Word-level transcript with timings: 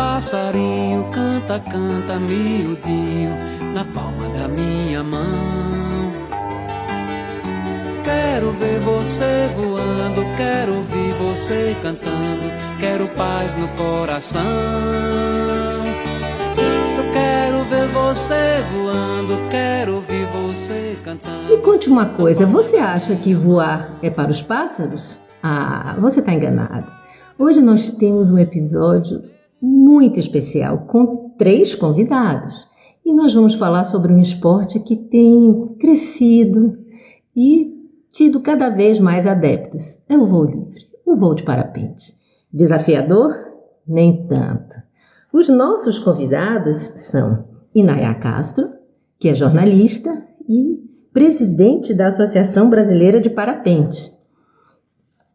Passarinho, 0.00 1.04
canta, 1.12 1.60
canta, 1.60 2.18
miudinho, 2.18 3.36
na 3.74 3.84
palma 3.84 4.30
da 4.30 4.48
minha 4.48 5.04
mão. 5.04 6.10
Quero 8.02 8.50
ver 8.52 8.80
você 8.80 9.50
voando, 9.54 10.24
quero 10.38 10.76
ouvir 10.76 11.12
você 11.18 11.76
cantando, 11.82 12.50
quero 12.80 13.06
paz 13.08 13.54
no 13.56 13.68
coração. 13.76 14.40
Eu 16.96 17.12
quero 17.12 17.64
ver 17.64 17.86
você 17.88 18.64
voando, 18.72 19.50
quero 19.50 19.96
ouvir 19.96 20.24
você 20.28 20.96
cantando. 21.04 21.50
Me 21.50 21.58
conte 21.58 21.90
uma 21.90 22.06
coisa, 22.06 22.46
você 22.46 22.78
acha 22.78 23.14
que 23.16 23.34
voar 23.34 23.98
é 24.02 24.08
para 24.08 24.30
os 24.30 24.40
pássaros? 24.40 25.18
Ah, 25.42 25.94
você 25.98 26.20
está 26.20 26.32
enganado. 26.32 26.90
Hoje 27.38 27.60
nós 27.60 27.90
temos 27.90 28.30
um 28.30 28.38
episódio 28.38 29.29
muito 29.60 30.18
especial 30.18 30.86
com 30.86 31.30
três 31.36 31.74
convidados 31.74 32.68
e 33.04 33.12
nós 33.12 33.34
vamos 33.34 33.54
falar 33.54 33.84
sobre 33.84 34.12
um 34.12 34.20
esporte 34.20 34.78
que 34.80 34.96
tem 34.96 35.74
crescido 35.78 36.78
e 37.34 37.76
tido 38.12 38.40
cada 38.40 38.68
vez 38.68 38.98
mais 38.98 39.26
adeptos. 39.26 40.00
É 40.08 40.16
o 40.16 40.26
voo 40.26 40.44
livre, 40.44 40.88
o 41.04 41.16
voo 41.16 41.34
de 41.34 41.42
parapente. 41.42 42.14
Desafiador? 42.52 43.32
Nem 43.86 44.26
tanto. 44.26 44.76
Os 45.32 45.48
nossos 45.48 45.98
convidados 45.98 46.76
são 46.76 47.44
Inaya 47.74 48.14
Castro, 48.14 48.68
que 49.18 49.28
é 49.28 49.34
jornalista 49.34 50.24
e 50.48 50.80
presidente 51.12 51.94
da 51.94 52.06
Associação 52.06 52.68
Brasileira 52.68 53.20
de 53.20 53.30
Parapente. 53.30 54.12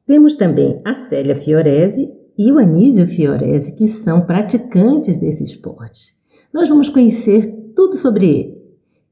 Temos 0.06 0.36
também 0.36 0.82
a 0.86 0.94
Célia 0.94 1.36
Fiorese 1.36 2.12
e 2.38 2.52
o 2.52 2.58
Anísio 2.58 3.08
Fiorese, 3.08 3.76
que 3.76 3.88
são 3.88 4.22
praticantes 4.22 5.18
desse 5.18 5.44
esporte. 5.44 6.16
Nós 6.54 6.70
vamos 6.70 6.90
conhecer 6.90 7.74
tudo 7.76 7.96
sobre 7.98 8.26
ele 8.26 8.56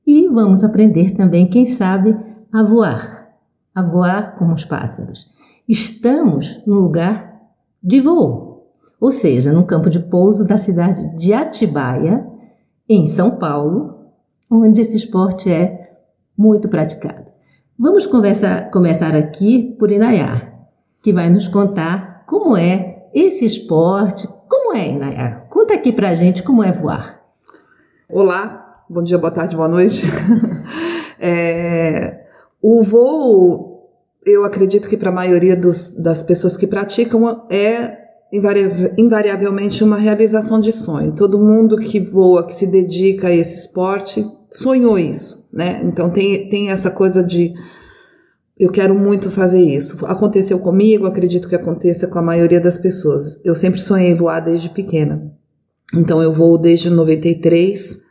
e 0.05 0.27
vamos 0.27 0.63
aprender 0.63 1.11
também, 1.11 1.49
quem 1.49 1.65
sabe, 1.65 2.15
a 2.51 2.63
voar, 2.63 3.29
a 3.73 3.81
voar 3.81 4.37
como 4.37 4.53
os 4.53 4.65
pássaros. 4.65 5.31
Estamos 5.67 6.61
no 6.65 6.75
lugar 6.75 7.41
de 7.81 7.99
voo, 7.99 8.67
ou 8.99 9.11
seja, 9.11 9.51
no 9.51 9.65
campo 9.65 9.89
de 9.89 9.99
pouso 9.99 10.45
da 10.45 10.57
cidade 10.57 11.15
de 11.17 11.33
Atibaia, 11.33 12.25
em 12.87 13.07
São 13.07 13.31
Paulo, 13.31 14.09
onde 14.49 14.81
esse 14.81 14.97
esporte 14.97 15.49
é 15.49 15.97
muito 16.37 16.67
praticado. 16.67 17.31
Vamos 17.77 18.05
conversar, 18.05 18.69
começar 18.69 19.15
aqui 19.15 19.75
por 19.79 19.91
Inayar, 19.91 20.67
que 21.01 21.11
vai 21.11 21.29
nos 21.29 21.47
contar 21.47 22.23
como 22.27 22.55
é 22.55 22.92
esse 23.13 23.45
esporte. 23.45 24.27
Como 24.49 24.75
é, 24.75 24.89
Inayar? 24.89 25.47
Conta 25.49 25.73
aqui 25.73 25.91
pra 25.91 26.15
gente 26.15 26.41
como 26.41 26.63
é 26.63 26.71
voar. 26.71 27.21
Olá, 28.09 28.83
bom 28.89 29.03
dia, 29.03 29.17
boa 29.17 29.31
tarde, 29.31 29.55
boa 29.55 29.67
noite. 29.67 30.03
é, 31.19 32.25
o 32.61 32.81
voo, 32.81 33.89
eu 34.25 34.43
acredito 34.43 34.89
que 34.89 34.97
para 34.97 35.09
a 35.09 35.13
maioria 35.13 35.55
dos, 35.55 35.95
das 35.95 36.23
pessoas 36.23 36.57
que 36.57 36.67
praticam 36.67 37.45
é 37.49 38.03
invariavelmente 38.97 39.83
uma 39.83 39.97
realização 39.97 40.59
de 40.59 40.71
sonho. 40.71 41.15
Todo 41.15 41.37
mundo 41.37 41.77
que 41.77 41.99
voa, 41.99 42.47
que 42.47 42.55
se 42.55 42.65
dedica 42.65 43.27
a 43.27 43.31
esse 43.31 43.59
esporte, 43.59 44.25
sonhou 44.49 44.97
isso, 44.97 45.49
né? 45.53 45.81
Então 45.83 46.09
tem, 46.09 46.49
tem 46.49 46.71
essa 46.71 46.89
coisa 46.89 47.23
de 47.23 47.53
eu 48.57 48.71
quero 48.71 48.93
muito 48.93 49.31
fazer 49.31 49.61
isso. 49.61 50.05
Aconteceu 50.05 50.59
comigo, 50.59 51.05
acredito 51.05 51.47
que 51.47 51.55
aconteça 51.55 52.07
com 52.07 52.19
a 52.19 52.23
maioria 52.23 52.61
das 52.61 52.77
pessoas. 52.77 53.39
Eu 53.43 53.55
sempre 53.55 53.81
sonhei 53.81 54.13
voar 54.13 54.39
desde 54.39 54.69
pequena. 54.69 55.31
Então 55.93 56.21
eu 56.21 56.31
voo 56.31 56.57
desde 56.57 56.89
93. 56.89 58.01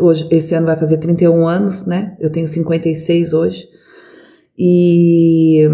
Hoje, 0.00 0.26
esse 0.30 0.54
ano 0.54 0.66
vai 0.66 0.76
fazer 0.76 0.98
31 0.98 1.46
anos, 1.46 1.84
né? 1.86 2.16
Eu 2.18 2.30
tenho 2.30 2.48
56 2.48 3.32
hoje. 3.32 3.68
E 4.58 5.68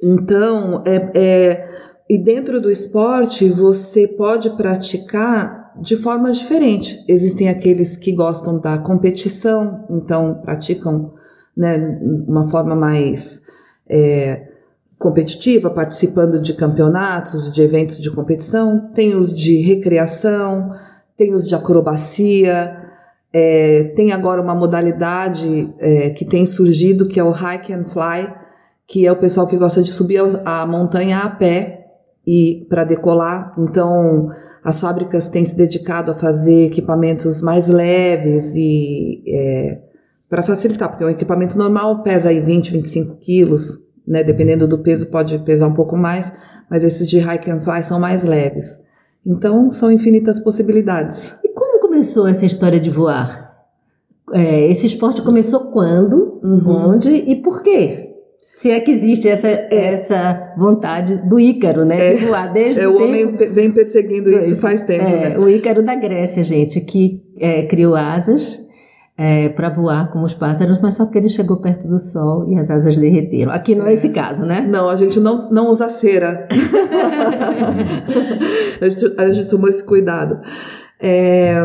então 0.00 0.82
é, 0.86 1.10
é 1.14 1.68
e 2.08 2.18
dentro 2.18 2.60
do 2.60 2.70
esporte 2.70 3.48
você 3.48 4.06
pode 4.06 4.50
praticar 4.56 5.72
de 5.80 5.96
formas 5.96 6.36
diferentes. 6.36 7.02
Existem 7.08 7.48
aqueles 7.48 7.96
que 7.96 8.12
gostam 8.12 8.60
da 8.60 8.78
competição, 8.78 9.84
então 9.90 10.40
praticam 10.42 11.14
né, 11.56 11.78
uma 12.26 12.48
forma 12.48 12.74
mais 12.74 13.42
é, 13.88 14.48
competitiva, 14.98 15.70
participando 15.70 16.40
de 16.40 16.54
campeonatos, 16.54 17.52
de 17.52 17.62
eventos 17.62 17.98
de 18.00 18.10
competição. 18.10 18.90
Tem 18.94 19.14
os 19.14 19.34
de 19.34 19.58
recreação, 19.58 20.72
tem 21.16 21.34
os 21.34 21.46
de 21.46 21.54
acrobacia. 21.54 22.76
É, 23.32 23.92
tem 23.96 24.12
agora 24.12 24.40
uma 24.40 24.54
modalidade 24.54 25.72
é, 25.78 26.10
que 26.10 26.24
tem 26.24 26.46
surgido 26.46 27.08
que 27.08 27.18
é 27.18 27.24
o 27.24 27.32
hike 27.32 27.72
and 27.72 27.84
fly, 27.86 28.32
que 28.86 29.06
é 29.06 29.10
o 29.10 29.16
pessoal 29.16 29.46
que 29.46 29.56
gosta 29.56 29.82
de 29.82 29.90
subir 29.90 30.20
a 30.44 30.64
montanha 30.66 31.18
a 31.18 31.28
pé 31.28 31.86
e 32.26 32.66
para 32.68 32.84
decolar. 32.84 33.54
Então 33.58 34.30
as 34.62 34.80
fábricas 34.80 35.28
têm 35.28 35.44
se 35.44 35.54
dedicado 35.54 36.12
a 36.12 36.14
fazer 36.14 36.66
equipamentos 36.66 37.42
mais 37.42 37.68
leves 37.68 38.54
e 38.56 39.22
é, 39.28 39.82
para 40.34 40.42
facilitar, 40.42 40.88
porque 40.88 41.04
o 41.04 41.08
equipamento 41.08 41.56
normal 41.56 42.02
pesa 42.02 42.28
aí 42.28 42.40
20, 42.40 42.72
25 42.72 43.18
quilos, 43.18 43.78
né? 44.04 44.24
Dependendo 44.24 44.66
do 44.66 44.78
peso, 44.78 45.06
pode 45.06 45.38
pesar 45.38 45.68
um 45.68 45.74
pouco 45.74 45.96
mais, 45.96 46.32
mas 46.68 46.82
esses 46.82 47.08
de 47.08 47.18
hike 47.18 47.48
and 47.48 47.60
fly 47.60 47.84
são 47.84 48.00
mais 48.00 48.24
leves. 48.24 48.76
Então, 49.24 49.70
são 49.70 49.92
infinitas 49.92 50.40
possibilidades. 50.40 51.32
E 51.44 51.50
como 51.50 51.78
começou 51.78 52.26
essa 52.26 52.44
história 52.44 52.80
de 52.80 52.90
voar? 52.90 53.54
É, 54.32 54.68
esse 54.68 54.88
esporte 54.88 55.22
começou 55.22 55.70
quando, 55.70 56.40
uhum. 56.42 56.94
onde 56.94 57.10
e 57.10 57.36
por 57.36 57.62
quê? 57.62 58.10
Se 58.56 58.72
é 58.72 58.80
que 58.80 58.90
existe 58.90 59.28
essa, 59.28 59.46
é. 59.46 59.68
essa 59.70 60.52
vontade 60.58 61.16
do 61.28 61.38
Ícaro, 61.38 61.84
né? 61.84 62.14
É, 62.14 62.16
de 62.16 62.24
voar 62.24 62.52
desde 62.52 62.80
é, 62.80 62.88
o, 62.88 62.96
tempo, 62.96 63.04
homem 63.04 63.36
vem 63.52 63.70
perseguindo 63.70 64.30
isso 64.30 64.56
faz 64.56 64.82
tempo, 64.82 65.04
é, 65.04 65.28
né? 65.28 65.38
O 65.38 65.48
Ícaro 65.48 65.80
da 65.80 65.94
Grécia, 65.94 66.42
gente, 66.42 66.80
que 66.80 67.22
é, 67.38 67.62
criou 67.66 67.94
asas 67.94 68.63
é, 69.16 69.48
para 69.48 69.70
voar 69.70 70.10
como 70.10 70.26
os 70.26 70.34
pássaros, 70.34 70.80
mas 70.80 70.96
só 70.96 71.06
que 71.06 71.16
ele 71.16 71.28
chegou 71.28 71.58
perto 71.58 71.86
do 71.86 72.00
sol 72.00 72.48
e 72.48 72.58
as 72.58 72.68
asas 72.68 72.98
derreteram. 72.98 73.52
Aqui 73.52 73.74
não 73.74 73.86
é, 73.86 73.94
esse 73.94 74.08
caso, 74.08 74.44
né? 74.44 74.60
Não, 74.60 74.88
a 74.88 74.96
gente 74.96 75.20
não, 75.20 75.48
não 75.50 75.68
usa 75.68 75.88
cera. 75.88 76.48
a, 78.80 78.88
gente, 78.88 79.14
a 79.16 79.32
gente 79.32 79.48
tomou 79.48 79.68
esse 79.68 79.84
cuidado. 79.84 80.40
É, 81.00 81.62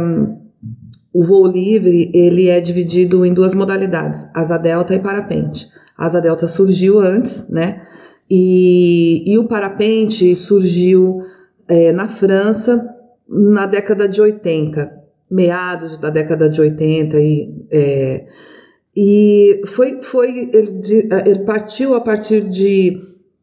o 1.12 1.24
voo 1.24 1.48
livre, 1.48 2.12
ele 2.14 2.50
é 2.50 2.62
dividido 2.62 3.26
em 3.26 3.34
duas 3.34 3.56
modalidades, 3.56 4.30
asa 4.34 4.58
delta 4.58 4.94
e 4.94 5.00
parapente. 5.00 5.68
A 5.98 6.06
asa 6.06 6.22
delta 6.22 6.48
surgiu 6.48 7.00
antes, 7.00 7.50
né? 7.50 7.82
E, 8.30 9.24
e 9.26 9.40
o 9.40 9.46
parapente 9.46 10.36
surgiu 10.36 11.24
é, 11.68 11.92
na 11.92 12.08
França 12.08 12.96
na 13.28 13.66
década 13.66 14.08
de 14.08 14.22
80, 14.22 14.99
meados 15.30 15.98
da 15.98 16.10
década 16.10 16.50
de 16.50 16.60
80 16.60 17.20
e 17.20 17.66
é, 17.72 18.26
e 18.96 19.62
foi, 19.68 20.02
foi 20.02 20.50
ele, 20.54 20.82
ele 21.26 21.40
partiu 21.46 21.94
a 21.94 22.02
partir 22.02 22.42
de 22.42 22.98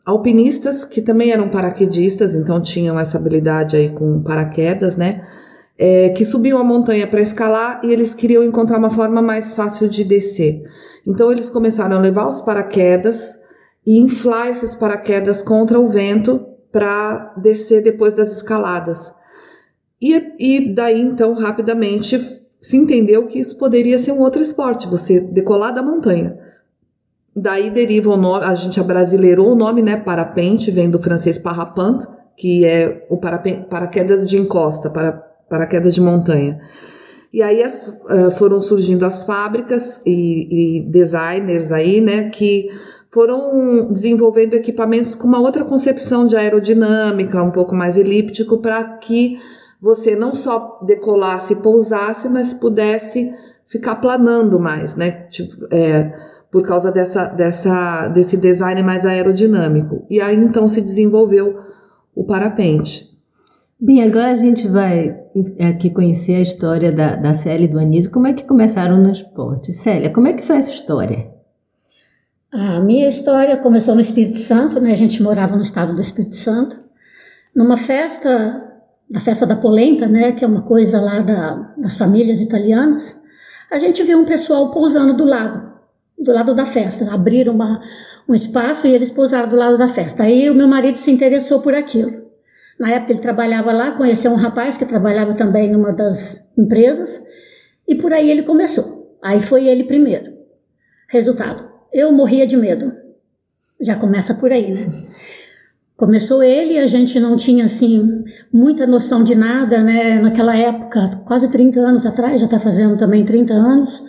alpinistas 0.04 0.84
que 0.84 1.00
também 1.00 1.30
eram 1.32 1.48
paraquedistas, 1.48 2.34
então 2.34 2.60
tinham 2.60 2.98
essa 2.98 3.16
habilidade 3.16 3.76
aí 3.76 3.88
com 3.88 4.22
paraquedas, 4.22 4.96
né? 4.96 5.26
É, 5.78 6.10
que 6.10 6.24
subiam 6.24 6.58
a 6.58 6.64
montanha 6.64 7.06
para 7.06 7.20
escalar 7.20 7.80
e 7.84 7.92
eles 7.92 8.14
queriam 8.14 8.42
encontrar 8.42 8.78
uma 8.78 8.90
forma 8.90 9.20
mais 9.20 9.52
fácil 9.52 9.88
de 9.88 10.04
descer. 10.04 10.62
Então 11.06 11.30
eles 11.30 11.50
começaram 11.50 11.96
a 11.96 12.00
levar 12.00 12.28
os 12.28 12.40
paraquedas 12.40 13.34
e 13.86 13.98
inflar 13.98 14.48
esses 14.48 14.74
paraquedas 14.74 15.42
contra 15.42 15.78
o 15.78 15.88
vento 15.88 16.46
para 16.72 17.34
descer 17.36 17.82
depois 17.82 18.14
das 18.14 18.32
escaladas. 18.32 19.12
E, 20.00 20.34
e 20.38 20.74
daí 20.74 21.00
então 21.00 21.32
rapidamente 21.34 22.18
se 22.60 22.76
entendeu 22.76 23.26
que 23.26 23.38
isso 23.38 23.56
poderia 23.56 23.98
ser 23.98 24.12
um 24.12 24.20
outro 24.20 24.42
esporte, 24.42 24.88
você 24.88 25.20
decolar 25.20 25.72
da 25.72 25.82
montanha. 25.82 26.38
Daí 27.34 27.70
deriva 27.70 28.10
o 28.10 28.16
nome, 28.16 28.44
a 28.44 28.54
gente 28.54 28.80
abrasileirou 28.80 29.52
o 29.52 29.54
nome, 29.54 29.82
né? 29.82 29.96
Parapente, 29.96 30.70
vem 30.70 30.88
do 30.88 31.00
francês 31.00 31.38
parapente, 31.38 32.06
que 32.36 32.64
é 32.64 33.06
o 33.10 33.18
paraquedas 33.18 34.28
de 34.28 34.38
encosta, 34.38 34.88
para, 34.90 35.12
paraquedas 35.48 35.94
de 35.94 36.00
montanha. 36.00 36.60
E 37.32 37.42
aí 37.42 37.62
as, 37.62 37.86
uh, 37.86 38.30
foram 38.38 38.60
surgindo 38.60 39.04
as 39.04 39.24
fábricas 39.24 40.00
e, 40.06 40.78
e 40.78 40.90
designers 40.90 41.72
aí, 41.72 42.00
né, 42.00 42.30
que 42.30 42.70
foram 43.10 43.92
desenvolvendo 43.92 44.54
equipamentos 44.54 45.14
com 45.14 45.28
uma 45.28 45.40
outra 45.40 45.64
concepção 45.64 46.26
de 46.26 46.36
aerodinâmica, 46.36 47.42
um 47.42 47.50
pouco 47.50 47.74
mais 47.74 47.96
elíptico, 47.96 48.58
para 48.58 48.82
que 48.98 49.38
você 49.80 50.16
não 50.16 50.34
só 50.34 50.80
decolasse 50.82 51.52
e 51.52 51.56
pousasse, 51.56 52.28
mas 52.28 52.52
pudesse 52.52 53.34
ficar 53.66 53.96
planando 53.96 54.58
mais, 54.58 54.94
né? 54.96 55.10
Tipo, 55.28 55.66
é, 55.72 56.12
por 56.50 56.62
causa 56.62 56.90
dessa, 56.90 57.26
dessa, 57.26 58.08
desse 58.08 58.36
design 58.36 58.82
mais 58.82 59.04
aerodinâmico. 59.04 60.06
E 60.08 60.20
aí 60.20 60.36
então 60.36 60.66
se 60.68 60.80
desenvolveu 60.80 61.60
o 62.14 62.24
parapente. 62.24 63.14
Bem, 63.78 64.02
agora 64.02 64.30
a 64.30 64.34
gente 64.34 64.66
vai 64.66 65.20
aqui 65.60 65.90
conhecer 65.90 66.36
a 66.36 66.40
história 66.40 66.90
da, 66.90 67.16
da 67.16 67.34
Célia 67.34 67.66
e 67.66 67.68
do 67.68 67.78
Anísio. 67.78 68.10
Como 68.10 68.26
é 68.26 68.32
que 68.32 68.44
começaram 68.44 68.96
no 68.96 69.10
esporte? 69.10 69.72
Célia, 69.72 70.10
como 70.10 70.28
é 70.28 70.32
que 70.32 70.42
foi 70.42 70.56
essa 70.56 70.70
história? 70.70 71.30
A 72.50 72.80
minha 72.80 73.06
história 73.06 73.56
começou 73.58 73.94
no 73.94 74.00
Espírito 74.00 74.38
Santo, 74.38 74.80
né? 74.80 74.92
A 74.92 74.96
gente 74.96 75.22
morava 75.22 75.56
no 75.56 75.62
estado 75.62 75.94
do 75.94 76.00
Espírito 76.00 76.36
Santo, 76.36 76.78
numa 77.54 77.76
festa, 77.76 78.65
da 79.08 79.20
festa 79.20 79.46
da 79.46 79.56
polenta, 79.56 80.06
né? 80.06 80.32
Que 80.32 80.44
é 80.44 80.48
uma 80.48 80.62
coisa 80.62 81.00
lá 81.00 81.20
da, 81.20 81.74
das 81.76 81.96
famílias 81.96 82.40
italianas. 82.40 83.20
A 83.70 83.78
gente 83.78 84.02
viu 84.02 84.18
um 84.18 84.24
pessoal 84.24 84.70
pousando 84.70 85.14
do 85.14 85.24
lado, 85.24 85.72
do 86.18 86.32
lado 86.32 86.54
da 86.54 86.66
festa. 86.66 87.10
Abriram 87.12 87.54
uma, 87.54 87.80
um 88.28 88.34
espaço 88.34 88.86
e 88.86 88.94
eles 88.94 89.10
pousaram 89.10 89.48
do 89.48 89.56
lado 89.56 89.78
da 89.78 89.88
festa. 89.88 90.24
Aí 90.24 90.50
o 90.50 90.54
meu 90.54 90.68
marido 90.68 90.98
se 90.98 91.10
interessou 91.10 91.60
por 91.60 91.74
aquilo. 91.74 92.26
Na 92.78 92.90
época 92.90 93.12
ele 93.12 93.20
trabalhava 93.20 93.72
lá, 93.72 93.92
conheceu 93.92 94.30
um 94.30 94.36
rapaz 94.36 94.76
que 94.76 94.84
trabalhava 94.84 95.34
também 95.34 95.70
numa 95.70 95.92
das 95.92 96.44
empresas 96.58 97.22
e 97.88 97.94
por 97.94 98.12
aí 98.12 98.30
ele 98.30 98.42
começou. 98.42 99.16
Aí 99.22 99.40
foi 99.40 99.66
ele 99.66 99.84
primeiro. 99.84 100.36
Resultado, 101.08 101.68
eu 101.92 102.12
morria 102.12 102.46
de 102.46 102.56
medo. 102.56 102.92
Já 103.80 103.96
começa 103.96 104.34
por 104.34 104.52
aí, 104.52 104.74
né? 104.74 104.86
Começou 105.96 106.42
ele, 106.42 106.78
a 106.78 106.86
gente 106.86 107.18
não 107.18 107.36
tinha 107.36 107.64
assim 107.64 108.22
muita 108.52 108.86
noção 108.86 109.24
de 109.24 109.34
nada, 109.34 109.82
né? 109.82 110.20
Naquela 110.20 110.54
época, 110.54 111.22
quase 111.24 111.48
30 111.48 111.80
anos 111.80 112.04
atrás, 112.04 112.38
já 112.38 112.44
está 112.44 112.58
fazendo 112.58 112.98
também 112.98 113.24
30 113.24 113.54
anos, 113.54 114.04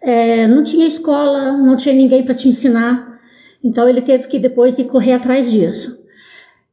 é, 0.00 0.48
não 0.48 0.64
tinha 0.64 0.84
escola, 0.84 1.52
não 1.52 1.76
tinha 1.76 1.94
ninguém 1.94 2.24
para 2.24 2.34
te 2.34 2.48
ensinar. 2.48 3.20
Então 3.62 3.88
ele 3.88 4.02
teve 4.02 4.26
que 4.26 4.40
depois 4.40 4.76
ir 4.78 4.84
correr 4.84 5.12
atrás 5.12 5.48
disso. 5.48 5.96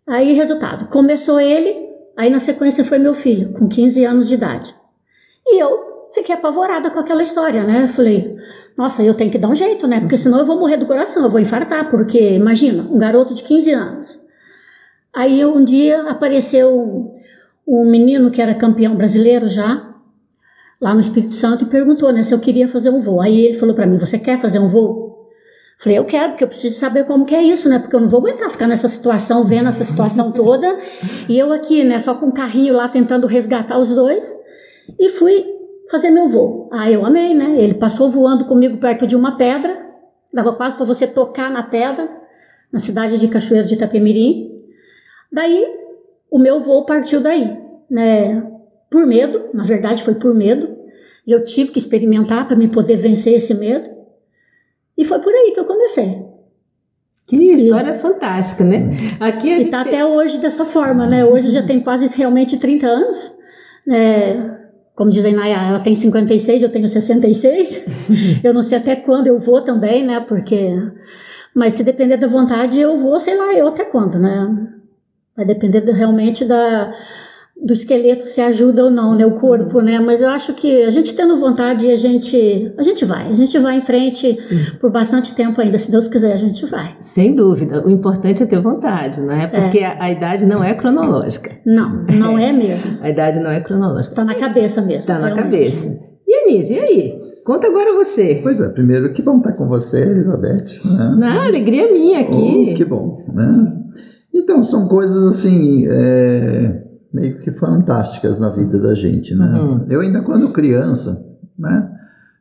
Aí, 0.08 0.34
resultado, 0.34 0.88
começou 0.88 1.40
ele, 1.40 1.88
aí 2.18 2.32
na 2.32 2.40
sequência 2.40 2.84
foi 2.84 2.98
meu 2.98 3.14
filho, 3.14 3.54
com 3.54 3.70
15 3.70 4.04
anos 4.04 4.28
de 4.28 4.34
idade. 4.34 4.76
E 5.46 5.62
eu 5.62 6.10
fiquei 6.12 6.34
apavorada 6.34 6.90
com 6.90 6.98
aquela 6.98 7.22
história, 7.22 7.64
né? 7.64 7.88
Falei, 7.88 8.36
nossa, 8.76 9.04
eu 9.04 9.14
tenho 9.14 9.30
que 9.30 9.38
dar 9.38 9.50
um 9.50 9.54
jeito, 9.54 9.86
né? 9.86 10.00
Porque 10.00 10.18
senão 10.18 10.40
eu 10.40 10.46
vou 10.46 10.58
morrer 10.58 10.78
do 10.78 10.88
coração, 10.88 11.24
eu 11.24 11.30
vou 11.30 11.40
infartar, 11.40 11.92
porque 11.92 12.34
imagina, 12.34 12.82
um 12.90 12.98
garoto 12.98 13.36
de 13.36 13.44
15 13.44 13.72
anos. 13.72 14.20
Aí 15.14 15.44
um 15.46 15.64
dia 15.64 16.04
apareceu 16.10 16.78
um, 16.78 17.16
um 17.68 17.90
menino 17.90 18.32
que 18.32 18.42
era 18.42 18.54
campeão 18.54 18.96
brasileiro 18.96 19.50
já, 19.50 19.96
lá 20.80 20.94
no 20.94 21.02
Espírito 21.02 21.34
Santo, 21.34 21.64
e 21.64 21.68
perguntou, 21.68 22.12
né, 22.12 22.24
se 22.24 22.34
eu 22.34 22.40
queria 22.40 22.68
fazer 22.68 22.90
um 22.90 23.02
voo. 23.02 23.22
Aí 23.22 23.46
ele 23.46 23.58
falou 23.58 23.76
para 23.76 23.86
mim, 23.86 23.98
você 23.98 24.18
quer 24.18 24.38
fazer 24.38 24.60
um 24.60 24.68
voo? 24.68 25.10
Falei, 25.80 25.98
eu 25.98 26.04
quero, 26.04 26.32
porque 26.32 26.44
eu 26.44 26.48
preciso 26.50 26.78
saber 26.78 27.06
como 27.06 27.26
que 27.26 27.34
é 27.34 27.42
isso, 27.42 27.70
né? 27.70 27.80
Porque 27.80 27.96
eu 27.96 28.02
não 28.02 28.10
vou 28.10 28.20
aguentar 28.20 28.50
ficar 28.50 28.68
nessa 28.68 28.90
situação, 28.90 29.46
vendo 29.46 29.70
essa 29.70 29.86
situação 29.86 30.30
toda. 30.34 30.78
E 31.30 31.40
eu 31.40 31.54
aqui, 31.54 31.86
né, 31.86 32.00
só 32.02 32.14
com 32.16 32.28
o 32.28 32.34
carrinho 32.34 32.74
lá 32.74 32.90
tentando 32.90 33.26
resgatar 33.26 33.80
os 33.80 33.96
dois. 33.96 34.36
E 35.00 35.08
fui 35.08 35.46
fazer 35.90 36.12
meu 36.12 36.28
voo. 36.28 36.70
Ah, 36.72 36.92
eu 36.92 37.06
amei, 37.06 37.34
né? 37.34 37.56
Ele 37.58 37.74
passou 37.74 38.10
voando 38.10 38.44
comigo 38.44 38.78
perto 38.78 39.08
de 39.08 39.16
uma 39.16 39.38
pedra. 39.38 39.88
Dava 40.34 40.52
quase 40.52 40.76
para 40.76 40.86
você 40.86 41.08
tocar 41.08 41.50
na 41.50 41.64
pedra, 41.64 42.10
na 42.72 42.80
cidade 42.80 43.18
de 43.18 43.30
Cachoeiro 43.30 43.66
de 43.66 43.76
Itapemirim. 43.76 44.59
Daí, 45.32 45.66
o 46.30 46.40
meu 46.40 46.60
voo 46.60 46.86
partiu 46.86 47.22
daí, 47.22 47.58
né? 47.90 48.46
Por 48.90 49.06
medo, 49.06 49.50
na 49.54 49.64
verdade 49.64 50.04
foi 50.04 50.16
por 50.16 50.34
medo. 50.34 50.78
E 51.26 51.32
eu 51.32 51.44
tive 51.44 51.72
que 51.72 51.80
experimentar 51.80 52.48
para 52.48 52.58
me 52.58 52.68
poder 52.68 52.96
vencer 52.96 53.36
esse 53.36 53.54
medo. 53.54 53.90
E 54.98 55.06
foi 55.06 55.20
por 55.20 55.34
aí 55.34 55.52
que 55.54 55.60
eu 55.60 55.66
comecei. 55.66 56.26
Que 57.28 57.54
história 57.54 57.96
e, 57.96 58.00
fantástica, 58.00 58.64
né? 58.64 58.80
Aqui 59.20 59.54
a 59.54 59.58
e 59.58 59.62
gente 59.62 59.72
tá 59.72 59.84
tem... 59.84 59.94
até 59.94 60.06
hoje 60.06 60.40
dessa 60.40 60.66
forma, 60.66 61.06
né? 61.06 61.24
Hoje 61.24 61.52
já 61.52 61.62
tem 61.62 61.80
quase 61.80 62.08
realmente 62.08 62.58
30 62.58 62.88
anos. 62.88 63.32
É, 63.88 64.58
como 64.96 65.12
dizem 65.12 65.36
Naya, 65.36 65.70
ela 65.70 65.80
tem 65.80 65.94
56, 65.94 66.64
eu 66.64 66.72
tenho 66.72 66.90
66. 66.90 67.86
eu 68.44 68.54
não 68.54 68.64
sei 68.64 68.80
até 68.80 68.96
quando 68.96 69.28
eu 69.28 69.38
vou 69.38 69.62
também, 69.62 70.04
né? 70.04 70.20
Porque. 70.20 70.74
Mas 71.54 71.76
se 71.76 71.84
depender 71.84 72.18
da 72.18 72.28
vontade, 72.28 72.80
eu 72.80 72.98
vou, 72.98 73.20
sei 73.20 73.38
lá, 73.38 73.54
eu 73.54 73.68
até 73.68 73.86
quando, 73.86 74.18
né? 74.18 74.79
Vai 75.40 75.46
depender 75.46 75.80
realmente 75.94 76.44
da, 76.44 76.92
do 77.64 77.72
esqueleto 77.72 78.24
se 78.24 78.42
ajuda 78.42 78.84
ou 78.84 78.92
não, 78.92 79.16
né? 79.16 79.26
O 79.26 79.40
corpo, 79.40 79.80
né? 79.80 79.98
Mas 79.98 80.20
eu 80.20 80.28
acho 80.28 80.54
que 80.54 80.84
a 80.84 80.90
gente 80.90 81.16
tendo 81.16 81.38
vontade, 81.38 81.90
a 81.90 81.96
gente, 81.96 82.74
a 82.78 82.84
gente 82.84 83.06
vai. 83.06 83.32
A 83.32 83.36
gente 83.38 83.58
vai 83.58 83.78
em 83.78 83.82
frente 83.82 84.38
por 84.82 84.92
bastante 84.92 85.34
tempo 85.34 85.62
ainda. 85.62 85.78
Se 85.78 85.90
Deus 85.90 86.10
quiser, 86.10 86.34
a 86.34 86.38
gente 86.38 86.66
vai. 86.66 86.94
Sem 87.00 87.34
dúvida. 87.34 87.82
O 87.88 87.90
importante 87.90 88.44
é 88.44 88.46
ter 88.46 88.60
vontade, 88.60 89.22
não 89.22 89.32
é? 89.32 89.48
Porque 89.48 89.80
é. 89.80 89.86
A, 89.86 90.04
a, 90.04 90.12
idade 90.12 90.46
não 90.46 90.62
é 90.62 90.74
cronológica. 90.74 91.52
Não, 91.66 92.04
não 92.04 92.38
é, 92.38 92.50
é 92.50 92.52
mesmo. 92.54 92.98
A 93.02 93.10
idade 93.10 93.40
não 93.40 93.50
é 93.50 93.62
cronológica. 93.62 94.14
Tá 94.16 94.26
na 94.26 94.36
cabeça 94.36 94.82
mesmo. 94.82 95.08
Tá 95.08 95.20
na 95.20 95.32
cabeça. 95.32 95.98
E 96.28 96.36
Anise, 96.36 96.74
e 96.74 96.80
aí? 96.80 97.16
Conta 97.46 97.68
agora 97.68 97.94
você. 97.94 98.42
Pois 98.44 98.60
é, 98.60 98.68
primeiro, 98.68 99.14
que 99.14 99.22
bom 99.22 99.38
estar 99.38 99.54
com 99.54 99.70
você, 99.70 100.02
Elizabeth. 100.02 100.82
Né? 100.84 101.16
Não, 101.18 101.42
alegria 101.44 101.90
minha 101.94 102.20
aqui. 102.20 102.72
Oh, 102.72 102.76
que 102.76 102.84
bom, 102.84 103.24
né? 103.34 103.79
Então, 104.34 104.64
são 104.64 104.88
coisas 104.88 105.24
assim... 105.26 105.86
É 105.88 106.86
meio 107.12 107.40
que 107.40 107.52
fantásticas 107.52 108.40
na 108.40 108.50
vida 108.50 108.80
da 108.80 108.94
gente, 108.94 109.34
né? 109.36 109.48
Uhum. 109.60 109.86
Eu 109.90 110.02
ainda 110.02 110.22
quando 110.22 110.50
criança, 110.50 111.26
né? 111.58 111.92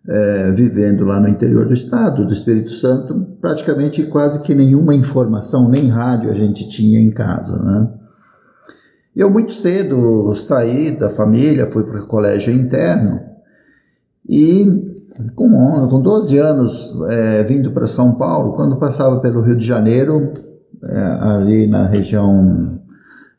É, 0.06 0.52
vivendo 0.52 1.05
lá 1.05 1.20
no 1.20 1.29
interior 1.29 1.67
do 1.67 1.75
estado, 1.75 2.25
do 2.25 2.32
Espírito 2.32 2.70
Santo, 2.70 3.26
praticamente 3.43 4.02
quase 4.05 4.40
que 4.40 4.55
nenhuma 4.55 4.94
informação, 4.94 5.69
nem 5.69 5.88
rádio 5.88 6.31
a 6.31 6.35
gente 6.35 6.67
tinha 6.69 6.99
em 6.99 7.11
casa, 7.11 7.62
né? 7.62 7.88
Eu 9.14 9.31
muito 9.31 9.52
cedo 9.52 10.35
saí 10.35 10.93
da 10.93 11.11
família, 11.11 11.67
fui 11.67 11.82
para 11.82 12.00
o 12.00 12.06
colégio 12.06 12.52
interno 12.52 13.21
e 14.26 14.97
com, 15.35 15.88
com 15.88 16.00
12 16.00 16.38
anos, 16.38 16.97
é, 17.09 17.42
vindo 17.42 17.73
para 17.73 17.87
São 17.87 18.14
Paulo, 18.14 18.54
quando 18.54 18.76
passava 18.76 19.18
pelo 19.21 19.42
Rio 19.42 19.57
de 19.57 19.66
Janeiro, 19.66 20.33
é, 20.85 21.00
ali 21.20 21.66
na 21.66 21.87
região 21.87 22.80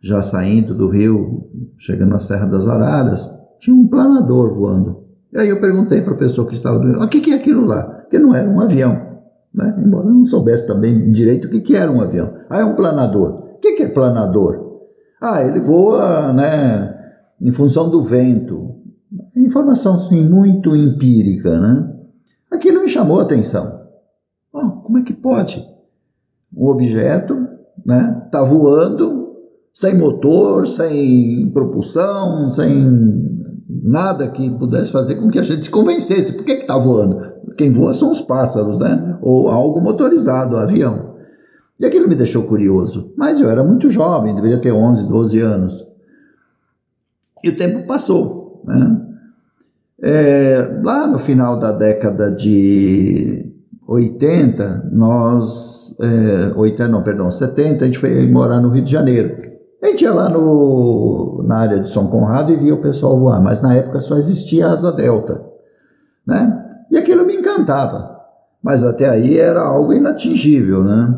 já 0.02 0.22
saindo 0.22 0.74
do 0.76 0.90
rio, 0.90 1.50
chegando 1.78 2.12
na 2.12 2.20
Serra 2.20 2.46
das 2.46 2.68
Araras, 2.68 3.30
tinha 3.60 3.76
um 3.76 3.88
planador 3.88 4.54
voando. 4.54 5.04
E 5.32 5.38
aí 5.38 5.50
eu 5.50 5.60
perguntei 5.60 6.02
para 6.02 6.14
a 6.14 6.18
pessoa 6.18 6.48
que 6.48 6.54
estava 6.54 6.80
do 6.80 6.88
rio, 6.88 7.02
o 7.02 7.08
que, 7.08 7.20
que 7.20 7.32
é 7.32 7.36
aquilo 7.36 7.66
lá? 7.66 7.84
Porque 7.84 8.18
não 8.18 8.34
era 8.34 8.50
um 8.50 8.60
avião, 8.60 9.20
né? 9.54 9.76
embora 9.86 10.08
eu 10.08 10.14
não 10.14 10.26
soubesse 10.26 10.66
também 10.66 11.12
direito 11.12 11.46
o 11.46 11.52
que, 11.52 11.62
que 11.62 11.76
era 11.76 11.92
um 11.92 12.02
avião. 12.02 12.34
Ah, 12.50 12.60
é 12.60 12.66
um 12.66 12.76
planador. 12.76 13.36
O 13.56 13.60
que, 13.60 13.74
que 13.74 13.84
é 13.84 13.90
planador? 13.90 14.70
Ah, 15.22 15.44
ele 15.44 15.60
voa 15.60 16.34
né, 16.34 16.96
em 17.42 17.52
função 17.52 17.90
do 17.90 18.02
vento. 18.02 18.76
Informação 19.36 19.96
assim, 19.96 20.28
muito 20.28 20.76
empírica, 20.76 21.60
né? 21.60 21.94
Aquilo 22.52 22.82
me 22.82 22.90
chamou 22.90 23.20
a 23.20 23.24
atenção. 23.24 23.80
Oh, 24.52 24.70
como 24.82 24.98
é 24.98 25.04
que 25.04 25.14
pode? 25.14 25.64
Um 26.60 26.68
objeto 26.68 27.36
né, 27.86 28.28
tá 28.32 28.44
voando 28.44 29.30
sem 29.74 29.98
motor, 29.98 30.68
sem 30.68 31.50
propulsão, 31.54 32.50
sem 32.50 33.30
nada 33.84 34.28
que 34.28 34.50
pudesse 34.52 34.92
fazer 34.92 35.16
com 35.16 35.30
que 35.30 35.40
a 35.40 35.44
gente 35.44 35.64
se 35.64 35.72
convencesse. 35.72 36.34
Por 36.34 36.44
que 36.44 36.52
está 36.52 36.78
voando? 36.78 37.22
Quem 37.58 37.72
voa 37.72 37.94
são 37.94 38.12
os 38.12 38.22
pássaros, 38.22 38.78
né? 38.78 39.18
Ou 39.22 39.50
algo 39.50 39.80
motorizado, 39.82 40.58
avião. 40.58 41.16
E 41.80 41.86
aquilo 41.86 42.10
me 42.10 42.16
deixou 42.16 42.44
curioso. 42.44 43.14
Mas 43.16 43.40
eu 43.40 43.50
era 43.50 43.64
muito 43.64 43.90
jovem, 43.90 44.36
deveria 44.36 44.60
ter 44.60 44.72
11, 44.72 45.08
12 45.08 45.40
anos. 45.40 45.88
E 47.44 47.50
o 47.50 47.56
tempo 47.56 47.88
passou, 47.88 48.62
né? 48.66 49.06
É, 50.02 50.80
lá 50.82 51.08
no 51.08 51.20
final 51.20 51.58
da 51.58 51.72
década 51.72 52.32
de 52.32 53.54
80, 53.88 54.90
nós. 54.92 55.79
É, 56.02 56.54
80, 56.56 56.88
não, 56.88 57.04
perdão, 57.04 57.30
70, 57.30 57.84
a 57.84 57.88
gente 57.88 58.00
foi 58.00 58.26
morar 58.28 58.62
no 58.62 58.70
Rio 58.70 58.84
de 58.84 58.92
Janeiro. 58.92 59.50
A 59.82 59.88
gente 59.88 60.04
ia 60.04 60.14
lá 60.14 60.30
no, 60.30 61.44
na 61.46 61.58
área 61.58 61.80
de 61.80 61.90
São 61.90 62.08
Conrado 62.08 62.52
e 62.52 62.58
via 62.58 62.74
o 62.74 62.82
pessoal 62.82 63.18
voar, 63.18 63.42
mas 63.42 63.62
na 63.62 63.76
época 63.76 64.00
só 64.00 64.16
existia 64.16 64.68
a 64.68 64.72
asa 64.72 64.92
delta, 64.92 65.42
né? 66.26 66.66
E 66.92 66.98
aquilo 66.98 67.26
me 67.26 67.36
encantava, 67.36 68.18
mas 68.62 68.84
até 68.84 69.10
aí 69.10 69.38
era 69.38 69.62
algo 69.62 69.94
inatingível, 69.94 70.84
né? 70.84 71.16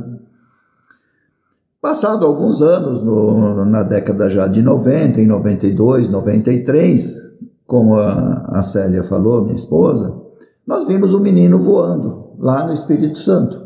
Passado 1.82 2.26
alguns 2.26 2.62
anos, 2.62 3.02
no, 3.02 3.66
na 3.66 3.82
década 3.82 4.30
já 4.30 4.46
de 4.46 4.62
90, 4.62 5.20
em 5.20 5.26
92, 5.26 6.10
93, 6.10 7.20
como 7.66 7.96
a, 7.96 8.46
a 8.50 8.62
Célia 8.62 9.04
falou, 9.04 9.42
minha 9.42 9.56
esposa, 9.56 10.14
nós 10.68 10.86
vimos 10.86 11.14
um 11.14 11.20
menino 11.20 11.58
voando 11.58 12.36
lá 12.38 12.64
no 12.68 12.74
Espírito 12.74 13.18
Santo, 13.18 13.61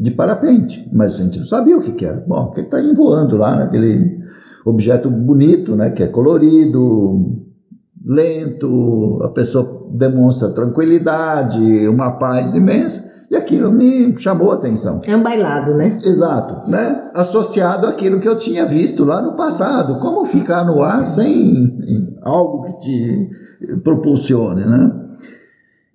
de 0.00 0.10
parapente, 0.10 0.88
mas 0.90 1.14
a 1.14 1.18
gente 1.18 1.38
não 1.38 1.46
sabia 1.46 1.76
o 1.76 1.82
que, 1.82 1.92
que 1.92 2.06
era. 2.06 2.24
Bom, 2.26 2.50
que 2.50 2.60
ele 2.60 2.68
está 2.74 2.78
voando 2.94 3.36
lá 3.36 3.54
naquele 3.54 4.18
objeto 4.64 5.10
bonito, 5.10 5.76
né, 5.76 5.90
que 5.90 6.02
é 6.02 6.06
colorido, 6.06 7.36
lento, 8.02 9.20
a 9.22 9.28
pessoa 9.28 9.88
demonstra 9.92 10.52
tranquilidade, 10.52 11.86
uma 11.86 12.12
paz 12.12 12.54
imensa. 12.54 13.10
E 13.30 13.36
aquilo 13.36 13.70
me 13.70 14.16
chamou 14.18 14.50
a 14.50 14.54
atenção. 14.54 15.02
É 15.06 15.14
um 15.14 15.22
bailado, 15.22 15.74
né? 15.74 15.98
Exato, 16.02 16.68
né? 16.68 17.10
Associado 17.14 17.86
àquilo 17.86 18.18
que 18.18 18.28
eu 18.28 18.36
tinha 18.36 18.66
visto 18.66 19.04
lá 19.04 19.22
no 19.22 19.36
passado. 19.36 20.00
Como 20.00 20.26
ficar 20.26 20.64
no 20.64 20.82
ar 20.82 21.06
sem 21.06 21.78
algo 22.22 22.64
que 22.64 22.78
te 22.78 23.30
propulsione, 23.84 24.64
né? 24.64 24.92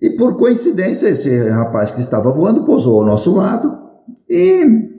E 0.00 0.10
por 0.16 0.38
coincidência, 0.38 1.08
esse 1.08 1.48
rapaz 1.50 1.90
que 1.90 2.00
estava 2.00 2.32
voando 2.32 2.64
pousou 2.64 3.00
ao 3.00 3.06
nosso 3.06 3.34
lado 3.34 3.85
e 4.28 4.90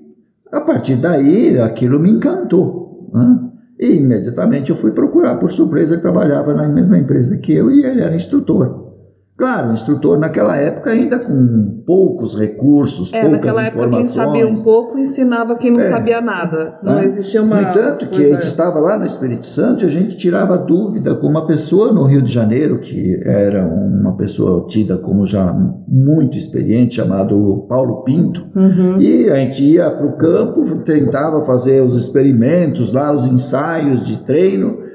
a 0.52 0.62
partir 0.62 0.96
daí 0.96 1.60
aquilo 1.60 2.00
me 2.00 2.10
encantou. 2.10 3.10
Né? 3.14 3.40
E 3.80 3.98
imediatamente 3.98 4.70
eu 4.72 4.76
fui 4.76 4.92
procurar, 4.92 5.36
por 5.36 5.52
surpresa, 5.52 5.96
ele 5.96 6.02
trabalhava 6.02 6.54
na 6.54 6.68
mesma 6.68 6.98
empresa 6.98 7.38
que 7.38 7.54
eu 7.54 7.70
e 7.70 7.84
ele 7.84 8.02
era 8.02 8.16
instrutor. 8.16 8.87
Claro, 9.38 9.70
o 9.70 9.74
instrutor 9.74 10.18
naquela 10.18 10.56
época 10.56 10.90
ainda 10.90 11.20
com 11.20 11.84
poucos 11.86 12.36
recursos, 12.36 13.14
é, 13.14 13.22
poucas 13.22 13.38
naquela 13.38 13.64
época 13.64 13.90
quem 13.92 14.04
sabia 14.04 14.48
um 14.48 14.64
pouco 14.64 14.98
ensinava 14.98 15.56
quem 15.56 15.70
não 15.70 15.80
é, 15.80 15.90
sabia 15.90 16.20
nada. 16.20 16.80
Não 16.82 16.98
é. 16.98 17.06
existia 17.06 17.44
uma. 17.44 17.62
No 17.62 17.70
entanto, 17.70 18.08
que 18.08 18.26
a 18.26 18.30
gente 18.30 18.48
estava 18.48 18.80
lá 18.80 18.98
no 18.98 19.06
Espírito 19.06 19.46
Santo 19.46 19.84
e 19.84 19.88
a 19.88 19.92
gente 19.92 20.18
tirava 20.18 20.58
dúvida 20.58 21.14
com 21.14 21.28
uma 21.28 21.46
pessoa 21.46 21.92
no 21.92 22.04
Rio 22.06 22.24
de 22.24 22.34
Janeiro, 22.34 22.80
que 22.80 23.22
era 23.24 23.64
uma 23.64 24.18
pessoa 24.18 24.66
tida 24.68 24.98
como 24.98 25.24
já 25.28 25.56
muito 25.88 26.36
experiente, 26.36 26.96
chamado 26.96 27.68
Paulo 27.70 28.04
Pinto. 28.04 28.44
Uhum. 28.56 29.00
E 29.00 29.30
a 29.30 29.36
gente 29.36 29.62
ia 29.62 29.92
para 29.92 30.08
o 30.08 30.18
campo, 30.18 30.80
tentava 30.80 31.46
fazer 31.46 31.84
os 31.84 31.96
experimentos 31.96 32.92
lá, 32.92 33.16
os 33.16 33.28
ensaios 33.28 34.04
de 34.04 34.18
treino 34.18 34.87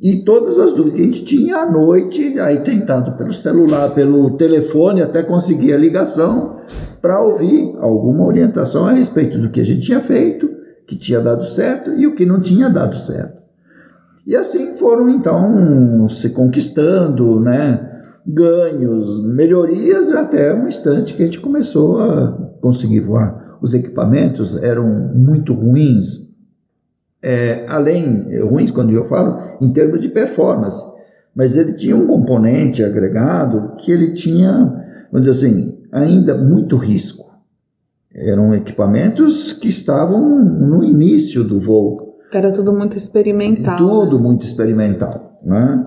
e 0.00 0.22
todas 0.24 0.58
as 0.58 0.72
dúvidas 0.72 0.94
que 0.94 1.00
a 1.00 1.04
gente 1.04 1.24
tinha 1.24 1.56
à 1.56 1.70
noite, 1.70 2.38
aí 2.38 2.60
tentando 2.60 3.12
pelo 3.12 3.34
celular, 3.34 3.90
pelo 3.90 4.36
telefone, 4.36 5.02
até 5.02 5.24
conseguir 5.24 5.72
a 5.72 5.76
ligação 5.76 6.60
para 7.02 7.20
ouvir 7.20 7.74
alguma 7.80 8.24
orientação 8.24 8.86
a 8.86 8.92
respeito 8.92 9.36
do 9.38 9.50
que 9.50 9.60
a 9.60 9.64
gente 9.64 9.80
tinha 9.80 10.00
feito, 10.00 10.48
que 10.86 10.94
tinha 10.94 11.20
dado 11.20 11.44
certo 11.44 11.92
e 11.96 12.06
o 12.06 12.14
que 12.14 12.24
não 12.24 12.40
tinha 12.40 12.70
dado 12.70 12.96
certo. 12.96 13.38
E 14.24 14.36
assim 14.36 14.74
foram 14.76 15.08
então 15.08 16.08
se 16.08 16.30
conquistando, 16.30 17.40
né? 17.40 17.84
Ganhos, 18.24 19.24
melhorias 19.24 20.12
até 20.12 20.54
um 20.54 20.68
instante 20.68 21.14
que 21.14 21.22
a 21.22 21.26
gente 21.26 21.40
começou 21.40 22.00
a 22.00 22.32
conseguir 22.60 23.00
voar. 23.00 23.58
Os 23.60 23.74
equipamentos 23.74 24.62
eram 24.62 24.86
muito 25.14 25.54
ruins, 25.54 26.27
é, 27.22 27.64
além, 27.68 28.26
ruins 28.42 28.70
quando 28.70 28.92
eu 28.92 29.04
falo, 29.04 29.38
em 29.60 29.72
termos 29.72 30.00
de 30.00 30.08
performance, 30.08 30.84
mas 31.34 31.56
ele 31.56 31.72
tinha 31.74 31.96
um 31.96 32.06
componente 32.06 32.82
agregado 32.82 33.76
que 33.78 33.90
ele 33.90 34.12
tinha, 34.12 34.52
vamos 35.10 35.28
dizer 35.28 35.46
assim, 35.46 35.78
ainda 35.92 36.36
muito 36.36 36.76
risco. 36.76 37.28
Eram 38.14 38.54
equipamentos 38.54 39.52
que 39.52 39.68
estavam 39.68 40.20
no 40.44 40.82
início 40.82 41.44
do 41.44 41.60
voo. 41.60 42.16
Era 42.32 42.50
tudo 42.50 42.72
muito 42.72 42.96
experimental. 42.96 43.76
Tudo 43.76 44.16
né? 44.16 44.22
muito 44.22 44.44
experimental. 44.44 45.38
Né? 45.44 45.86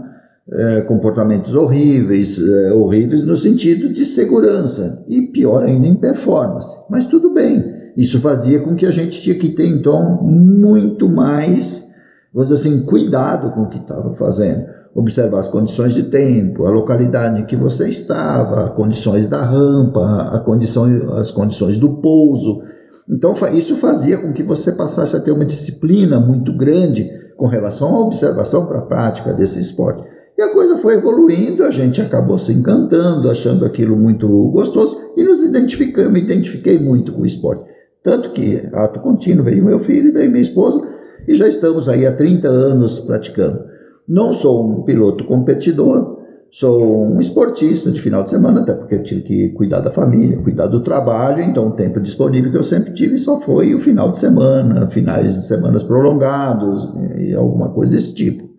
É, 0.53 0.81
comportamentos 0.81 1.53
horríveis, 1.53 2.39
é, 2.39 2.73
horríveis 2.73 3.23
no 3.23 3.37
sentido 3.37 3.93
de 3.93 4.05
segurança 4.05 5.03
e 5.07 5.23
pior 5.27 5.63
ainda 5.63 5.87
em 5.87 5.95
performance. 5.95 6.77
Mas 6.89 7.05
tudo 7.07 7.33
bem 7.33 7.70
isso 7.97 8.19
fazia 8.19 8.61
com 8.61 8.75
que 8.75 8.85
a 8.85 8.91
gente 8.91 9.21
tinha 9.21 9.35
que 9.37 9.49
ter, 9.49 9.67
então, 9.67 10.21
muito 10.21 11.09
mais, 11.09 11.89
vamos 12.33 12.49
dizer 12.49 12.69
assim, 12.69 12.85
cuidado 12.85 13.51
com 13.51 13.63
o 13.63 13.69
que 13.69 13.77
estava 13.77 14.13
fazendo. 14.13 14.65
Observar 14.93 15.39
as 15.39 15.47
condições 15.47 15.93
de 15.93 16.03
tempo, 16.03 16.65
a 16.65 16.69
localidade 16.69 17.41
em 17.41 17.45
que 17.45 17.55
você 17.55 17.89
estava, 17.89 18.65
as 18.65 18.75
condições 18.75 19.27
da 19.27 19.41
rampa, 19.41 20.29
a 20.33 20.39
condição, 20.39 20.85
as 21.17 21.31
condições 21.31 21.77
do 21.77 22.01
pouso. 22.01 22.61
Então, 23.09 23.33
isso 23.53 23.75
fazia 23.77 24.17
com 24.17 24.33
que 24.33 24.43
você 24.43 24.71
passasse 24.71 25.15
a 25.15 25.19
ter 25.19 25.31
uma 25.31 25.45
disciplina 25.45 26.19
muito 26.19 26.55
grande 26.55 27.09
com 27.37 27.47
relação 27.47 27.95
à 27.95 27.99
observação 28.01 28.65
para 28.65 28.79
a 28.79 28.85
prática 28.85 29.33
desse 29.33 29.59
esporte. 29.59 30.03
E 30.37 30.41
a 30.41 30.51
coisa 30.51 30.77
foi 30.77 30.95
evoluindo, 30.95 31.63
a 31.63 31.71
gente 31.71 32.01
acabou 32.01 32.39
se 32.39 32.51
encantando, 32.51 33.29
achando 33.29 33.65
aquilo 33.65 33.95
muito 33.95 34.27
gostoso 34.49 34.97
e 35.15 35.23
nos 35.23 35.41
identificamos, 35.43 36.11
me 36.11 36.21
identifiquei 36.21 36.79
muito 36.79 37.13
com 37.13 37.21
o 37.21 37.25
esporte. 37.25 37.63
Tanto 38.03 38.31
que, 38.31 38.69
ato 38.73 38.99
contínuo, 38.99 39.45
veio 39.45 39.63
meu 39.63 39.79
filho 39.79 40.13
veio 40.13 40.31
minha 40.31 40.41
esposa, 40.41 40.81
e 41.27 41.35
já 41.35 41.47
estamos 41.47 41.87
aí 41.87 42.05
há 42.05 42.15
30 42.15 42.47
anos 42.47 42.99
praticando. 42.99 43.63
Não 44.07 44.33
sou 44.33 44.65
um 44.65 44.81
piloto 44.81 45.23
competidor, 45.25 46.19
sou 46.49 47.05
um 47.05 47.21
esportista 47.21 47.91
de 47.91 48.01
final 48.01 48.23
de 48.23 48.31
semana, 48.31 48.61
até 48.61 48.73
porque 48.73 48.99
tive 48.99 49.21
que 49.21 49.49
cuidar 49.49 49.79
da 49.79 49.91
família, 49.91 50.41
cuidar 50.41 50.67
do 50.67 50.81
trabalho, 50.81 51.41
então 51.41 51.67
o 51.67 51.71
tempo 51.71 51.99
disponível 51.99 52.51
que 52.51 52.57
eu 52.57 52.63
sempre 52.63 52.91
tive 52.93 53.17
só 53.17 53.39
foi 53.39 53.73
o 53.75 53.79
final 53.79 54.11
de 54.11 54.19
semana, 54.19 54.89
finais 54.89 55.35
de 55.35 55.45
semanas 55.45 55.83
prolongados 55.83 56.93
e 57.17 57.33
alguma 57.33 57.69
coisa 57.69 57.91
desse 57.91 58.13
tipo. 58.13 58.49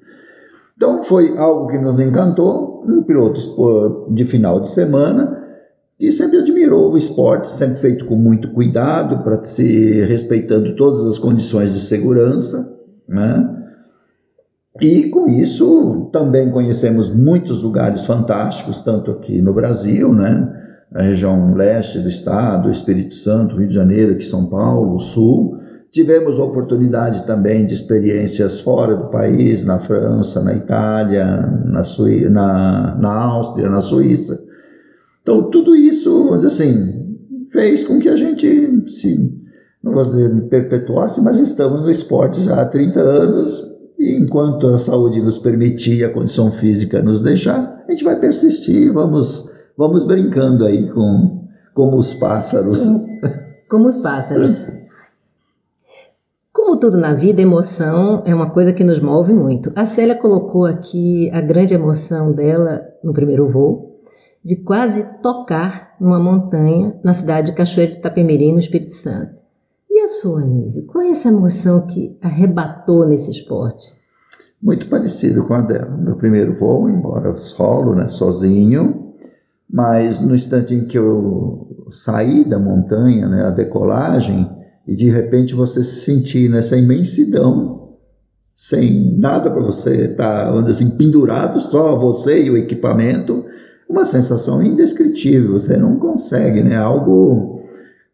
Então 0.77 1.03
foi 1.03 1.37
algo 1.37 1.69
que 1.69 1.79
nos 1.79 2.01
encantou, 2.01 2.85
um 2.89 3.03
piloto 3.03 3.41
de 4.11 4.25
final 4.25 4.61
de 4.61 4.69
semana, 4.69 5.42
e 5.99 6.11
sempre 6.11 6.39
admirou 6.39 6.93
o 6.93 6.99
esporte, 6.99 7.49
sempre 7.49 7.77
feito 7.77 8.07
com 8.07 8.17
muito 8.17 8.51
cuidado, 8.53 9.23
para 9.23 9.45
se 9.45 10.01
respeitando 10.03 10.75
todas 10.75 11.07
as 11.07 11.19
condições 11.19 11.73
de 11.73 11.81
segurança, 11.81 12.77
né? 13.09 13.59
E 14.81 15.11
com 15.11 15.29
isso 15.29 16.09
também 16.13 16.51
conhecemos 16.51 17.11
muitos 17.11 17.63
lugares 17.63 18.05
fantásticos, 18.07 18.83
tanto 18.83 19.11
aqui 19.11 19.41
no 19.43 19.53
Brasil, 19.53 20.13
né? 20.13 20.61
A 20.95 21.03
região 21.03 21.55
leste 21.55 21.99
do 22.01 22.09
estado, 22.09 22.71
Espírito 22.71 23.15
Santo, 23.15 23.57
Rio 23.57 23.69
de 23.69 23.75
Janeiro, 23.75 24.13
aqui 24.13 24.25
São 24.25 24.47
Paulo, 24.47 24.99
Sul. 24.99 25.59
Tivemos 25.91 26.39
oportunidade 26.39 27.27
também 27.27 27.67
de 27.67 27.75
experiências 27.75 28.61
fora 28.61 28.97
do 28.97 29.09
país, 29.09 29.65
na 29.65 29.79
França, 29.79 30.43
na 30.43 30.55
Itália, 30.55 31.25
na, 31.67 31.85
Suí 31.85 32.29
na, 32.29 32.97
na 32.99 33.13
Áustria, 33.13 33.69
na 33.69 33.81
Suíça. 33.81 34.52
Então, 35.23 35.51
tudo 35.51 35.75
isso, 35.77 36.35
assim, 36.45 37.17
fez 37.51 37.87
com 37.87 37.99
que 37.99 38.09
a 38.09 38.17
gente 38.17 38.91
se, 38.91 39.33
não 39.83 39.93
vou 39.93 40.05
dizer 40.05 40.49
perpetuasse, 40.49 41.21
mas 41.21 41.39
estamos 41.39 41.83
no 41.83 41.91
esporte 41.91 42.43
já 42.43 42.61
há 42.61 42.67
30 42.67 43.01
anos 43.01 43.73
e 43.99 44.17
enquanto 44.17 44.67
a 44.67 44.81
saúde 44.81 45.23
nos 45.23 45.39
permitir, 45.39 46.05
a 46.05 46.13
condição 46.13 46.51
física 46.51 47.01
nos 47.01 47.21
deixar, 47.21 47.85
a 47.87 47.91
gente 47.93 48.03
vai 48.03 48.19
persistir, 48.19 48.93
vamos, 48.93 49.49
vamos 49.79 50.05
brincando 50.05 50.65
aí 50.67 50.91
com 50.91 51.47
como 51.73 51.97
os 51.97 52.13
pássaros. 52.15 52.85
Como 53.71 53.89
os 53.89 53.97
pássaros. 53.97 54.67
Como 56.53 56.77
tudo 56.77 56.99
na 56.99 57.15
vida, 57.15 57.41
emoção 57.41 58.23
é 58.27 58.35
uma 58.35 58.51
coisa 58.51 58.73
que 58.73 58.85
nos 58.85 58.99
move 58.99 59.33
muito. 59.33 59.73
A 59.75 59.87
Célia 59.87 60.15
colocou 60.15 60.67
aqui 60.67 61.31
a 61.31 61.41
grande 61.41 61.73
emoção 61.73 62.33
dela 62.33 62.83
no 63.03 63.15
primeiro 63.15 63.49
voo, 63.49 63.92
de 64.45 64.57
quase 64.57 65.05
tocar 65.23 65.95
numa 66.01 66.19
montanha 66.19 66.99
na 67.05 67.15
cidade 67.15 67.51
de 67.51 67.57
Cachoeiro 67.57 67.93
de 67.93 67.99
Itapemirim, 67.99 68.53
no 68.53 68.59
Espírito 68.59 68.93
Santo. 68.93 69.37
E 69.89 70.01
a 70.01 70.09
sua, 70.09 70.43
Anísio? 70.43 70.87
Qual 70.87 71.05
é 71.05 71.11
essa 71.11 71.29
emoção 71.29 71.87
que 71.87 72.17
arrebatou 72.21 73.07
nesse 73.07 73.31
esporte? 73.31 73.87
Muito 74.61 74.89
parecido 74.89 75.45
com 75.45 75.55
a 75.55 75.61
dela. 75.61 75.97
Meu 75.97 76.17
primeiro 76.17 76.55
voo, 76.55 76.89
embora 76.89 77.37
solo, 77.37 77.95
né, 77.95 78.09
sozinho, 78.09 79.13
mas 79.71 80.21
no 80.21 80.35
instante 80.35 80.75
em 80.75 80.87
que 80.87 80.99
eu 80.99 81.87
saí 81.89 82.45
da 82.49 82.59
montanha, 82.59 83.29
né, 83.29 83.45
a 83.45 83.51
decolagem, 83.51 84.51
e 84.87 84.97
de 84.97 85.11
repente 85.11 85.55
você 85.55 85.83
se 85.83 86.05
sentir 86.05 86.49
nessa 86.49 86.77
imensidão, 86.77 87.97
sem 88.55 89.19
nada 89.19 89.51
para 89.51 89.63
você 89.63 90.09
tá, 90.09 90.51
assim, 90.69 90.91
pendurado, 90.91 91.61
só 91.61 91.97
você 91.97 92.45
e 92.45 92.51
o 92.51 92.57
equipamento, 92.57 93.42
uma 93.93 94.05
sensação 94.05 94.63
indescritível, 94.63 95.53
você 95.53 95.77
não 95.77 95.97
consegue, 95.97 96.63
né? 96.63 96.77
Algo 96.77 97.61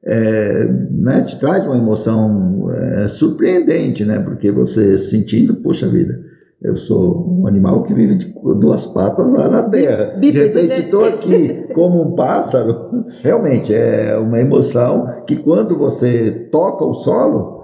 é, 0.05 0.65
né, 0.91 1.23
te 1.23 1.39
traz 1.39 1.65
uma 1.65 1.77
emoção 1.77 2.69
é, 2.71 3.09
surpreendente, 3.09 4.05
né? 4.05 4.19
Porque 4.19 4.51
você 4.51 4.99
sentindo, 4.99 5.57
poxa 5.57 5.87
vida, 5.87 6.21
eu 6.61 6.75
sou 6.75 7.41
um 7.41 7.47
animal 7.47 7.85
que 7.85 7.95
vive 7.95 8.17
de 8.17 8.35
duas 8.59 8.87
patas 8.87 9.33
lá 9.33 9.49
na 9.49 9.63
terra. 9.63 10.17
De 10.19 10.31
repente 10.31 10.81
estou 10.81 11.05
aqui 11.05 11.67
como 11.73 12.03
um 12.03 12.15
pássaro. 12.17 13.07
Realmente 13.23 13.73
é 13.73 14.17
uma 14.17 14.41
emoção 14.41 15.23
que 15.27 15.37
quando 15.37 15.79
você 15.79 16.49
toca 16.51 16.85
o 16.85 16.95
solo, 16.95 17.58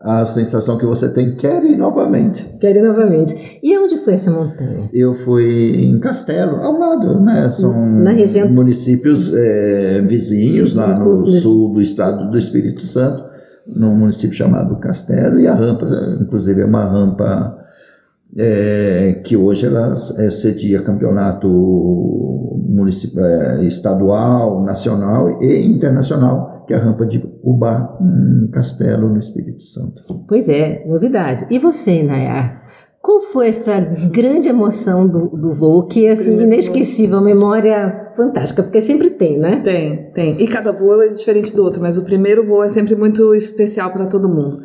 a 0.00 0.24
sensação 0.24 0.78
que 0.78 0.86
você 0.86 1.08
tem, 1.08 1.34
quer 1.34 1.64
ir 1.64 1.76
novamente. 1.76 2.44
Quer 2.60 2.76
ir 2.76 2.82
novamente. 2.82 3.58
E 3.62 3.76
onde 3.76 3.96
foi 3.98 4.14
essa 4.14 4.30
montanha? 4.30 4.88
Eu 4.92 5.12
fui 5.14 5.72
em 5.86 5.98
Castelo, 5.98 6.56
ao 6.62 6.78
lado, 6.78 7.20
né? 7.20 7.48
São 7.50 7.72
Na 8.00 8.12
região- 8.12 8.48
municípios 8.48 9.34
é, 9.34 10.00
vizinhos, 10.02 10.74
lá 10.74 10.96
no 10.96 11.26
sul 11.26 11.72
do 11.72 11.80
estado 11.80 12.30
do 12.30 12.38
Espírito 12.38 12.82
Santo, 12.86 13.24
num 13.66 13.94
município 13.96 14.36
chamado 14.36 14.76
Castelo, 14.76 15.40
e 15.40 15.48
a 15.48 15.54
rampa, 15.54 15.84
inclusive, 16.20 16.60
é 16.60 16.64
uma 16.64 16.84
rampa 16.84 17.58
é, 18.36 19.20
que 19.24 19.36
hoje 19.36 19.66
ela 19.66 19.94
é, 20.18 20.30
cedia 20.30 20.80
campeonato 20.82 21.48
municipal, 22.68 23.24
é, 23.24 23.64
estadual, 23.64 24.62
nacional 24.64 25.42
e 25.42 25.66
internacional, 25.66 26.64
que 26.66 26.74
é 26.74 26.76
a 26.76 26.80
rampa 26.80 27.04
de 27.06 27.18
Ubá, 27.42 27.96
em 28.00 28.50
Castelo, 28.50 29.08
no 29.08 29.18
Espírito 29.18 29.62
Santo. 29.64 30.02
Pois 30.28 30.48
é, 30.48 30.84
novidade. 30.86 31.46
E 31.50 31.58
você, 31.58 32.02
Nayar? 32.02 32.58
Qual 33.00 33.20
foi 33.20 33.48
essa 33.48 33.80
grande 34.10 34.48
emoção 34.48 35.06
do, 35.06 35.28
do 35.28 35.52
voo 35.54 35.86
que 35.86 36.06
é 36.06 36.10
assim, 36.10 36.42
inesquecível, 36.42 37.20
memória 37.20 38.10
fantástica, 38.14 38.62
porque 38.62 38.80
sempre 38.80 39.10
tem, 39.10 39.38
né? 39.38 39.60
Tem, 39.62 40.10
tem. 40.12 40.36
E 40.42 40.48
cada 40.48 40.72
voo 40.72 41.00
é 41.00 41.08
diferente 41.08 41.54
do 41.54 41.62
outro, 41.62 41.80
mas 41.80 41.96
o 41.96 42.04
primeiro 42.04 42.44
voo 42.46 42.62
é 42.62 42.68
sempre 42.68 42.96
muito 42.96 43.34
especial 43.34 43.92
para 43.92 44.06
todo 44.06 44.28
mundo. 44.28 44.62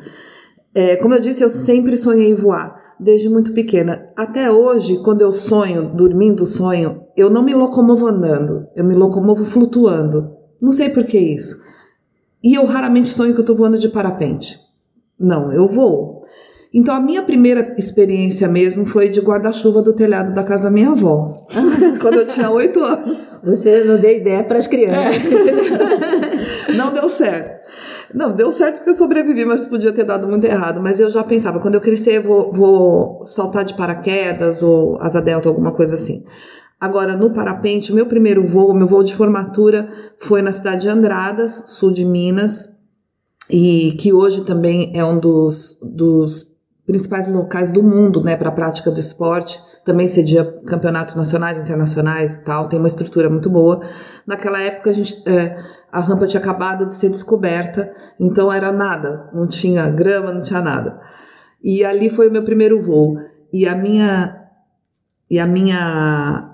É, 0.76 0.96
como 0.96 1.14
eu 1.14 1.22
disse, 1.22 1.44
eu 1.44 1.50
sempre 1.50 1.96
sonhei 1.96 2.32
em 2.32 2.36
voar, 2.36 2.96
desde 3.00 3.30
muito 3.30 3.54
pequena. 3.54 4.10
Até 4.16 4.52
hoje, 4.52 4.98
quando 5.04 5.22
eu 5.22 5.32
sonho, 5.32 5.84
dormindo 5.96 6.48
sonho, 6.48 7.04
eu 7.16 7.30
não 7.30 7.44
me 7.44 7.54
locomovo 7.54 8.08
andando, 8.08 8.66
eu 8.76 8.84
me 8.84 8.96
locomovo 8.96 9.46
flutuando. 9.46 10.32
Não 10.60 10.72
sei 10.72 10.90
por 10.90 11.04
que 11.04 11.20
isso. 11.20 11.62
E 12.44 12.54
eu 12.54 12.66
raramente 12.66 13.10
sonho 13.10 13.34
que 13.34 13.40
eu 13.40 13.44
estou 13.44 13.56
voando 13.56 13.80
de 13.80 13.88
parapente. 13.88 14.60
Não, 15.20 15.52
eu 15.54 15.68
vou. 15.68 16.24
Então 16.74 16.96
a 16.96 17.00
minha 17.00 17.22
primeira 17.22 17.76
experiência 17.78 18.48
mesmo 18.48 18.86
foi 18.86 19.08
de 19.08 19.22
guarda-chuva 19.22 19.82
do 19.82 19.94
telhado 19.94 20.34
da 20.34 20.44
casa 20.44 20.64
da 20.64 20.72
minha 20.72 20.90
avó, 20.90 21.34
quando 22.02 22.16
eu 22.16 22.28
tinha 22.28 22.50
oito 22.50 22.84
anos. 22.84 23.18
Você 23.44 23.84
não 23.84 23.98
deu 23.98 24.18
ideia 24.18 24.44
para 24.44 24.58
as 24.58 24.68
crianças. 24.68 25.22
Não 26.76 26.92
deu 26.92 27.10
certo. 27.10 27.62
Não, 28.14 28.32
deu 28.32 28.52
certo 28.52 28.78
porque 28.78 28.92
eu 28.92 28.94
sobrevivi, 28.94 29.46
mas 29.46 29.66
podia 29.66 29.92
ter 29.92 30.06
dado 30.06 30.28
muito 30.28 30.46
errado. 30.46 30.82
Mas 30.82 31.00
eu 31.00 31.12
já 31.12 31.24
pensava, 31.24 31.60
quando 31.60 31.76
eu 31.76 31.82
crescer, 31.82 32.18
eu 32.18 32.24
vou, 32.24 32.54
vou 32.54 33.28
saltar 33.28 33.66
de 33.66 33.74
paraquedas 33.74 34.64
ou 34.64 35.00
asa 35.02 35.22
delta, 35.22 35.50
alguma 35.50 35.72
coisa 35.72 35.96
assim. 35.96 36.24
Agora, 36.84 37.16
no 37.16 37.30
parapente, 37.30 37.94
o 37.94 37.96
meu 37.96 38.06
primeiro 38.08 38.46
voo, 38.46 38.74
meu 38.74 38.86
voo 38.86 39.06
de 39.06 39.16
formatura, 39.16 39.88
foi 40.18 40.42
na 40.42 40.52
cidade 40.52 40.82
de 40.82 40.90
Andradas, 40.90 41.64
sul 41.68 41.94
de 41.94 42.04
Minas, 42.04 42.68
e 43.50 43.96
que 43.98 44.12
hoje 44.12 44.44
também 44.44 44.92
é 44.94 45.06
um 45.06 45.18
dos, 45.18 45.80
dos 45.82 46.46
principais 46.86 47.30
locais 47.30 47.72
do 47.72 47.82
mundo 47.82 48.22
né, 48.22 48.36
para 48.36 48.50
a 48.50 48.52
prática 48.52 48.92
do 48.92 49.00
esporte. 49.00 49.58
Também 49.86 50.10
cedia 50.10 50.44
campeonatos 50.66 51.16
nacionais, 51.16 51.58
internacionais 51.58 52.36
e 52.36 52.44
tal, 52.44 52.68
tem 52.68 52.78
uma 52.78 52.90
estrutura 52.90 53.30
muito 53.30 53.50
boa. 53.50 53.80
Naquela 54.28 54.60
época, 54.60 54.90
a, 54.90 54.94
gente, 54.94 55.24
é, 55.26 55.58
a 55.90 56.02
rampa 56.02 56.28
tinha 56.28 56.42
acabado 56.42 56.86
de 56.86 56.96
ser 56.96 57.08
descoberta, 57.08 57.96
então 58.20 58.52
era 58.52 58.74
nada, 58.74 59.30
não 59.34 59.48
tinha 59.48 59.88
grama, 59.88 60.34
não 60.34 60.42
tinha 60.42 60.60
nada. 60.60 61.00
E 61.64 61.86
ali 61.86 62.10
foi 62.10 62.28
o 62.28 62.32
meu 62.32 62.44
primeiro 62.44 62.82
voo. 62.82 63.16
E 63.54 63.66
a 63.66 63.74
minha, 63.74 64.36
e 65.32 65.40
a 65.40 65.48
minha 65.48 66.50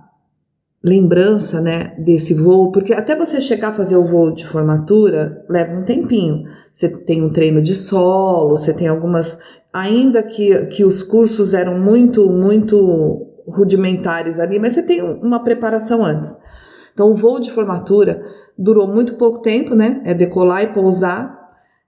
lembrança 0.84 1.60
né, 1.60 1.94
desse 1.98 2.34
voo, 2.34 2.72
porque 2.72 2.94
até 2.94 3.16
você 3.16 3.42
chegar 3.42 3.70
a 3.70 3.74
fazer 3.74 3.98
o 3.98 4.06
voo 4.06 4.32
de 4.32 4.48
formatura 4.48 5.46
leva 5.50 5.76
um 5.76 5.84
tempinho. 5.84 6.46
Você 6.72 6.90
tem 6.90 7.22
um 7.22 7.30
treino 7.30 7.62
de 7.62 7.76
solo, 7.76 8.58
você 8.58 8.74
tem 8.74 8.88
algumas. 8.88 9.38
Ainda 9.74 10.24
que, 10.24 10.68
que 10.68 10.84
os 10.84 11.04
cursos 11.04 11.54
eram 11.54 11.78
muito, 11.78 12.30
muito 12.30 13.28
rudimentares 13.48 14.40
ali, 14.40 14.58
mas 14.58 14.74
você 14.74 14.84
tem 14.84 15.02
uma 15.02 15.44
preparação 15.44 16.04
antes. 16.04 16.38
Então, 16.94 17.12
o 17.12 17.16
voo 17.16 17.40
de 17.40 17.52
formatura 17.52 18.24
durou 18.58 18.88
muito 18.88 19.16
pouco 19.16 19.40
tempo, 19.42 19.76
né? 19.76 20.02
É 20.06 20.14
decolar 20.14 20.64
e 20.64 20.74
pousar. 20.74 21.38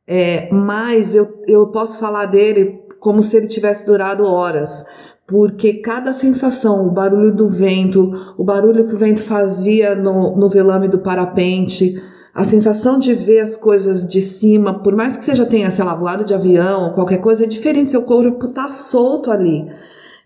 É, 0.07 0.51
mas 0.51 1.15
eu, 1.15 1.41
eu 1.47 1.67
posso 1.67 1.97
falar 1.97 2.25
dele 2.25 2.81
como 2.99 3.23
se 3.23 3.35
ele 3.35 3.47
tivesse 3.47 3.85
durado 3.85 4.25
horas 4.25 4.83
porque 5.27 5.73
cada 5.75 6.13
sensação, 6.13 6.85
o 6.85 6.91
barulho 6.91 7.33
do 7.33 7.47
vento, 7.47 8.33
o 8.37 8.43
barulho 8.43 8.87
que 8.87 8.95
o 8.95 8.97
vento 8.97 9.23
fazia 9.23 9.95
no, 9.95 10.35
no 10.35 10.49
velame 10.49 10.87
do 10.87 10.99
parapente, 10.99 12.01
a 12.33 12.43
sensação 12.43 12.97
de 12.97 13.13
ver 13.13 13.41
as 13.41 13.57
coisas 13.57 14.07
de 14.07 14.21
cima, 14.21 14.79
por 14.79 14.95
mais 14.95 15.17
que 15.17 15.23
você 15.23 15.35
já 15.35 15.45
tenha, 15.45 15.69
sei 15.69 15.83
lá, 15.83 15.93
voado 15.93 16.23
de 16.23 16.33
avião 16.33 16.85
ou 16.85 16.93
qualquer 16.93 17.17
coisa, 17.17 17.43
é 17.43 17.47
diferente, 17.47 17.91
seu 17.91 18.03
corpo 18.03 18.47
tá 18.47 18.69
solto 18.69 19.31
ali. 19.31 19.69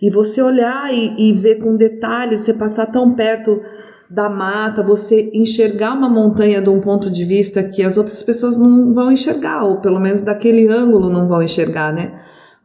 E 0.02 0.10
você 0.10 0.42
olhar 0.42 0.94
e, 0.94 1.16
e 1.18 1.34
ver 1.34 1.56
com 1.56 1.76
detalhes, 1.76 2.42
você 2.42 2.54
passar 2.54 2.88
tão 2.88 3.14
perto 3.14 3.62
da 4.10 4.30
mata, 4.30 4.84
você 4.84 5.32
enxergar 5.34 5.94
uma 5.94 6.08
montanha 6.08 6.62
de 6.62 6.70
um 6.70 6.80
ponto 6.80 7.10
de 7.10 7.26
vista 7.26 7.64
que 7.64 7.82
as 7.82 7.98
outras 7.98 8.22
pessoas 8.22 8.56
não 8.56 8.94
vão 8.94 9.12
enxergar, 9.12 9.64
ou 9.64 9.78
pelo 9.78 10.00
menos 10.00 10.22
daquele 10.22 10.68
ângulo 10.68 11.10
não 11.10 11.28
vão 11.28 11.42
enxergar, 11.42 11.92
né? 11.92 12.14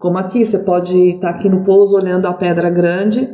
Como 0.01 0.17
aqui, 0.17 0.47
você 0.47 0.59
pode 0.59 0.97
estar 1.11 1.29
aqui 1.29 1.51
no 1.51 1.63
pouso 1.63 1.95
olhando 1.95 2.25
a 2.25 2.33
pedra 2.33 2.71
grande, 2.71 3.31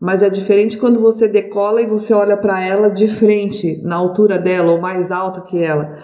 mas 0.00 0.22
é 0.22 0.30
diferente 0.30 0.78
quando 0.78 0.98
você 0.98 1.28
decola 1.28 1.82
e 1.82 1.86
você 1.86 2.14
olha 2.14 2.38
para 2.38 2.64
ela 2.64 2.90
de 2.90 3.06
frente, 3.06 3.82
na 3.84 3.96
altura 3.96 4.38
dela 4.38 4.72
ou 4.72 4.80
mais 4.80 5.12
alta 5.12 5.42
que 5.42 5.62
ela. 5.62 5.98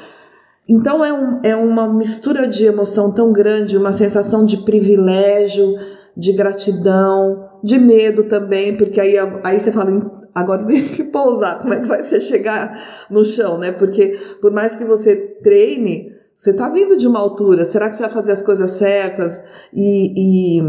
Então 0.69 1.03
é, 1.03 1.11
um, 1.15 1.41
é 1.43 1.57
uma 1.57 1.91
mistura 1.91 2.47
de 2.47 2.67
emoção 2.67 3.11
tão 3.11 3.33
grande, 3.33 3.79
uma 3.79 3.95
sensação 3.95 4.45
de 4.45 4.59
privilégio, 4.59 5.77
de 6.15 6.35
gratidão, 6.35 7.49
de 7.65 7.79
medo 7.79 8.25
também, 8.25 8.77
porque 8.77 9.01
aí, 9.01 9.15
aí 9.43 9.59
você 9.59 9.73
fala, 9.73 10.29
agora 10.35 10.67
tem 10.67 10.83
que 10.83 11.05
pousar, 11.05 11.59
como 11.59 11.73
é 11.73 11.81
que 11.81 11.89
vai 11.89 12.03
ser 12.03 12.21
chegar 12.21 13.07
no 13.09 13.25
chão, 13.25 13.57
né? 13.57 13.73
Porque 13.73 14.09
por 14.43 14.53
mais 14.53 14.77
que 14.77 14.85
você 14.85 15.17
treine, 15.43 16.12
você 16.43 16.51
está 16.51 16.69
vindo 16.69 16.97
de 16.97 17.07
uma 17.07 17.21
altura, 17.21 17.65
será 17.65 17.89
que 17.89 17.95
você 17.95 18.03
vai 18.03 18.11
fazer 18.11 18.33
as 18.33 18.43
coisas 18.43 18.73
certas? 18.73 19.41
E, 19.73 20.59
e, 20.59 20.63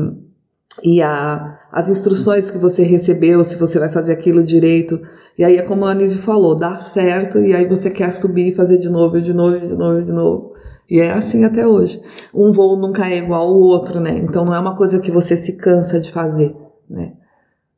e 0.84 1.02
a, 1.02 1.60
as 1.72 1.90
instruções 1.90 2.52
que 2.52 2.60
você 2.60 2.84
recebeu, 2.84 3.44
se 3.44 3.56
você 3.56 3.80
vai 3.80 3.92
fazer 3.92 4.14
aquilo 4.14 4.44
direito. 4.44 5.02
E 5.36 5.44
aí 5.44 5.58
é 5.58 5.64
como 5.64 5.86
a 5.86 5.90
Anise 5.90 6.20
falou, 6.20 6.54
dá 6.54 6.80
certo, 6.80 7.40
e 7.40 7.56
aí 7.56 7.66
você 7.66 7.90
quer 7.90 8.14
subir 8.14 8.50
e 8.50 8.56
fazer 8.56 8.78
de 8.78 8.88
novo, 8.88 9.20
de 9.20 9.34
novo, 9.34 9.60
de 9.60 9.74
novo, 9.74 10.04
de 10.04 10.12
novo. 10.12 10.54
E 10.88 11.00
é 11.00 11.12
assim 11.12 11.44
até 11.44 11.68
hoje. 11.68 12.00
Um 12.32 12.52
voo 12.52 12.78
nunca 12.78 13.10
é 13.10 13.18
igual 13.18 13.42
ao 13.42 13.60
outro, 13.60 14.00
né? 14.00 14.16
Então 14.16 14.46
não 14.46 14.54
é 14.54 14.60
uma 14.60 14.76
coisa 14.76 15.00
que 15.00 15.10
você 15.10 15.36
se 15.36 15.54
cansa 15.54 16.00
de 16.00 16.12
fazer, 16.12 16.56
né? 16.88 17.14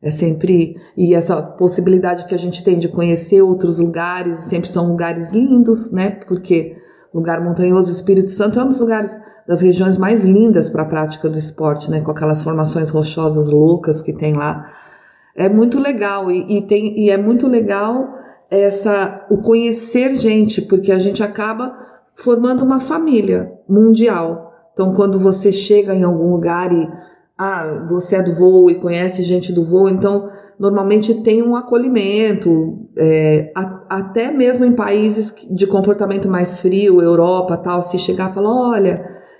É 0.01 0.11
sempre. 0.11 0.75
E 0.97 1.15
essa 1.15 1.41
possibilidade 1.41 2.25
que 2.25 2.35
a 2.35 2.39
gente 2.39 2.61
tem 2.61 2.77
de 2.77 2.89
conhecer 2.89 3.41
outros 3.41 3.79
lugares, 3.79 4.39
sempre 4.39 4.67
são 4.67 4.89
lugares 4.89 5.31
lindos, 5.31 5.89
né? 5.91 6.09
Porque 6.27 6.75
lugar 7.15 7.41
montanhoso, 7.41 7.89
Espírito 7.89 8.29
Santo 8.29 8.59
é 8.59 8.63
um 8.63 8.67
dos 8.67 8.81
lugares 8.81 9.17
das 9.47 9.61
regiões 9.61 9.97
mais 9.97 10.25
lindas 10.25 10.69
para 10.69 10.81
a 10.81 10.85
prática 10.85 11.29
do 11.29 11.37
esporte, 11.37 11.89
né? 11.89 12.01
Com 12.01 12.11
aquelas 12.11 12.41
formações 12.41 12.89
rochosas 12.89 13.49
loucas 13.49 14.01
que 14.01 14.11
tem 14.11 14.33
lá. 14.33 14.65
É 15.33 15.47
muito 15.47 15.79
legal 15.79 16.29
e, 16.29 16.57
e 16.57 16.61
tem 16.61 16.99
e 16.99 17.09
é 17.09 17.17
muito 17.17 17.47
legal 17.47 18.15
essa 18.51 19.25
o 19.29 19.37
conhecer 19.37 20.15
gente, 20.15 20.61
porque 20.61 20.91
a 20.91 20.99
gente 20.99 21.23
acaba 21.23 21.77
formando 22.15 22.63
uma 22.63 22.81
família 22.81 23.53
mundial. 23.67 24.53
Então, 24.73 24.93
quando 24.93 25.17
você 25.17 25.53
chega 25.53 25.95
em 25.95 26.03
algum 26.03 26.31
lugar 26.31 26.73
e 26.73 26.89
ah, 27.37 27.85
você 27.87 28.17
é 28.17 28.21
do 28.21 28.33
voo 28.35 28.69
e 28.69 28.75
conhece 28.75 29.23
gente 29.23 29.53
do 29.53 29.63
voo, 29.63 29.87
então 29.87 30.29
normalmente 30.59 31.23
tem 31.23 31.43
um 31.43 31.55
acolhimento, 31.55 32.87
é, 32.97 33.51
a, 33.55 33.81
até 33.89 34.31
mesmo 34.31 34.65
em 34.65 34.73
países 34.73 35.33
de 35.49 35.67
comportamento 35.67 36.29
mais 36.29 36.59
frio, 36.59 37.01
Europa, 37.01 37.57
tal, 37.57 37.81
se 37.81 37.97
chegar 37.99 38.31
e 38.31 38.33
falar, 38.33 38.53
olha, 38.53 38.95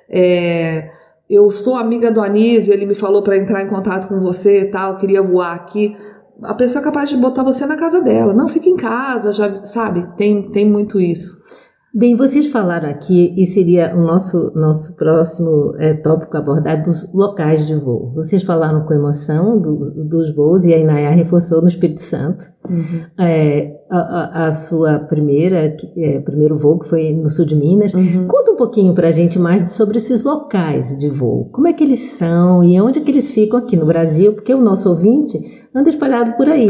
é, 0.09 0.89
eu 1.29 1.49
sou 1.49 1.75
amiga 1.75 2.11
do 2.11 2.21
Anísio, 2.21 2.73
ele 2.73 2.85
me 2.85 2.95
falou 2.95 3.21
para 3.23 3.37
entrar 3.37 3.61
em 3.63 3.67
contato 3.67 4.07
com 4.07 4.19
você, 4.19 4.65
tal, 4.65 4.97
queria 4.97 5.21
voar 5.21 5.53
aqui. 5.55 5.95
A 6.43 6.53
pessoa 6.53 6.81
é 6.81 6.83
capaz 6.83 7.09
de 7.09 7.17
botar 7.17 7.43
você 7.43 7.65
na 7.65 7.77
casa 7.77 8.01
dela, 8.01 8.33
não 8.33 8.49
fica 8.49 8.67
em 8.67 8.75
casa, 8.75 9.31
já 9.31 9.63
sabe? 9.63 10.05
Tem 10.17 10.51
tem 10.51 10.69
muito 10.69 10.99
isso. 10.99 11.41
Bem, 11.97 12.13
vocês 12.13 12.47
falaram 12.47 12.89
aqui, 12.89 13.33
e 13.37 13.45
seria 13.45 13.95
o 13.95 14.01
nosso, 14.01 14.51
nosso 14.53 14.93
próximo 14.97 15.73
é, 15.79 15.93
tópico 15.93 16.35
abordado, 16.35 16.83
dos 16.83 17.09
locais 17.13 17.65
de 17.65 17.73
voo. 17.73 18.11
Vocês 18.13 18.43
falaram 18.43 18.85
com 18.85 18.93
emoção 18.93 19.57
do, 19.57 19.77
dos 20.03 20.35
voos, 20.35 20.65
e 20.65 20.73
a 20.73 20.77
Inaya 20.77 21.11
reforçou 21.11 21.61
no 21.61 21.69
Espírito 21.69 22.01
Santo. 22.01 22.51
Uhum. 22.69 22.99
É, 23.17 23.79
a, 23.89 23.97
a, 23.97 24.47
a, 24.47 24.51
sua 24.51 24.99
primeira, 24.99 25.73
é, 25.95 26.19
primeiro 26.19 26.57
voo, 26.57 26.79
que 26.79 26.89
foi 26.89 27.13
no 27.13 27.29
sul 27.29 27.45
de 27.45 27.55
Minas. 27.55 27.93
Uhum. 27.93 28.27
Conta 28.27 28.51
um 28.51 28.57
pouquinho 28.57 28.93
pra 28.93 29.11
gente 29.11 29.39
mais 29.39 29.71
sobre 29.71 29.95
esses 29.95 30.21
locais 30.21 30.99
de 30.99 31.09
voo. 31.09 31.49
Como 31.53 31.65
é 31.65 31.71
que 31.71 31.85
eles 31.85 32.11
são 32.17 32.61
e 32.61 32.81
onde 32.81 32.99
é 32.99 33.01
que 33.01 33.11
eles 33.11 33.31
ficam 33.31 33.57
aqui 33.57 33.77
no 33.77 33.85
Brasil? 33.85 34.33
Porque 34.33 34.53
o 34.53 34.59
nosso 34.59 34.89
ouvinte 34.89 35.64
anda 35.75 35.89
espalhado 35.89 36.33
por 36.33 36.47
aí. 36.47 36.69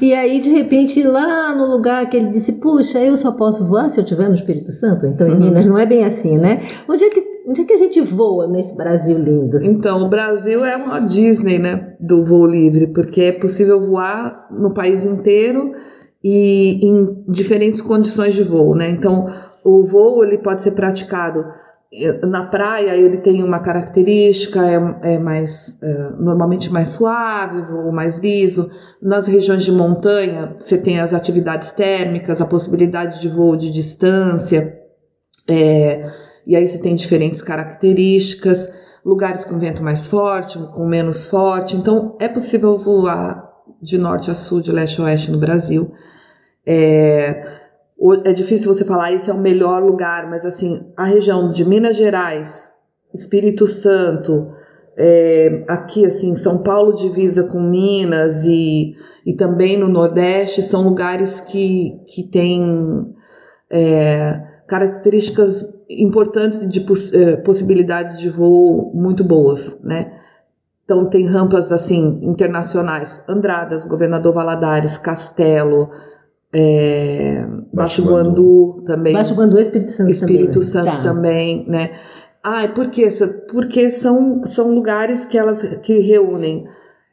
E 0.00 0.14
aí, 0.14 0.40
de 0.40 0.50
repente, 0.50 1.02
lá 1.02 1.54
no 1.54 1.66
lugar 1.66 2.08
que 2.08 2.16
ele 2.16 2.28
disse, 2.28 2.54
puxa, 2.54 2.98
eu 2.98 3.16
só 3.16 3.32
posso 3.32 3.66
voar 3.66 3.90
se 3.90 4.00
eu 4.00 4.04
estiver 4.04 4.28
no 4.28 4.34
Espírito 4.34 4.72
Santo, 4.72 5.06
então 5.06 5.28
em 5.28 5.32
Uhum. 5.32 5.40
Minas 5.40 5.66
não 5.66 5.76
é 5.78 5.84
bem 5.84 6.04
assim, 6.04 6.38
né? 6.38 6.62
Onde 6.88 7.04
é 7.04 7.10
que 7.10 7.36
onde 7.48 7.60
é 7.60 7.64
que 7.64 7.72
a 7.72 7.76
gente 7.76 8.00
voa 8.00 8.48
nesse 8.48 8.76
Brasil 8.76 9.16
lindo? 9.16 9.62
Então, 9.62 10.02
o 10.02 10.08
Brasil 10.08 10.64
é 10.64 10.74
uma 10.76 10.98
Disney, 10.98 11.58
né, 11.60 11.94
do 12.00 12.24
voo 12.24 12.44
livre, 12.44 12.88
porque 12.88 13.22
é 13.22 13.32
possível 13.32 13.80
voar 13.80 14.48
no 14.50 14.74
país 14.74 15.04
inteiro 15.04 15.72
e 16.24 16.84
em 16.84 17.22
diferentes 17.28 17.80
condições 17.80 18.34
de 18.34 18.42
voo, 18.42 18.74
né? 18.74 18.90
Então, 18.90 19.28
o 19.62 19.84
voo 19.84 20.24
ele 20.24 20.38
pode 20.38 20.62
ser 20.62 20.72
praticado 20.72 21.44
na 22.26 22.44
praia 22.44 22.96
ele 22.96 23.18
tem 23.18 23.42
uma 23.42 23.60
característica, 23.60 24.60
é, 24.66 25.14
é 25.14 25.18
mais 25.18 25.80
é, 25.82 26.10
normalmente 26.18 26.70
mais 26.70 26.90
suave, 26.90 27.62
voo 27.62 27.92
mais 27.92 28.18
liso. 28.18 28.70
Nas 29.00 29.26
regiões 29.26 29.64
de 29.64 29.72
montanha, 29.72 30.56
você 30.58 30.76
tem 30.76 30.98
as 31.00 31.14
atividades 31.14 31.70
térmicas, 31.70 32.40
a 32.40 32.46
possibilidade 32.46 33.20
de 33.20 33.28
voo 33.28 33.56
de 33.56 33.70
distância, 33.70 34.76
é, 35.48 36.10
e 36.46 36.56
aí 36.56 36.66
você 36.66 36.78
tem 36.78 36.94
diferentes 36.94 37.40
características, 37.42 38.70
lugares 39.04 39.44
com 39.44 39.58
vento 39.58 39.82
mais 39.82 40.06
forte, 40.06 40.58
com 40.58 40.86
menos 40.86 41.24
forte. 41.24 41.76
Então 41.76 42.16
é 42.20 42.28
possível 42.28 42.76
voar 42.76 43.46
de 43.80 43.98
norte 43.98 44.30
a 44.30 44.34
sul, 44.34 44.60
de 44.60 44.72
leste 44.72 45.00
a 45.00 45.04
oeste 45.04 45.30
no 45.30 45.38
Brasil. 45.38 45.92
É, 46.64 47.65
é 48.24 48.32
difícil 48.32 48.72
você 48.72 48.84
falar 48.84 49.12
esse 49.12 49.30
é 49.30 49.32
o 49.32 49.38
melhor 49.38 49.82
lugar, 49.82 50.28
mas 50.28 50.44
assim, 50.44 50.86
a 50.96 51.04
região 51.04 51.48
de 51.48 51.64
Minas 51.64 51.96
Gerais, 51.96 52.70
Espírito 53.14 53.66
Santo, 53.66 54.52
é, 54.96 55.64
aqui 55.68 56.04
assim, 56.04 56.34
São 56.36 56.62
Paulo 56.62 56.94
divisa 56.94 57.44
com 57.44 57.60
Minas 57.60 58.44
e, 58.44 58.94
e 59.24 59.34
também 59.34 59.76
no 59.76 59.88
Nordeste 59.88 60.62
são 60.62 60.88
lugares 60.88 61.40
que, 61.40 62.00
que 62.06 62.22
têm 62.22 63.14
é, 63.70 64.42
características 64.66 65.64
importantes 65.88 66.68
de 66.68 66.80
poss 66.80 67.12
é, 67.12 67.36
possibilidades 67.36 68.18
de 68.18 68.28
voo 68.28 68.90
muito 68.94 69.22
boas, 69.22 69.78
né? 69.82 70.12
Então 70.84 71.04
tem 71.10 71.26
rampas 71.26 71.72
assim 71.72 72.20
internacionais, 72.22 73.22
Andradas, 73.28 73.84
Governador 73.84 74.32
Valadares, 74.32 74.96
Castelo, 74.96 75.90
é, 76.52 77.46
Baixo, 77.72 78.02
Guandu 78.02 78.82
também. 78.86 79.12
Baixo 79.12 79.34
Guandu 79.34 79.58
é 79.58 79.62
Espírito 79.62 79.90
Santo 79.90 80.10
Espírito 80.10 80.52
também. 80.52 80.68
Santo 80.68 80.96
tá. 80.96 81.02
também, 81.02 81.66
né? 81.68 81.90
Ah, 82.42 82.68
por 82.68 82.90
quê? 82.90 83.08
Porque 83.50 83.90
são, 83.90 84.44
são 84.44 84.72
lugares 84.72 85.24
que 85.24 85.36
elas 85.36 85.62
que 85.78 85.98
reúnem 85.98 86.66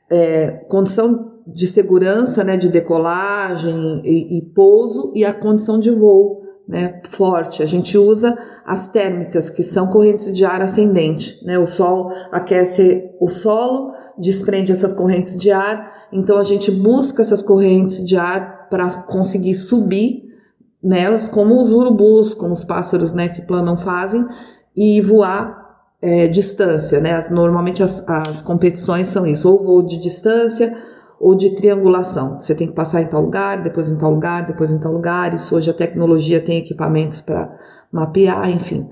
é, 0.09 0.51
condição 0.69 1.31
de 1.47 1.67
segurança, 1.67 2.43
né, 2.43 2.55
de 2.55 2.69
decolagem 2.69 4.01
e, 4.05 4.37
e 4.37 4.41
pouso 4.53 5.11
e 5.15 5.25
a 5.25 5.33
condição 5.33 5.79
de 5.79 5.89
voo 5.91 6.43
né, 6.67 7.01
forte. 7.09 7.61
A 7.61 7.65
gente 7.65 7.97
usa 7.97 8.37
as 8.65 8.87
térmicas, 8.87 9.49
que 9.49 9.63
são 9.63 9.87
correntes 9.87 10.33
de 10.33 10.45
ar 10.45 10.61
ascendente. 10.61 11.43
Né? 11.43 11.57
O 11.59 11.67
sol 11.67 12.11
aquece 12.31 13.09
o 13.19 13.27
solo, 13.27 13.91
desprende 14.17 14.71
essas 14.71 14.93
correntes 14.93 15.37
de 15.37 15.51
ar, 15.51 16.07
então 16.11 16.37
a 16.37 16.43
gente 16.43 16.69
busca 16.71 17.21
essas 17.21 17.41
correntes 17.41 18.05
de 18.05 18.15
ar 18.15 18.52
para 18.73 18.89
conseguir 19.03 19.53
subir 19.53 20.33
nelas, 20.81 21.27
como 21.27 21.61
os 21.61 21.71
urubus, 21.71 22.33
como 22.33 22.53
os 22.53 22.63
pássaros 22.63 23.11
né, 23.11 23.29
que 23.29 23.39
planam 23.39 23.77
fazem, 23.77 24.27
e 24.75 24.99
voar 24.99 25.85
é, 26.01 26.25
distância. 26.25 26.99
Né? 26.99 27.11
As, 27.11 27.29
normalmente 27.29 27.83
as, 27.83 28.03
as 28.09 28.41
competições 28.41 29.05
são 29.05 29.27
isso, 29.27 29.47
ou 29.47 29.63
voo 29.63 29.83
de 29.83 29.99
distância 29.99 30.75
ou 31.19 31.35
de 31.35 31.51
triangulação. 31.51 32.39
Você 32.39 32.55
tem 32.55 32.65
que 32.65 32.73
passar 32.73 33.03
em 33.03 33.05
tal 33.05 33.21
lugar, 33.21 33.61
depois 33.61 33.91
em 33.91 33.95
tal 33.95 34.09
lugar, 34.09 34.43
depois 34.43 34.71
em 34.71 34.79
tal 34.79 34.91
lugar. 34.91 35.35
Isso 35.35 35.55
hoje 35.55 35.69
a 35.69 35.73
tecnologia 35.75 36.41
tem 36.41 36.57
equipamentos 36.57 37.21
para 37.21 37.55
mapear, 37.91 38.49
enfim. 38.49 38.89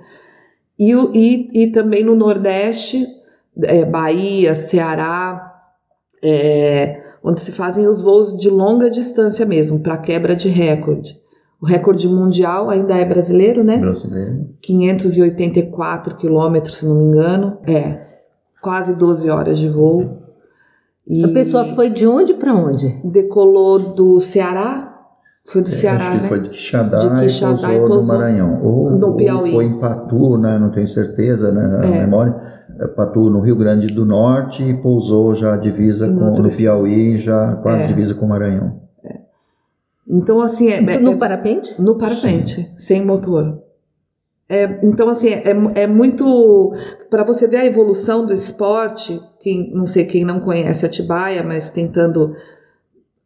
E, 0.78 0.91
e, 0.94 1.63
e 1.63 1.72
também 1.72 2.04
no 2.04 2.13
Nordeste, 2.13 3.04
é, 3.63 3.84
Bahia, 3.84 4.54
Ceará, 4.54 5.60
é, 6.22 7.01
onde 7.24 7.42
se 7.42 7.52
fazem 7.52 7.88
os 7.88 8.02
voos 8.02 8.38
de 8.38 8.50
longa 8.50 8.90
distância 8.90 9.46
mesmo, 9.46 9.80
para 9.80 9.98
quebra 9.98 10.36
de 10.36 10.48
recorde. 10.48 11.20
O 11.62 11.66
recorde 11.66 12.08
mundial 12.08 12.72
ainda 12.72 12.98
é 12.98 13.06
brasileiro, 13.06 13.64
né? 13.64 13.78
Brasileiro. 13.78 14.50
584 14.62 16.16
quilômetros, 16.16 16.78
se 16.78 16.86
não 16.86 16.96
me 16.96 17.04
engano. 17.06 17.58
É, 17.68 18.00
quase 18.62 18.96
12 18.96 19.30
horas 19.30 19.60
de 19.60 19.70
voo. 19.70 20.22
E 21.08 21.24
a 21.24 21.28
pessoa 21.28 21.66
foi 21.66 21.92
de 21.92 22.08
onde 22.08 22.34
para 22.34 22.56
onde? 22.56 23.00
Decolou 23.04 23.94
do 23.94 24.20
Ceará. 24.20 24.88
Foi 25.46 25.62
do 25.62 25.70
é, 25.70 25.72
Ceará, 25.72 26.00
acho 26.00 26.12
que 26.12 26.22
né? 26.24 26.28
foi 26.30 26.40
de 26.42 26.50
Quixadá, 26.50 27.00
de 27.00 27.22
Quixadá 27.22 27.74
e, 27.74 27.78
pousou 27.78 27.86
e 27.86 27.88
pousou 27.88 28.02
no 28.02 28.08
Maranhão. 28.08 28.60
Ou, 28.62 28.92
no 28.92 29.16
Piauí. 29.16 29.50
ou 29.50 29.56
foi 29.56 29.66
em 29.66 29.80
Patu, 29.80 30.38
né? 30.38 30.58
Não 30.58 30.72
tenho 30.72 30.88
certeza, 30.88 31.52
né? 31.52 31.68
Na 31.68 31.86
é. 31.86 32.00
memória. 32.02 32.36
É, 32.82 32.88
Patu 32.88 33.30
no 33.30 33.39
Rio 33.41 33.56
Grande 33.56 33.88
do 33.88 34.04
Norte 34.04 34.63
e 34.63 34.74
pousou 34.74 35.36
já 35.36 35.56
divisa 35.56 36.08
com 36.08 36.41
no 36.41 36.50
Piauí, 36.50 37.20
já 37.20 37.56
quase 37.58 37.84
é. 37.84 37.88
divisa 37.88 38.15
com 38.15 38.26
o 38.26 38.30
Maranhão. 38.30 38.82
É. 39.04 39.20
Então, 40.08 40.41
assim. 40.41 40.70
É, 40.72 40.82
então, 40.82 41.13
no 41.13 41.17
parapente? 41.17 41.80
No 41.80 41.96
parapente, 41.98 42.56
Sim. 42.56 42.74
sem 42.78 43.06
motor. 43.06 43.62
É, 44.50 44.80
então, 44.84 45.10
assim, 45.10 45.30
é, 45.30 45.54
é 45.76 45.88
muito. 45.88 46.74
Para 47.10 47.24
você 47.24 47.48
ver 47.48 47.58
a 47.58 47.65
evolução 47.65 48.26
do 48.26 48.34
esporte, 48.34 49.22
quem, 49.39 49.72
não 49.74 49.86
sei 49.86 50.06
quem 50.06 50.26
não 50.26 50.39
conhece 50.39 50.86
Atibaia, 50.86 51.44
mas 51.44 51.70
tentando. 51.70 52.36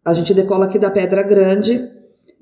A 0.03 0.13
gente 0.13 0.33
decola 0.33 0.65
aqui 0.65 0.77
da 0.77 0.91
Pedra 0.91 1.23
Grande 1.23 1.94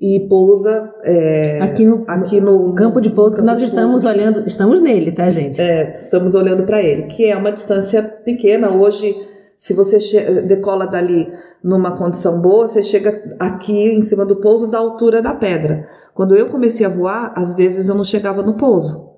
e 0.06 0.20
pousa 0.28 0.92
é, 1.02 1.62
aqui, 1.62 1.82
no, 1.82 2.04
aqui 2.06 2.38
no, 2.38 2.74
campo 2.74 3.00
de 3.00 3.08
pouso 3.08 3.36
que 3.36 3.40
nós 3.40 3.58
estamos 3.62 4.02
pouso, 4.02 4.06
olhando, 4.06 4.46
estamos 4.46 4.78
nele, 4.82 5.10
tá, 5.12 5.30
gente? 5.30 5.58
É, 5.58 5.98
estamos 5.98 6.34
olhando 6.34 6.64
para 6.64 6.82
ele, 6.82 7.04
que 7.04 7.24
é 7.24 7.34
uma 7.34 7.50
distância 7.50 8.02
pequena. 8.02 8.70
Hoje, 8.70 9.16
se 9.56 9.72
você 9.72 10.42
decola 10.42 10.86
dali 10.86 11.32
numa 11.62 11.96
condição 11.96 12.38
boa, 12.38 12.68
você 12.68 12.82
chega 12.82 13.34
aqui 13.38 13.94
em 13.94 14.02
cima 14.02 14.26
do 14.26 14.36
pouso 14.36 14.70
da 14.70 14.76
altura 14.76 15.22
da 15.22 15.32
pedra. 15.32 15.88
Quando 16.12 16.36
eu 16.36 16.48
comecei 16.48 16.84
a 16.84 16.90
voar, 16.90 17.32
às 17.34 17.54
vezes 17.54 17.88
eu 17.88 17.94
não 17.94 18.04
chegava 18.04 18.42
no 18.42 18.58
pouso. 18.58 19.08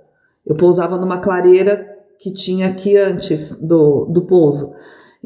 Eu 0.47 0.55
pousava 0.55 0.97
numa 0.97 1.19
clareira 1.19 1.85
que 2.17 2.33
tinha 2.33 2.69
aqui 2.69 2.97
antes 2.97 3.57
do, 3.57 4.05
do 4.05 4.25
pouso. 4.25 4.73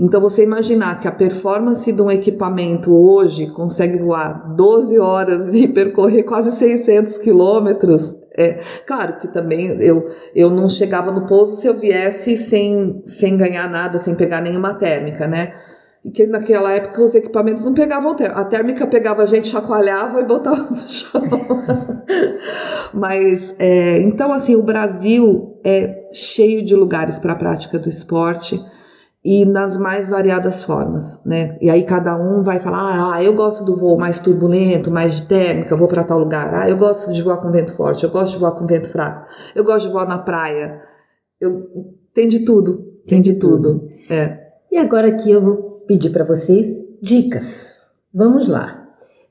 Então, 0.03 0.19
você 0.19 0.43
imaginar 0.45 0.99
que 0.99 1.07
a 1.07 1.13
performance 1.13 1.93
de 1.93 2.01
um 2.01 2.11
equipamento 2.11 2.91
hoje 2.91 3.49
consegue 3.49 3.99
voar 3.99 4.55
12 4.57 4.99
horas 4.99 5.55
e 5.55 5.69
percorrer 5.69 6.23
quase 6.23 6.53
600 6.53 7.19
quilômetros, 7.19 8.15
é 8.35 8.61
claro 8.87 9.19
que 9.19 9.29
também 9.29 9.67
eu, 9.83 10.07
eu 10.35 10.49
não 10.49 10.71
chegava 10.71 11.13
no 11.13 11.27
pouso 11.27 11.61
se 11.61 11.67
eu 11.67 11.79
viesse 11.79 12.39
sem, 12.39 13.03
sem 13.05 13.37
ganhar 13.37 13.69
nada, 13.69 13.99
sem 13.99 14.15
pegar 14.15 14.41
nenhuma 14.41 14.73
térmica, 14.73 15.27
né? 15.27 15.53
E 16.03 16.11
que 16.11 16.27
naquela 16.27 16.73
época 16.73 17.03
os 17.03 17.15
equipamentos 17.15 17.67
não 17.67 17.75
pegavam 17.75 18.15
térmica. 18.15 18.41
A 18.41 18.45
térmica 18.47 18.87
pegava 18.87 19.23
a 19.23 19.27
gente, 19.27 19.49
chacoalhava 19.49 20.19
e 20.23 20.25
botava 20.25 20.63
no 20.63 20.79
chão. 20.79 21.21
Mas, 22.95 23.55
é, 23.59 24.01
então, 24.01 24.33
assim, 24.33 24.57
o 24.57 24.63
Brasil 24.63 25.61
é 25.63 26.09
cheio 26.11 26.65
de 26.65 26.75
lugares 26.75 27.19
para 27.19 27.35
a 27.35 27.37
prática 27.37 27.79
do 27.79 27.91
esporte 27.91 28.59
e 29.25 29.45
nas 29.45 29.77
mais 29.77 30.09
variadas 30.09 30.63
formas, 30.63 31.23
né? 31.25 31.59
E 31.61 31.69
aí 31.69 31.85
cada 31.85 32.17
um 32.17 32.43
vai 32.43 32.59
falar: 32.59 33.15
ah, 33.15 33.23
eu 33.23 33.35
gosto 33.35 33.65
do 33.65 33.77
voo 33.77 33.99
mais 33.99 34.19
turbulento, 34.19 34.91
mais 34.91 35.15
de 35.15 35.25
térmica, 35.25 35.77
vou 35.77 35.89
para 35.89 36.05
tal 36.05 36.19
lugar. 36.19 36.55
Ah, 36.55 36.69
eu 36.69 36.77
gosto 36.77 37.13
de 37.13 37.21
voar 37.21 37.37
com 37.39 37.51
vento 37.51 37.75
forte, 37.75 38.03
eu 38.03 38.11
gosto 38.11 38.33
de 38.33 38.39
voar 38.39 38.53
com 38.53 38.67
vento 38.67 38.91
fraco, 38.91 39.27
eu 39.55 39.63
gosto 39.63 39.87
de 39.87 39.93
voar 39.93 40.09
na 40.09 40.19
praia. 40.19 40.81
Eu 41.39 41.67
tem 42.15 42.29
de 42.29 42.41
tudo, 42.41 42.79
tem, 43.07 43.21
tem 43.21 43.23
de, 43.23 43.35
tudo. 43.35 43.81
tudo. 43.81 43.89
É. 44.09 44.39
E 44.73 44.79
agora 44.79 45.09
aqui 45.09 45.31
eu 45.31 45.43
vou 45.43 45.57
pedir 45.87 46.11
para 46.11 46.25
vocês 46.25 46.67
dicas. 47.03 47.79
Vamos 48.13 48.49
lá. 48.49 48.79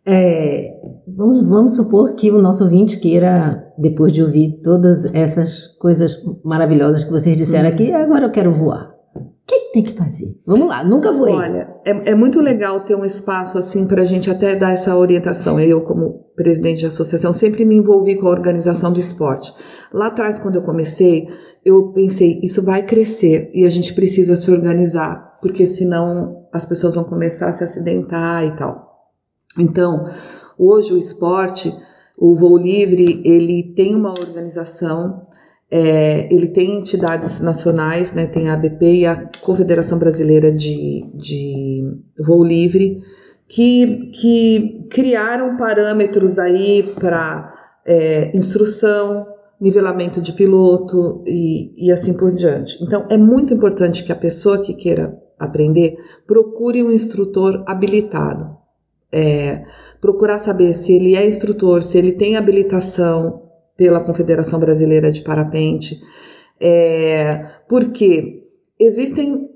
É, 0.06 0.80
vamos, 1.08 1.47
vamos 1.47 1.75
supor 1.75 2.13
que 2.13 2.32
o 2.32 2.41
nosso 2.41 2.63
ouvinte 2.63 2.99
queira, 2.99 3.71
depois 3.78 4.12
de 4.12 4.23
ouvir 4.23 4.60
todas 4.63 5.06
essas 5.13 5.67
coisas 5.80 6.17
maravilhosas 6.43 7.04
que 7.04 7.12
vocês 7.12 7.36
disseram 7.36 7.69
uhum. 7.69 7.75
aqui, 7.75 7.91
agora 7.91 8.25
eu 8.25 8.32
quero 8.32 8.54
voar 8.54 8.88
que 9.49 9.73
tem 9.73 9.83
que 9.83 9.93
fazer? 9.93 10.39
Vamos 10.45 10.67
lá, 10.67 10.83
nunca 10.83 11.12
voei. 11.12 11.33
Olha, 11.33 11.75
é, 11.83 12.12
é 12.12 12.15
muito 12.15 12.39
legal 12.39 12.81
ter 12.81 12.95
um 12.95 13.03
espaço 13.03 13.57
assim 13.57 13.88
para 13.88 14.03
a 14.03 14.05
gente 14.05 14.29
até 14.29 14.55
dar 14.55 14.71
essa 14.71 14.95
orientação. 14.95 15.59
Eu, 15.59 15.81
como 15.81 16.25
presidente 16.35 16.79
de 16.79 16.85
associação, 16.85 17.33
sempre 17.33 17.65
me 17.65 17.75
envolvi 17.75 18.15
com 18.15 18.27
a 18.27 18.31
organização 18.31 18.93
do 18.93 18.99
esporte. 18.99 19.53
Lá 19.91 20.07
atrás, 20.07 20.38
quando 20.38 20.55
eu 20.55 20.62
comecei, 20.62 21.27
eu 21.65 21.91
pensei, 21.91 22.39
isso 22.43 22.63
vai 22.63 22.83
crescer 22.83 23.51
e 23.53 23.65
a 23.65 23.69
gente 23.69 23.93
precisa 23.93 24.38
se 24.38 24.49
organizar, 24.51 25.38
porque 25.41 25.65
senão 25.67 26.47
as 26.53 26.65
pessoas 26.65 26.95
vão 26.95 27.03
começar 27.03 27.49
a 27.49 27.53
se 27.53 27.63
acidentar 27.63 28.45
e 28.45 28.55
tal. 28.55 28.88
Então, 29.57 30.05
hoje 30.57 30.93
o 30.93 30.97
esporte, 30.97 31.73
o 32.17 32.35
voo 32.35 32.57
livre, 32.57 33.21
ele 33.25 33.73
tem 33.75 33.95
uma 33.95 34.12
organização 34.12 35.27
é, 35.71 36.34
ele 36.34 36.47
tem 36.47 36.79
entidades 36.79 37.39
nacionais, 37.39 38.12
né, 38.12 38.25
tem 38.25 38.49
a 38.49 38.53
ABP 38.53 38.86
e 38.91 39.05
a 39.05 39.29
Confederação 39.41 39.99
Brasileira 39.99 40.51
de, 40.51 41.05
de 41.13 41.84
Voo 42.19 42.43
Livre, 42.43 43.01
que, 43.47 44.12
que 44.12 44.88
criaram 44.89 45.58
parâmetros 45.58 46.39
aí 46.39 46.84
para 46.99 47.53
é, 47.86 48.36
instrução, 48.36 49.27
nivelamento 49.60 50.21
de 50.21 50.34
piloto 50.34 51.23
e, 51.27 51.73
e 51.77 51.91
assim 51.91 52.13
por 52.13 52.32
diante. 52.34 52.82
Então, 52.82 53.05
é 53.10 53.17
muito 53.17 53.53
importante 53.53 54.03
que 54.03 54.12
a 54.12 54.15
pessoa 54.15 54.60
que 54.60 54.73
queira 54.73 55.17
aprender 55.38 55.97
procure 56.25 56.84
um 56.84 56.91
instrutor 56.91 57.63
habilitado. 57.67 58.58
É, 59.12 59.63
procurar 59.99 60.38
saber 60.38 60.75
se 60.75 60.93
ele 60.93 61.15
é 61.15 61.27
instrutor, 61.27 61.82
se 61.82 61.97
ele 61.97 62.12
tem 62.12 62.38
habilitação 62.38 63.48
pela 63.80 64.02
Confederação 64.02 64.60
Brasileira 64.60 65.10
de 65.10 65.22
Parapente, 65.22 66.02
é, 66.60 67.46
porque 67.65 68.44
existem 68.78 69.50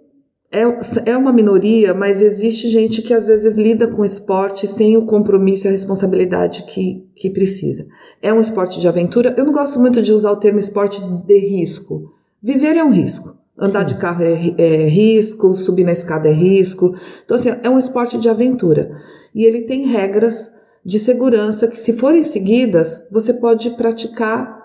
é, 0.49 1.11
é 1.11 1.17
uma 1.17 1.33
minoria, 1.33 1.93
mas 1.93 2.21
existe 2.21 2.69
gente 2.69 3.01
que 3.01 3.13
às 3.13 3.27
vezes 3.27 3.57
lida 3.57 3.85
com 3.85 4.05
esporte 4.05 4.65
sem 4.65 4.95
o 4.95 5.05
compromisso 5.05 5.65
e 5.65 5.67
a 5.67 5.71
responsabilidade 5.71 6.63
que, 6.63 7.05
que 7.13 7.29
precisa. 7.29 7.85
É 8.21 8.33
um 8.33 8.39
esporte 8.39 8.79
de 8.79 8.87
aventura. 8.87 9.35
Eu 9.37 9.43
não 9.43 9.51
gosto 9.51 9.77
muito 9.77 10.01
de 10.01 10.13
usar 10.13 10.31
o 10.31 10.37
termo 10.37 10.59
esporte 10.59 11.01
de 11.01 11.39
risco. 11.39 12.13
Viver 12.41 12.77
é 12.77 12.83
um 12.83 12.91
risco. 12.91 13.35
Andar 13.59 13.81
Sim. 13.81 13.93
de 13.93 13.99
carro 13.99 14.23
é, 14.23 14.53
é, 14.57 14.87
risco, 14.87 15.53
subir 15.53 15.83
na 15.83 15.91
escada 15.91 16.29
é 16.29 16.33
risco. 16.33 16.95
Então, 17.25 17.35
assim, 17.35 17.49
é 17.61 17.69
um 17.69 17.77
esporte 17.77 18.17
de 18.17 18.29
aventura. 18.29 18.95
E 19.35 19.43
ele 19.43 19.63
tem 19.63 19.87
regras 19.87 20.49
de 20.85 20.99
segurança 20.99 21.67
que, 21.67 21.79
se 21.79 21.93
forem 21.93 22.23
seguidas, 22.23 23.07
você 23.11 23.33
pode 23.33 23.69
praticar 23.71 24.61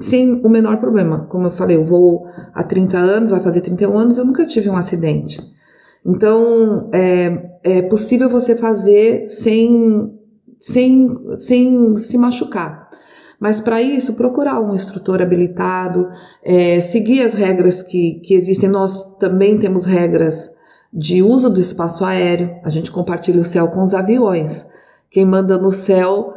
sem 0.00 0.40
o 0.44 0.48
menor 0.48 0.76
problema. 0.78 1.26
Como 1.30 1.46
eu 1.46 1.50
falei, 1.50 1.76
eu 1.76 1.84
vou 1.84 2.26
há 2.54 2.62
30 2.62 2.98
anos, 2.98 3.30
vai 3.30 3.40
fazer 3.40 3.62
31 3.62 3.96
anos, 3.96 4.18
eu 4.18 4.24
nunca 4.24 4.44
tive 4.44 4.68
um 4.68 4.76
acidente. 4.76 5.40
Então, 6.04 6.90
é, 6.92 7.58
é 7.64 7.82
possível 7.82 8.28
você 8.28 8.54
fazer 8.54 9.28
sem, 9.28 10.12
sem, 10.60 11.14
sem 11.38 11.98
se 11.98 12.18
machucar. 12.18 12.88
Mas 13.40 13.60
para 13.60 13.82
isso, 13.82 14.14
procurar 14.14 14.60
um 14.60 14.74
instrutor 14.74 15.20
habilitado, 15.20 16.08
é, 16.42 16.80
seguir 16.80 17.22
as 17.22 17.34
regras 17.34 17.82
que, 17.82 18.20
que 18.20 18.34
existem. 18.34 18.68
Nós 18.68 19.16
também 19.16 19.58
temos 19.58 19.84
regras 19.84 20.50
de 20.92 21.22
uso 21.22 21.50
do 21.50 21.60
espaço 21.60 22.04
aéreo, 22.04 22.56
a 22.64 22.70
gente 22.70 22.90
compartilha 22.90 23.40
o 23.40 23.44
céu 23.44 23.68
com 23.68 23.82
os 23.82 23.92
aviões. 23.92 24.64
Quem 25.10 25.24
manda 25.24 25.56
no 25.58 25.72
céu, 25.72 26.34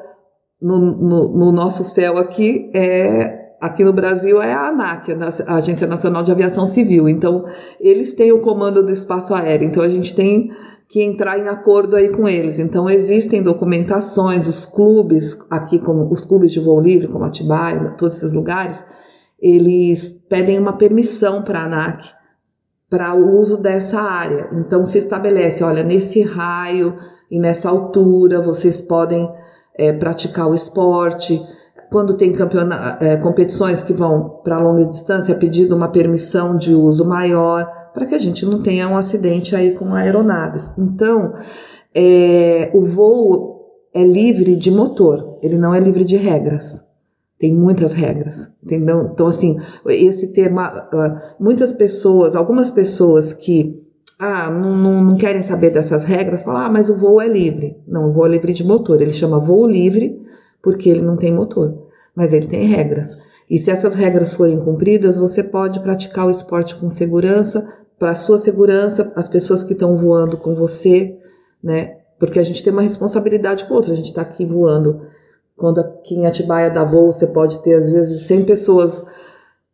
no, 0.61 0.79
no, 0.79 1.29
no 1.29 1.51
nosso 1.51 1.83
céu 1.83 2.17
aqui, 2.17 2.71
é 2.73 3.39
aqui 3.59 3.83
no 3.83 3.91
Brasil 3.91 4.41
é 4.41 4.53
a 4.53 4.69
ANAC, 4.69 5.11
a 5.45 5.55
Agência 5.55 5.85
Nacional 5.85 6.23
de 6.23 6.31
Aviação 6.31 6.65
Civil. 6.65 7.09
Então, 7.09 7.45
eles 7.79 8.13
têm 8.13 8.31
o 8.31 8.39
comando 8.39 8.83
do 8.83 8.91
espaço 8.91 9.33
aéreo. 9.33 9.67
Então, 9.67 9.83
a 9.83 9.89
gente 9.89 10.15
tem 10.15 10.51
que 10.87 11.03
entrar 11.03 11.37
em 11.37 11.47
acordo 11.47 11.95
aí 11.95 12.09
com 12.09 12.27
eles. 12.27 12.57
Então, 12.57 12.89
existem 12.89 13.43
documentações, 13.43 14.47
os 14.47 14.65
clubes, 14.65 15.37
aqui 15.51 15.77
como 15.77 16.11
os 16.11 16.25
clubes 16.25 16.51
de 16.51 16.59
voo 16.59 16.79
livre, 16.79 17.07
como 17.07 17.25
Atibaia, 17.25 17.95
todos 17.97 18.17
esses 18.17 18.33
lugares, 18.33 18.83
eles 19.39 20.25
pedem 20.27 20.57
uma 20.57 20.73
permissão 20.73 21.43
para 21.43 21.59
a 21.59 21.65
ANAC 21.65 22.19
para 22.89 23.13
o 23.13 23.39
uso 23.39 23.57
dessa 23.57 24.01
área. 24.01 24.49
Então, 24.53 24.83
se 24.83 24.97
estabelece, 24.97 25.63
olha, 25.63 25.83
nesse 25.83 26.23
raio 26.23 26.97
e 27.29 27.39
nessa 27.39 27.69
altura 27.69 28.41
vocês 28.41 28.81
podem 28.81 29.29
é, 29.75 29.93
praticar 29.93 30.49
o 30.49 30.53
esporte, 30.53 31.41
quando 31.89 32.15
tem 32.15 32.33
é, 32.99 33.17
competições 33.17 33.81
que 33.81 33.93
vão 33.93 34.41
para 34.43 34.59
longa 34.59 34.85
distância, 34.85 35.33
é 35.33 35.35
pedido 35.35 35.75
uma 35.75 35.87
permissão 35.89 36.55
de 36.55 36.73
uso 36.73 37.03
maior, 37.05 37.67
para 37.93 38.05
que 38.05 38.15
a 38.15 38.19
gente 38.19 38.45
não 38.45 38.61
tenha 38.61 38.87
um 38.87 38.95
acidente 38.95 39.55
aí 39.55 39.71
com 39.71 39.93
aeronaves. 39.95 40.73
Então, 40.77 41.33
é, 41.93 42.69
o 42.73 42.85
voo 42.85 43.59
é 43.93 44.03
livre 44.03 44.55
de 44.55 44.69
motor, 44.69 45.37
ele 45.41 45.57
não 45.57 45.73
é 45.73 45.79
livre 45.79 46.03
de 46.03 46.15
regras. 46.15 46.83
Tem 47.39 47.55
muitas 47.55 47.93
regras, 47.93 48.51
entendeu? 48.61 49.09
Então, 49.13 49.25
assim, 49.25 49.57
esse 49.87 50.33
termo, 50.33 50.59
uh, 50.59 51.19
muitas 51.39 51.71
pessoas, 51.71 52.35
algumas 52.35 52.69
pessoas 52.69 53.31
que 53.31 53.81
ah, 54.19 54.51
não, 54.51 54.75
não, 54.75 55.01
não, 55.01 55.15
querem 55.15 55.41
saber 55.41 55.69
dessas 55.69 56.03
regras, 56.03 56.43
falam, 56.43 56.61
ah, 56.61 56.69
mas 56.69 56.89
o 56.89 56.97
voo 56.97 57.21
é 57.21 57.27
livre. 57.27 57.81
Não, 57.87 58.09
o 58.09 58.11
voo 58.11 58.25
é 58.25 58.29
livre 58.29 58.51
de 58.51 58.65
motor, 58.65 59.01
ele 59.01 59.11
chama 59.11 59.39
voo 59.39 59.65
livre, 59.65 60.21
porque 60.61 60.89
ele 60.89 61.01
não 61.01 61.15
tem 61.15 61.33
motor, 61.33 61.87
mas 62.13 62.33
ele 62.33 62.45
tem 62.45 62.65
regras. 62.65 63.17
E 63.49 63.57
se 63.57 63.71
essas 63.71 63.95
regras 63.95 64.33
forem 64.33 64.59
cumpridas, 64.59 65.17
você 65.17 65.41
pode 65.41 65.79
praticar 65.79 66.27
o 66.27 66.29
esporte 66.29 66.75
com 66.75 66.89
segurança, 66.89 67.73
para 67.97 68.11
a 68.11 68.15
sua 68.15 68.37
segurança, 68.37 69.11
as 69.15 69.29
pessoas 69.29 69.63
que 69.63 69.71
estão 69.71 69.95
voando 69.95 70.35
com 70.37 70.53
você, 70.53 71.17
né? 71.63 71.97
Porque 72.19 72.39
a 72.39 72.43
gente 72.43 72.61
tem 72.61 72.73
uma 72.73 72.81
responsabilidade 72.81 73.65
com 73.65 73.73
outra, 73.73 73.93
a 73.93 73.95
gente 73.95 74.07
está 74.07 74.21
aqui 74.21 74.45
voando. 74.45 75.01
Quando 75.55 75.79
aqui 75.79 76.15
em 76.15 76.25
Atibaia 76.25 76.69
dá 76.69 76.83
voo, 76.83 77.11
você 77.11 77.25
pode 77.25 77.63
ter 77.63 77.73
às 77.73 77.91
vezes 77.91 78.23
100 78.23 78.43
pessoas 78.43 79.05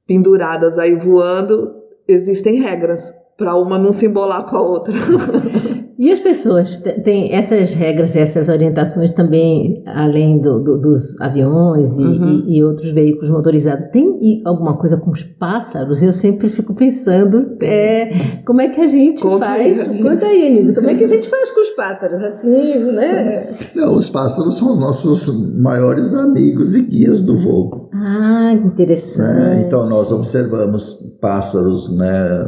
penduradas 0.05 0.77
aí 0.77 0.95
voando, 0.95 1.73
existem 2.07 2.61
regras 2.61 3.11
para 3.37 3.55
uma 3.55 3.77
não 3.77 3.91
se 3.91 4.05
embolar 4.05 4.43
com 4.43 4.57
a 4.57 4.61
outra. 4.61 4.93
E 5.97 6.11
as 6.11 6.19
pessoas 6.19 6.77
têm 6.77 7.33
essas 7.33 7.73
regras, 7.73 8.13
essas 8.17 8.49
orientações 8.49 9.13
também, 9.13 9.81
além 9.85 10.39
do, 10.39 10.59
do, 10.59 10.77
dos 10.77 11.19
aviões 11.21 11.97
e, 11.97 12.03
uhum. 12.03 12.43
e, 12.47 12.57
e, 12.57 12.63
outros 12.63 12.91
veículos 12.91 13.29
motorizados. 13.29 13.85
Tem 13.93 14.41
alguma 14.43 14.75
coisa 14.75 14.97
com 14.97 15.11
os 15.11 15.23
pássaros? 15.23 16.03
Eu 16.03 16.11
sempre 16.11 16.49
fico 16.49 16.73
pensando 16.73 17.55
é, 17.61 18.41
como 18.45 18.59
é 18.59 18.67
que 18.67 18.81
a 18.81 18.87
gente 18.87 19.21
Conta 19.21 19.45
faz. 19.45 19.79
Aí, 19.79 20.03
Conta 20.03 20.25
aí, 20.25 20.47
Anísio, 20.47 20.75
como 20.75 20.89
é 20.89 20.95
que 20.95 21.03
a 21.05 21.07
gente 21.07 21.29
faz 21.29 21.51
com 21.51 21.61
os 21.61 21.69
pássaros? 21.69 22.21
Assim, 22.21 22.91
né? 22.91 23.55
Não, 23.73 23.95
os 23.95 24.09
pássaros 24.09 24.57
são 24.57 24.71
os 24.71 24.79
nossos 24.79 25.55
maiores 25.57 26.13
amigos 26.13 26.75
e 26.75 26.81
guias 26.81 27.21
do 27.21 27.37
voo. 27.37 27.89
Ah, 27.93 28.51
interessante. 28.51 29.17
Né? 29.17 29.63
Então, 29.65 29.87
nós 29.87 30.11
observamos 30.11 30.93
pássaros 31.21 31.89
né, 31.95 32.45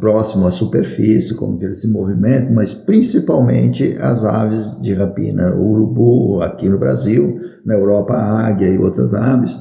próximo 0.00 0.46
à 0.46 0.50
superfície, 0.50 1.34
como 1.34 1.56
que 1.56 1.64
eles 1.64 1.80
se 1.80 1.88
movimentam, 1.88 2.54
mas 2.54 2.74
principalmente 2.74 3.96
as 4.00 4.24
aves 4.24 4.80
de 4.80 4.92
rapina, 4.94 5.54
o 5.54 5.70
urubu 5.70 6.42
aqui 6.42 6.68
no 6.68 6.78
Brasil, 6.78 7.40
na 7.64 7.74
Europa 7.74 8.14
a 8.14 8.46
águia 8.46 8.68
e 8.68 8.78
outras 8.78 9.14
aves, 9.14 9.58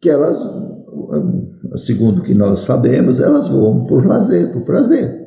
que 0.00 0.10
elas, 0.10 0.38
segundo 1.76 2.18
o 2.18 2.22
que 2.22 2.34
nós 2.34 2.60
sabemos, 2.60 3.20
elas 3.20 3.48
voam 3.48 3.84
por 3.84 4.04
lazer, 4.04 4.52
por 4.52 4.62
prazer. 4.62 5.20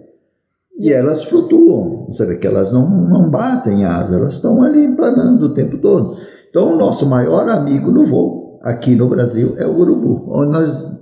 E 0.78 0.92
elas 0.92 1.24
flutuam, 1.24 2.08
você 2.08 2.26
vê 2.26 2.36
que 2.36 2.48
elas 2.48 2.74
não, 2.74 2.90
não 2.90 3.30
batem 3.30 3.86
asas, 3.86 4.18
elas 4.18 4.34
estão 4.34 4.64
ali 4.64 4.94
planando 4.96 5.46
o 5.46 5.54
tempo 5.54 5.78
todo. 5.78 6.18
Então, 6.50 6.74
o 6.74 6.78
nosso 6.78 7.06
maior 7.06 7.48
amigo 7.48 7.92
no 7.92 8.06
voo 8.06 8.60
aqui 8.64 8.96
no 8.96 9.08
Brasil 9.08 9.54
é 9.58 9.66
o 9.66 9.78
urubu. 9.78 10.26
Onde 10.30 10.52
nós 10.52 10.94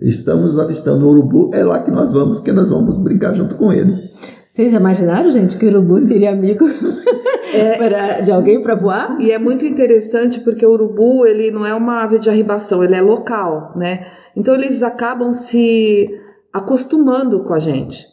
estamos 0.00 0.58
avistando 0.58 1.06
o 1.06 1.10
urubu, 1.10 1.50
é 1.52 1.64
lá 1.64 1.82
que 1.82 1.90
nós 1.90 2.12
vamos, 2.12 2.40
que 2.40 2.52
nós 2.52 2.70
vamos 2.70 2.96
brincar 2.98 3.34
junto 3.34 3.54
com 3.56 3.72
ele. 3.72 4.10
Vocês 4.52 4.72
imaginaram, 4.72 5.30
gente, 5.30 5.56
que 5.56 5.66
o 5.66 5.68
urubu 5.68 6.00
seria 6.00 6.30
amigo 6.30 6.68
é, 7.54 7.76
para, 7.78 8.20
de 8.20 8.30
alguém 8.30 8.62
para 8.62 8.74
voar? 8.74 9.16
E 9.20 9.30
é 9.30 9.38
muito 9.38 9.64
interessante 9.64 10.40
porque 10.40 10.64
o 10.64 10.70
urubu, 10.70 11.26
ele 11.26 11.50
não 11.50 11.66
é 11.66 11.74
uma 11.74 12.02
ave 12.02 12.18
de 12.18 12.28
arribação, 12.28 12.84
ele 12.84 12.94
é 12.94 13.00
local, 13.00 13.72
né? 13.76 14.06
Então 14.36 14.54
eles 14.54 14.82
acabam 14.82 15.32
se 15.32 16.10
acostumando 16.52 17.42
com 17.44 17.54
a 17.54 17.58
gente. 17.58 18.06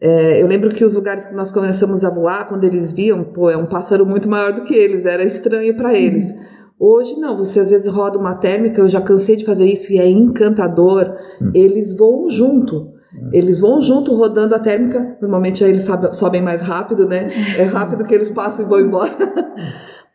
É, 0.00 0.42
eu 0.42 0.48
lembro 0.48 0.70
que 0.70 0.84
os 0.84 0.94
lugares 0.94 1.24
que 1.24 1.34
nós 1.34 1.52
começamos 1.52 2.04
a 2.04 2.10
voar, 2.10 2.48
quando 2.48 2.64
eles 2.64 2.92
viam, 2.92 3.22
pô, 3.22 3.48
é 3.48 3.56
um 3.56 3.66
pássaro 3.66 4.04
muito 4.04 4.28
maior 4.28 4.52
do 4.52 4.62
que 4.62 4.74
eles, 4.74 5.06
era 5.06 5.22
estranho 5.22 5.76
para 5.76 5.94
eles. 5.94 6.30
Uhum. 6.30 6.61
Hoje 6.84 7.14
não, 7.16 7.36
você 7.36 7.60
às 7.60 7.70
vezes 7.70 7.86
roda 7.86 8.18
uma 8.18 8.34
térmica, 8.34 8.80
eu 8.80 8.88
já 8.88 9.00
cansei 9.00 9.36
de 9.36 9.44
fazer 9.44 9.66
isso 9.66 9.92
e 9.92 10.00
é 10.00 10.10
encantador. 10.10 11.14
Hum. 11.40 11.52
Eles 11.54 11.96
voam 11.96 12.28
junto. 12.28 12.88
Hum. 13.14 13.30
Eles 13.32 13.60
vão 13.60 13.80
junto 13.80 14.12
rodando 14.12 14.52
a 14.52 14.58
térmica. 14.58 15.16
Normalmente 15.22 15.62
aí 15.62 15.70
eles 15.70 15.86
sobem 16.14 16.42
mais 16.42 16.60
rápido, 16.60 17.06
né? 17.06 17.30
É 17.56 17.62
rápido 17.62 18.02
que 18.02 18.12
eles 18.12 18.30
passam 18.32 18.66
e 18.66 18.68
vão 18.68 18.80
embora. 18.80 19.16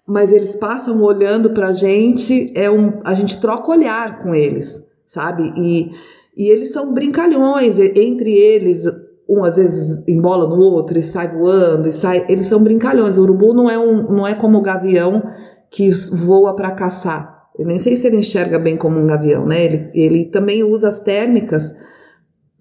Mas 0.06 0.30
eles 0.30 0.58
passam 0.58 1.02
olhando 1.02 1.52
pra 1.52 1.72
gente, 1.72 2.52
é 2.54 2.70
um, 2.70 3.00
a 3.06 3.14
gente 3.14 3.40
troca 3.40 3.72
olhar 3.72 4.22
com 4.22 4.36
eles, 4.36 4.86
sabe? 5.06 5.54
E, 5.58 5.92
e 6.36 6.50
eles 6.50 6.74
são 6.74 6.94
brincalhões 6.94 7.80
entre 7.80 8.34
eles. 8.34 8.84
Um 9.30 9.46
às 9.46 9.56
vezes 9.56 10.06
embola 10.06 10.50
no 10.50 10.58
outro 10.58 11.00
e 11.00 11.04
sai 11.04 11.30
voando, 11.30 11.88
e 11.88 11.94
sai. 11.94 12.26
Eles 12.28 12.48
são 12.48 12.62
brincalhões. 12.62 13.18
O 13.18 13.22
urubu 13.22 13.54
não 13.54 13.70
é, 13.70 13.80
um, 13.80 14.04
não 14.12 14.28
é 14.28 14.34
como 14.34 14.58
o 14.58 14.62
gavião 14.62 15.24
que 15.70 15.90
voa 15.90 16.56
para 16.56 16.72
caçar. 16.72 17.38
Eu 17.58 17.66
nem 17.66 17.80
sei 17.80 17.98
se 17.98 18.06
ele 18.08 18.18
enxerga 18.18 18.60
bem 18.60 18.78
como 18.78 19.00
um 19.00 19.08
gavião, 19.08 19.46
né? 19.46 19.64
Ele, 19.64 19.92
ele 19.94 20.26
também 20.26 20.64
usa 20.64 20.88
as 20.88 21.00
térmicas, 21.00 21.76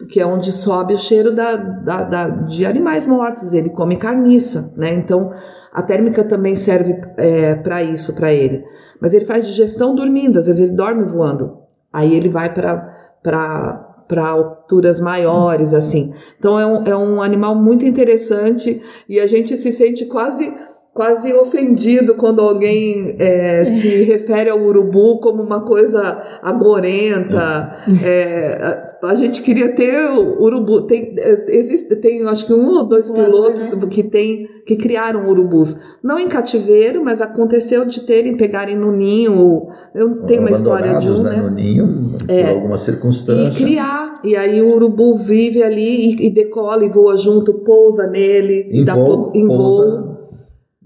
que 0.08 0.20
é 0.20 0.26
onde 0.26 0.52
sobe 0.52 0.94
o 0.94 0.98
cheiro 0.98 1.32
da, 1.32 1.56
da, 1.56 2.02
da 2.04 2.28
de 2.28 2.64
animais 2.64 3.06
mortos. 3.06 3.52
Ele 3.52 3.70
come 3.70 3.96
carniça, 3.96 4.72
né? 4.76 4.94
Então 4.94 5.32
a 5.72 5.82
térmica 5.82 6.24
também 6.24 6.56
serve 6.56 6.98
é, 7.18 7.54
para 7.54 7.82
isso, 7.82 8.14
para 8.14 8.32
ele. 8.32 8.64
Mas 9.00 9.12
ele 9.12 9.26
faz 9.26 9.46
digestão 9.46 9.94
dormindo, 9.94 10.38
às 10.38 10.46
vezes 10.46 10.62
ele 10.62 10.76
dorme 10.76 11.04
voando. 11.04 11.58
Aí 11.92 12.14
ele 12.14 12.28
vai 12.28 12.52
para 12.52 12.94
para 13.22 14.28
alturas 14.28 15.00
maiores, 15.00 15.74
assim. 15.74 16.14
Então 16.38 16.58
é 16.58 16.64
um, 16.64 16.84
é 16.84 16.96
um 16.96 17.20
animal 17.20 17.56
muito 17.56 17.84
interessante 17.84 18.80
e 19.08 19.18
a 19.18 19.26
gente 19.26 19.56
se 19.56 19.72
sente 19.72 20.06
quase 20.06 20.54
quase 20.96 21.30
ofendido 21.34 22.14
quando 22.14 22.40
alguém 22.40 23.16
é, 23.18 23.64
se 23.66 23.86
refere 24.04 24.48
ao 24.48 24.58
urubu 24.58 25.20
como 25.20 25.42
uma 25.42 25.60
coisa 25.60 26.22
agorenta. 26.42 27.76
É, 28.02 28.58
a, 29.02 29.08
a 29.08 29.14
gente 29.14 29.42
queria 29.42 29.72
ter 29.74 30.10
o 30.10 30.42
urubu. 30.42 30.86
Tem, 30.86 31.14
é, 31.18 31.54
existe, 31.54 31.94
tem 31.96 32.26
acho 32.26 32.46
que 32.46 32.54
um 32.54 32.66
ou 32.66 32.84
dois 32.84 33.10
pilotos 33.10 33.74
que 33.90 34.02
tem 34.02 34.48
que 34.64 34.74
criaram 34.74 35.28
urubus. 35.28 35.76
Não 36.02 36.18
em 36.18 36.26
cativeiro, 36.26 37.04
mas 37.04 37.20
aconteceu 37.20 37.84
de 37.84 38.00
terem, 38.00 38.36
pegarem 38.36 38.74
no 38.74 38.90
ninho. 38.90 39.68
Eu 39.94 40.22
tenho 40.22 40.40
uma 40.40 40.50
história 40.50 40.98
de 40.98 41.08
um, 41.08 41.22
né? 41.22 41.30
né? 41.30 41.42
No 41.42 41.50
ninho, 41.50 42.16
por 42.18 42.30
É. 42.30 42.50
alguma 42.50 42.76
circunstância. 42.76 43.62
E 43.62 43.64
criar. 43.64 44.20
E 44.24 44.34
aí 44.34 44.60
o 44.60 44.74
urubu 44.74 45.14
vive 45.14 45.62
ali 45.62 46.10
e, 46.10 46.26
e 46.26 46.30
decola 46.30 46.84
e 46.84 46.88
voa 46.88 47.16
junto, 47.16 47.54
pousa 47.54 48.08
nele, 48.08 48.68
e 48.72 48.80
Em 48.80 48.84
dá 48.84 48.94
voo, 48.94 49.06
pouco 49.06 49.38
em 49.38 49.46
pousa 49.46 50.00
voo 50.00 50.05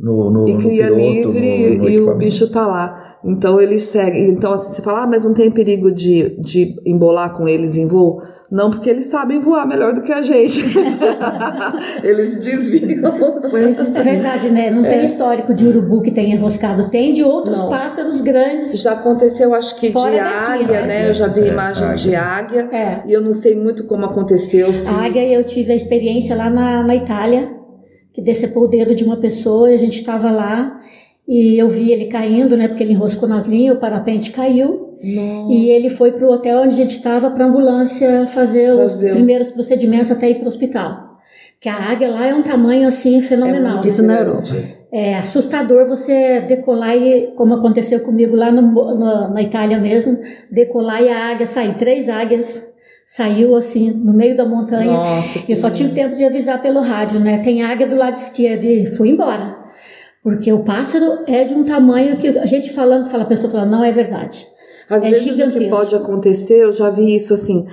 no, 0.00 0.30
no, 0.30 0.48
e 0.48 0.54
no 0.54 0.58
cria 0.60 0.84
piloto, 0.86 1.00
livre 1.02 1.76
no- 1.76 1.82
no 1.84 1.88
e 1.90 2.00
o 2.00 2.14
bicho 2.16 2.50
tá 2.50 2.66
lá. 2.66 3.06
Então 3.22 3.60
ele 3.60 3.78
segue. 3.78 4.18
Então 4.18 4.54
assim, 4.54 4.72
você 4.74 4.80
fala, 4.80 5.02
ah, 5.02 5.06
mas 5.06 5.24
não 5.26 5.34
tem 5.34 5.50
perigo 5.50 5.92
de, 5.92 6.36
de 6.40 6.74
embolar 6.86 7.34
com 7.34 7.46
eles 7.46 7.76
em 7.76 7.86
voo? 7.86 8.22
Não, 8.50 8.70
porque 8.70 8.88
eles 8.88 9.06
sabem 9.06 9.38
voar 9.38 9.66
melhor 9.66 9.92
do 9.92 10.00
que 10.02 10.10
a 10.10 10.22
gente. 10.22 10.60
eles 12.02 12.38
desviam. 12.40 13.12
É 13.94 14.02
verdade, 14.02 14.50
né? 14.50 14.70
Não 14.70 14.82
tem 14.82 15.04
histórico 15.04 15.54
de 15.54 15.66
urubu 15.66 16.02
que 16.02 16.10
tenha 16.10 16.34
enroscado. 16.34 16.90
Tem 16.90 17.12
de 17.12 17.22
outros 17.22 17.58
Não. 17.58 17.68
pássaros 17.68 18.20
grandes. 18.20 18.80
Já 18.80 18.92
aconteceu, 18.92 19.54
acho 19.54 19.78
que 19.78 19.92
Fora 19.92 20.10
de 20.12 20.16
daqui, 20.16 20.52
águia, 20.64 20.80
né? 20.80 20.86
né? 20.86 21.10
Eu 21.10 21.14
já 21.14 21.26
vi 21.28 21.40
É, 21.42 21.48
imagem 21.48 21.94
de 21.96 22.14
águia. 22.16 22.68
É. 22.72 23.02
E 23.06 23.12
eu 23.12 23.20
não 23.20 23.32
sei 23.32 23.54
muito 23.54 23.84
como 23.84 24.04
aconteceu. 24.04 24.68
Águia, 25.00 25.28
eu 25.32 25.44
tive 25.44 25.72
a 25.72 25.76
experiência 25.76 26.34
lá 26.34 26.50
na, 26.50 26.82
na 26.82 26.96
Itália, 26.96 27.50
que 28.12 28.20
decepou 28.20 28.64
o 28.64 28.68
dedo 28.68 28.94
de 28.94 29.04
uma 29.04 29.16
pessoa 29.16 29.70
e 29.70 29.74
a 29.74 29.78
gente 29.78 29.96
estava 29.96 30.30
lá 30.30 30.80
e 31.28 31.56
eu 31.58 31.68
vi 31.68 31.92
ele 31.92 32.06
caindo, 32.06 32.56
né? 32.56 32.66
Porque 32.68 32.82
ele 32.82 32.92
enroscou 32.92 33.28
nas 33.28 33.46
linhas, 33.46 33.76
o 33.76 33.80
parapente 33.80 34.30
caiu. 34.30 34.96
Nossa. 35.02 35.52
E 35.52 35.70
ele 35.70 35.88
foi 35.88 36.12
para 36.12 36.26
o 36.26 36.32
hotel 36.32 36.58
onde 36.60 36.74
a 36.74 36.76
gente 36.82 36.96
estava 36.96 37.30
para 37.30 37.44
a 37.44 37.48
ambulância 37.48 38.26
fazer, 38.26 38.76
Fazer. 38.76 39.06
os 39.10 39.12
primeiros 39.16 39.48
procedimentos 39.52 40.10
até 40.10 40.28
ir 40.30 40.34
para 40.36 40.44
o 40.44 40.48
hospital. 40.48 41.08
Que 41.60 41.68
a 41.68 41.74
águia 41.90 42.08
lá 42.10 42.26
é 42.26 42.34
um 42.34 42.42
tamanho 42.42 42.88
assim 42.88 43.20
fenomenal. 43.20 43.76
né? 43.76 43.82
Isso 43.88 44.02
na 44.02 44.14
grande. 44.22 44.50
Europa. 44.50 44.80
É 44.92 45.14
assustador 45.18 45.86
você 45.86 46.40
decolar 46.40 46.96
e, 46.96 47.28
como 47.36 47.54
aconteceu 47.54 48.00
comigo 48.00 48.34
lá 48.34 48.50
no- 48.50 48.94
na, 48.98 49.28
na 49.28 49.42
Itália 49.42 49.78
mesmo, 49.78 50.18
decolar 50.50 51.00
e 51.02 51.08
a 51.08 51.30
águia 51.30 51.46
sair. 51.46 51.74
Três 51.74 52.08
águias 52.08 52.66
saiu 53.12 53.56
assim 53.56 53.90
no 53.90 54.12
meio 54.12 54.36
da 54.36 54.44
montanha. 54.46 54.92
Nossa, 54.92 55.40
Eu 55.48 55.56
só 55.56 55.68
tive 55.68 55.92
tempo 55.92 56.14
de 56.14 56.24
avisar 56.24 56.62
pelo 56.62 56.80
rádio, 56.80 57.18
né? 57.18 57.38
Tem 57.42 57.60
águia 57.60 57.88
do 57.88 57.96
lado 57.96 58.14
esquerdo 58.16 58.62
e 58.62 58.86
fui 58.86 59.08
embora. 59.08 59.58
Porque 60.22 60.52
o 60.52 60.60
pássaro 60.62 61.24
é 61.26 61.42
de 61.42 61.52
um 61.52 61.64
tamanho 61.64 62.18
que 62.18 62.28
a 62.28 62.46
gente 62.46 62.72
falando, 62.72 63.10
fala, 63.10 63.24
a 63.24 63.26
pessoa 63.26 63.50
fala, 63.50 63.66
não 63.66 63.82
é 63.82 63.90
verdade. 63.90 64.46
Às 64.88 65.02
É 65.02 65.10
vezes 65.10 65.22
o 65.22 65.28
que 65.30 65.34
gigantesco. 65.34 65.70
pode 65.70 65.94
acontecer, 65.96 66.62
eu 66.62 66.72
já 66.72 66.88
vi 66.88 67.12
isso 67.16 67.34
assim, 67.34 67.66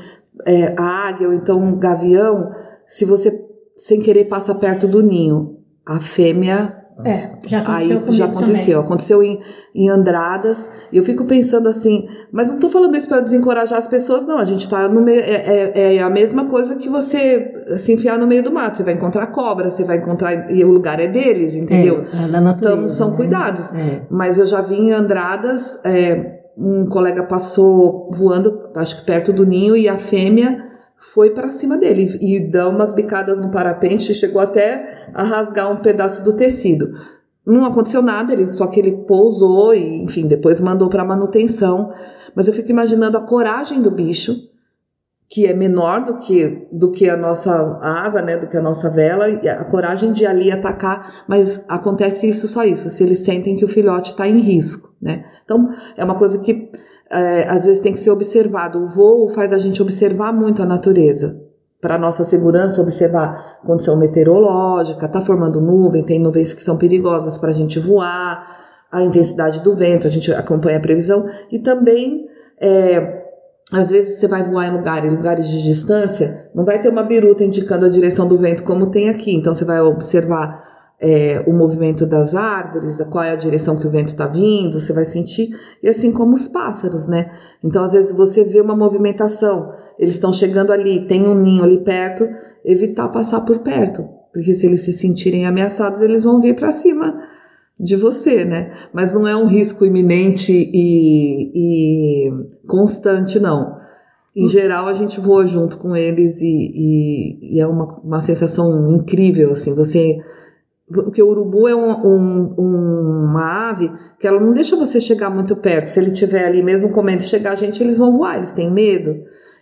é, 0.43 0.73
a 0.76 1.08
águia 1.08 1.28
ou 1.28 1.34
então 1.36 1.60
um 1.62 1.78
gavião, 1.78 2.50
se 2.88 3.06
você 3.06 3.39
sem 3.78 4.00
querer 4.00 4.26
passa 4.26 4.56
perto 4.56 4.88
do 4.88 5.04
ninho, 5.04 5.58
a 5.86 6.00
fêmea 6.00 6.76
É, 7.05 7.29
já 7.45 7.60
aconteceu 7.60 7.97
aí 7.97 8.13
já 8.13 8.25
aconteceu, 8.25 8.79
aconteceu 8.79 9.23
em, 9.23 9.39
em 9.75 9.88
Andradas, 9.88 10.67
e 10.91 10.97
eu 10.97 11.03
fico 11.03 11.25
pensando 11.25 11.69
assim, 11.69 12.07
mas 12.31 12.51
não 12.51 12.57
tô 12.57 12.69
falando 12.69 12.95
isso 12.97 13.07
para 13.07 13.21
desencorajar 13.21 13.77
as 13.77 13.88
pessoas, 13.88 14.25
não, 14.25 14.39
a 14.39 14.45
gente 14.45 14.67
tá 14.67 14.89
no 14.89 15.01
meio, 15.01 15.19
é, 15.19 15.73
é, 15.75 15.95
é 15.95 16.01
a 16.01 16.10
mesma 16.10 16.45
coisa 16.45 16.75
que 16.75 16.89
você 16.89 17.53
se 17.77 17.93
enfiar 17.93 18.17
no 18.17 18.25
meio 18.25 18.41
do 18.41 18.51
mato, 18.51 18.77
você 18.77 18.83
vai 18.83 18.95
encontrar 18.95 19.27
cobra, 19.27 19.69
você 19.69 19.83
vai 19.83 19.97
encontrar, 19.97 20.51
e 20.51 20.63
o 20.63 20.71
lugar 20.71 20.99
é 20.99 21.07
deles, 21.07 21.55
entendeu? 21.55 22.03
É, 22.12 22.27
da 22.27 22.41
natureza. 22.41 22.75
Então 22.75 22.89
são 22.89 23.12
né? 23.12 23.17
cuidados. 23.17 23.71
É. 23.73 24.01
Mas 24.10 24.39
eu 24.39 24.47
já 24.47 24.62
vi 24.62 24.75
em 24.75 24.91
Andradas, 24.91 25.79
é, 25.86 26.39
um 26.57 26.88
colega 26.88 27.23
passou 27.23 28.10
voando, 28.12 28.69
acho 28.75 28.99
que 28.99 29.05
perto 29.05 29.31
do 29.31 29.45
ninho, 29.45 29.75
e 29.75 29.88
a 29.88 29.97
fêmea 29.97 30.66
foi 30.97 31.29
para 31.29 31.51
cima 31.51 31.77
dele 31.77 32.17
e 32.19 32.39
deu 32.39 32.69
umas 32.69 32.93
bicadas 32.93 33.39
no 33.39 33.49
parapente, 33.49 34.13
chegou 34.13 34.41
até 34.41 35.07
a 35.13 35.23
rasgar 35.23 35.71
um 35.71 35.77
pedaço 35.77 36.23
do 36.23 36.33
tecido. 36.33 36.93
Não 37.45 37.63
aconteceu 37.63 38.01
nada, 38.01 38.33
ele, 38.33 38.49
só 38.49 38.67
que 38.67 38.79
ele 38.79 38.91
pousou 38.91 39.73
e, 39.73 40.03
enfim, 40.03 40.27
depois 40.27 40.60
mandou 40.60 40.89
para 40.89 41.05
manutenção. 41.05 41.93
Mas 42.36 42.47
eu 42.47 42.53
fico 42.53 42.69
imaginando 42.69 43.17
a 43.17 43.21
coragem 43.21 43.81
do 43.81 43.89
bicho, 43.89 44.36
que 45.29 45.45
é 45.45 45.53
menor 45.53 46.03
do 46.03 46.17
que, 46.17 46.67
do 46.71 46.91
que 46.91 47.10
a 47.10 47.17
nossa 47.17 47.79
asa, 47.81 48.21
né, 48.21 48.38
do 48.38 48.47
que 48.47 48.57
a 48.57 48.62
nossa 48.62 48.89
vela, 48.89 49.29
e 49.29 49.47
a 49.47 49.63
coragem 49.65 50.13
de 50.13 50.25
ali 50.25 50.51
atacar, 50.51 51.25
mas 51.27 51.65
acontece 51.69 52.29
isso 52.29 52.47
só 52.47 52.63
isso, 52.63 52.89
se 52.89 53.03
eles 53.03 53.19
sentem 53.19 53.55
que 53.55 53.65
o 53.65 53.67
filhote 53.67 54.12
está 54.12 54.27
em 54.27 54.39
risco, 54.39 54.93
né? 55.01 55.25
Então, 55.43 55.69
é 55.97 56.03
uma 56.03 56.15
coisa 56.15 56.39
que 56.39 56.71
é, 57.11 57.47
às 57.49 57.65
vezes 57.65 57.79
tem 57.79 57.93
que 57.93 57.99
ser 57.99 58.11
observado. 58.11 58.79
O 58.79 58.87
voo 58.87 59.29
faz 59.29 59.53
a 59.53 59.57
gente 59.57 59.81
observar 59.81 60.31
muito 60.33 60.61
a 60.61 60.65
natureza. 60.65 61.41
Para 61.79 61.97
nossa 61.97 62.23
segurança, 62.23 62.81
observar 62.81 63.59
condição 63.65 63.95
meteorológica, 63.95 65.07
tá 65.07 65.21
formando 65.21 65.61
nuvem, 65.61 66.03
tem 66.03 66.19
nuvens 66.19 66.53
que 66.53 66.61
são 66.61 66.77
perigosas 66.77 67.37
para 67.37 67.49
a 67.49 67.53
gente 67.53 67.79
voar, 67.79 68.47
a 68.91 69.03
intensidade 69.03 69.61
do 69.61 69.75
vento, 69.75 70.07
a 70.07 70.09
gente 70.09 70.33
acompanha 70.33 70.77
a 70.77 70.81
previsão, 70.81 71.27
e 71.51 71.59
também 71.59 72.25
é, 72.59 73.25
às 73.71 73.89
vezes 73.89 74.19
você 74.19 74.27
vai 74.27 74.43
voar 74.43 74.67
em 74.67 74.71
lugares, 74.71 75.11
lugares 75.11 75.47
de 75.47 75.61
distância, 75.61 76.49
não 76.55 76.63
vai 76.63 76.81
ter 76.81 76.89
uma 76.89 77.03
biruta 77.03 77.43
indicando 77.43 77.85
a 77.85 77.89
direção 77.89 78.27
do 78.27 78.37
vento 78.37 78.63
como 78.63 78.89
tem 78.89 79.09
aqui. 79.09 79.35
Então 79.35 79.53
você 79.53 79.65
vai 79.65 79.81
observar 79.81 80.63
é, 80.99 81.43
o 81.45 81.53
movimento 81.53 82.05
das 82.05 82.33
árvores, 82.33 82.97
qual 83.12 83.23
é 83.23 83.31
a 83.31 83.36
direção 83.36 83.77
que 83.77 83.86
o 83.88 83.91
vento 83.91 84.10
está 84.10 84.25
vindo, 84.27 84.79
você 84.79 84.91
vai 84.91 85.05
sentir, 85.05 85.49
e 85.83 85.88
assim 85.88 86.12
como 86.12 86.33
os 86.33 86.47
pássaros, 86.47 87.05
né? 87.07 87.29
Então 87.63 87.83
às 87.83 87.91
vezes 87.93 88.12
você 88.12 88.43
vê 88.43 88.60
uma 88.60 88.75
movimentação, 88.75 89.71
eles 89.99 90.15
estão 90.15 90.33
chegando 90.33 90.71
ali, 90.71 91.05
tem 91.07 91.27
um 91.27 91.36
ninho 91.36 91.63
ali 91.63 91.77
perto, 91.83 92.27
evitar 92.65 93.10
passar 93.10 93.41
por 93.41 93.60
perto, 93.60 94.07
porque 94.33 94.53
se 94.55 94.65
eles 94.65 94.81
se 94.81 94.91
sentirem 94.93 95.45
ameaçados, 95.45 96.01
eles 96.01 96.23
vão 96.23 96.41
vir 96.41 96.55
para 96.55 96.71
cima 96.71 97.15
de 97.79 97.95
você, 97.95 98.43
né? 98.43 98.71
Mas 98.91 99.13
não 99.13 99.27
é 99.27 99.36
um 99.36 99.45
risco 99.45 99.86
iminente 99.86 100.51
e, 100.51 101.51
e 101.53 102.31
constante, 102.67 103.39
não. 103.39 103.77
Em 104.36 104.47
geral, 104.47 104.88
a 104.88 104.93
gente 104.93 105.19
voa 105.19 105.45
junto 105.45 105.77
com 105.77 105.95
eles 105.95 106.41
e, 106.41 106.45
e- 106.47 107.55
e 107.55 107.60
é 107.60 107.67
uma, 107.67 107.86
uma 108.03 108.21
sensação 108.21 108.89
incrível, 108.95 109.51
assim, 109.51 109.75
você... 109.75 110.17
Porque 110.91 111.21
o 111.21 111.28
urubu 111.28 111.67
é 111.67 111.76
um- 111.76 112.08
um- 112.08 112.56
um- 112.58 113.23
uma 113.26 113.69
ave 113.69 113.91
que 114.19 114.26
ela 114.26 114.39
não 114.39 114.54
deixa 114.54 114.76
você 114.76 115.02
chegar 115.02 115.30
muito 115.30 115.56
perto. 115.56 115.88
Se 115.88 116.00
ele 116.00 116.12
estiver 116.12 116.45
ali, 116.45 116.63
mesmo 116.63 116.91
comendo 116.91 117.23
chegar 117.23 117.52
a 117.52 117.56
gente, 117.56 117.84
eles 117.84 117.97
vão 117.97 118.15
voar, 118.17 118.38
eles 118.38 118.54
têm 118.54 118.71
medo. 118.71 119.17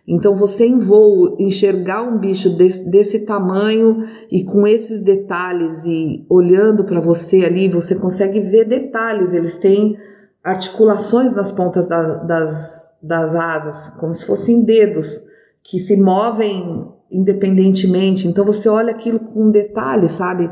Então, 0.07 0.35
você 0.35 0.67
em 0.67 0.77
voo, 0.77 1.35
enxergar 1.39 2.03
um 2.03 2.19
bicho 2.19 2.55
desse, 2.55 2.87
desse 2.87 3.25
tamanho 3.25 4.03
e 4.31 4.43
com 4.43 4.67
esses 4.67 5.01
detalhes 5.01 5.83
e 5.83 6.23
olhando 6.29 6.83
para 6.83 7.01
você 7.01 7.43
ali, 7.43 7.67
você 7.67 7.95
consegue 7.95 8.39
ver 8.39 8.65
detalhes. 8.65 9.33
Eles 9.33 9.55
têm 9.55 9.97
articulações 10.43 11.33
nas 11.33 11.51
pontas 11.51 11.87
da- 11.87 12.17
das, 12.17 12.99
das 13.01 13.33
asas, 13.33 13.89
como 13.99 14.13
se 14.13 14.25
fossem 14.27 14.63
dedos 14.63 15.23
que 15.63 15.79
se 15.79 15.97
movem 15.99 16.85
independentemente. 17.11 18.27
Então, 18.27 18.45
você 18.45 18.69
olha 18.69 18.91
aquilo 18.91 19.19
com 19.19 19.49
detalhe, 19.49 20.07
sabe? 20.07 20.51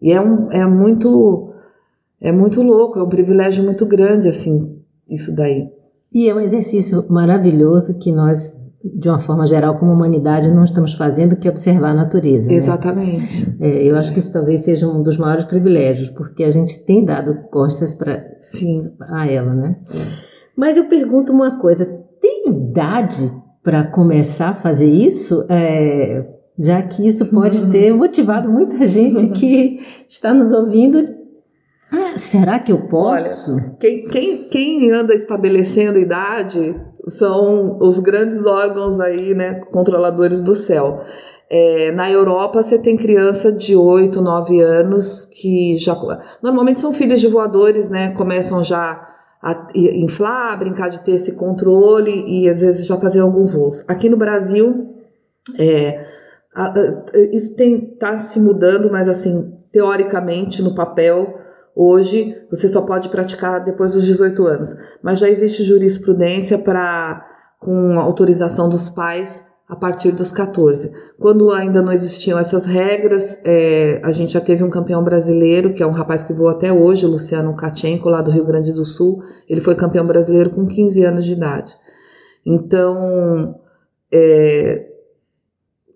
E 0.00 0.12
é, 0.12 0.20
um, 0.20 0.50
é 0.50 0.66
muito 0.66 1.50
é 2.20 2.30
muito 2.30 2.62
louco, 2.62 2.98
é 2.98 3.02
um 3.02 3.08
privilégio 3.08 3.64
muito 3.64 3.86
grande, 3.86 4.28
assim, 4.28 4.78
isso 5.08 5.34
daí. 5.34 5.68
E 6.12 6.28
é 6.28 6.34
um 6.34 6.40
exercício 6.40 7.06
maravilhoso 7.08 7.98
que 7.98 8.12
nós, 8.12 8.52
de 8.84 9.08
uma 9.08 9.18
forma 9.18 9.46
geral, 9.46 9.78
como 9.78 9.92
humanidade, 9.92 10.50
não 10.50 10.64
estamos 10.64 10.92
fazendo, 10.92 11.36
que 11.36 11.48
é 11.48 11.50
observar 11.50 11.90
a 11.90 11.94
natureza. 11.94 12.50
né? 12.50 12.56
Exatamente. 12.56 13.56
É, 13.58 13.84
eu 13.84 13.96
acho 13.96 14.12
que 14.12 14.18
isso 14.18 14.32
talvez 14.32 14.62
seja 14.62 14.86
um 14.86 15.02
dos 15.02 15.16
maiores 15.16 15.46
privilégios, 15.46 16.10
porque 16.10 16.44
a 16.44 16.50
gente 16.50 16.84
tem 16.84 17.04
dado 17.04 17.34
costas 17.50 17.94
para 17.94 18.22
Sim. 18.38 18.90
a 19.00 19.26
ela, 19.26 19.54
né? 19.54 19.76
Mas 20.54 20.76
eu 20.76 20.84
pergunto 20.86 21.32
uma 21.32 21.58
coisa: 21.58 21.86
tem 22.20 22.48
idade 22.48 23.32
para 23.62 23.84
começar 23.84 24.50
a 24.50 24.54
fazer 24.54 24.90
isso? 24.90 25.46
É, 25.48 26.26
já 26.58 26.82
que 26.82 27.06
isso 27.06 27.30
pode 27.30 27.70
ter 27.70 27.92
motivado 27.94 28.50
muita 28.50 28.86
gente 28.86 29.28
que 29.38 29.80
está 30.08 30.32
nos 30.32 30.52
ouvindo. 30.52 31.20
Ah, 31.92 32.18
será 32.18 32.58
que 32.58 32.70
eu 32.70 32.86
posso? 32.88 33.56
Quem, 33.78 34.06
quem, 34.08 34.48
quem 34.48 34.90
anda 34.92 35.14
estabelecendo 35.14 35.98
idade 35.98 36.74
são 37.08 37.78
os 37.80 37.98
grandes 37.98 38.46
órgãos 38.46 39.00
aí, 39.00 39.34
né, 39.34 39.54
controladores 39.72 40.40
do 40.40 40.54
céu. 40.54 41.00
É, 41.52 41.90
na 41.90 42.08
Europa, 42.08 42.62
você 42.62 42.78
tem 42.78 42.96
criança 42.96 43.50
de 43.50 43.74
8, 43.74 44.20
9 44.20 44.60
anos 44.60 45.24
que 45.24 45.76
já. 45.76 45.98
Normalmente 46.40 46.78
são 46.78 46.92
filhos 46.92 47.20
de 47.20 47.26
voadores, 47.26 47.88
né? 47.88 48.12
Começam 48.12 48.62
já 48.62 49.08
a 49.42 49.68
inflar, 49.74 50.56
brincar 50.56 50.90
de 50.90 51.00
ter 51.00 51.12
esse 51.12 51.32
controle 51.32 52.24
e 52.24 52.48
às 52.48 52.60
vezes 52.60 52.86
já 52.86 52.96
fazer 52.96 53.18
alguns 53.18 53.52
voos. 53.52 53.82
Aqui 53.88 54.08
no 54.08 54.16
Brasil, 54.16 54.94
é, 55.58 56.06
isso 57.32 57.54
está 57.60 58.18
se 58.18 58.40
mudando, 58.40 58.90
mas 58.90 59.08
assim, 59.08 59.52
teoricamente, 59.72 60.62
no 60.62 60.74
papel, 60.74 61.40
Hoje, 61.74 62.36
você 62.50 62.68
só 62.68 62.82
pode 62.82 63.08
praticar 63.08 63.64
depois 63.64 63.94
dos 63.94 64.04
18 64.04 64.44
anos, 64.44 64.76
mas 65.02 65.18
já 65.18 65.28
existe 65.28 65.64
jurisprudência 65.64 66.58
para, 66.58 67.24
com 67.58 67.98
autorização 67.98 68.68
dos 68.68 68.90
pais, 68.90 69.42
a 69.68 69.76
partir 69.76 70.10
dos 70.10 70.32
14. 70.32 70.92
Quando 71.18 71.52
ainda 71.52 71.80
não 71.80 71.92
existiam 71.92 72.36
essas 72.38 72.66
regras, 72.66 73.38
é, 73.44 74.00
a 74.02 74.10
gente 74.10 74.32
já 74.32 74.40
teve 74.40 74.64
um 74.64 74.68
campeão 74.68 75.02
brasileiro, 75.02 75.72
que 75.72 75.82
é 75.82 75.86
um 75.86 75.92
rapaz 75.92 76.24
que 76.24 76.32
voa 76.32 76.50
até 76.50 76.72
hoje, 76.72 77.06
o 77.06 77.08
Luciano 77.08 77.54
Kachenko, 77.54 78.10
lá 78.10 78.20
do 78.20 78.32
Rio 78.32 78.44
Grande 78.44 78.72
do 78.72 78.84
Sul. 78.84 79.22
Ele 79.48 79.60
foi 79.60 79.76
campeão 79.76 80.04
brasileiro 80.04 80.50
com 80.50 80.66
15 80.66 81.04
anos 81.04 81.24
de 81.24 81.32
idade. 81.32 81.72
Então, 82.44 83.54
é, 84.12 84.89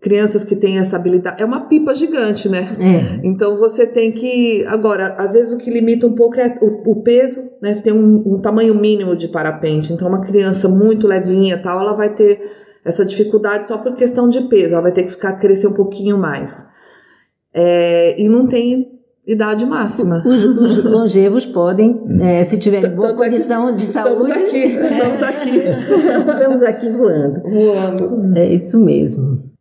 crianças 0.05 0.45
que 0.45 0.55
têm 0.55 0.79
essa 0.79 0.97
habilidade. 0.97 1.43
É 1.43 1.47
uma 1.47 1.63
pipa 1.63 1.95
gigante, 1.95 2.47
né? 2.47 2.69
É. 2.79 3.27
Então 3.27 3.57
você 3.57 3.87
tem 3.87 4.13
que. 4.13 4.63
Agora, 4.67 5.15
às 5.17 5.33
vezes 5.33 5.55
o 5.55 5.57
que 5.57 5.71
limita 5.71 6.07
um 6.07 6.15
pouco 6.15 6.39
é 6.39 6.59
o, 6.61 6.91
o 6.91 7.03
peso, 7.03 7.41
né? 7.63 7.73
Você 7.73 7.85
tem 7.85 7.93
um, 7.95 8.35
um, 8.35 8.39
tamanho 8.39 8.75
mínimo 8.75 9.17
de 9.17 9.29
parapente. 9.29 9.95
Então, 9.95 10.07
uma 10.07 10.21
criança 10.21 10.69
muito 10.69 11.07
levinha 11.07 11.57
tal, 11.57 11.81
ela 11.81 11.95
vai 11.95 12.15
ter 12.15 12.39
essa 12.85 13.03
dificuldade 13.03 13.67
só 13.67 13.79
por 13.79 13.95
questão 13.95 14.29
de 14.29 14.43
peso, 14.43 14.75
ela 14.75 14.83
vai 14.83 14.93
ter 14.93 15.05
que 15.05 15.13
ficar 15.13 15.39
crescer 15.39 15.69
um 15.69 15.73
pouquinho 15.73 16.19
mais. 16.19 16.63
É, 17.55 18.21
e 18.21 18.29
não 18.29 18.47
tem 18.47 18.91
idade 19.27 19.65
máxima. 19.65 20.23
Os, 20.27 20.45
os 20.45 20.85
longevos 20.85 21.47
podem, 21.47 21.99
é, 22.21 22.45
se 22.45 22.59
tiverem 22.59 22.91
boa 22.91 23.15
condição 23.15 23.75
de 23.75 23.85
estamos 23.85 24.29
saúde. 24.29 24.33
Aqui, 24.33 24.65
estamos 24.65 25.23
aqui. 25.23 25.57
estamos 26.31 26.63
aqui 26.63 26.91
voando. 26.91 27.43
Voando. 27.43 28.39
É 28.39 28.53
isso 28.53 28.79
mesmo. 28.79 29.54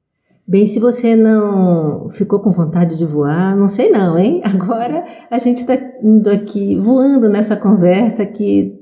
Bem, 0.46 0.66
se 0.66 0.78
você 0.78 1.16
não 1.16 2.10
ficou 2.10 2.40
com 2.40 2.52
vontade 2.52 2.98
de 2.98 3.06
voar, 3.06 3.56
não 3.56 3.70
sei 3.70 3.90
não, 3.90 4.18
hein? 4.18 4.42
Agora 4.46 5.06
a 5.32 5.38
gente 5.38 5.60
está 5.60 5.74
indo 6.04 6.30
aqui 6.30 6.78
voando 6.78 7.30
nessa 7.30 7.56
conversa 7.56 8.26
que 8.26 8.78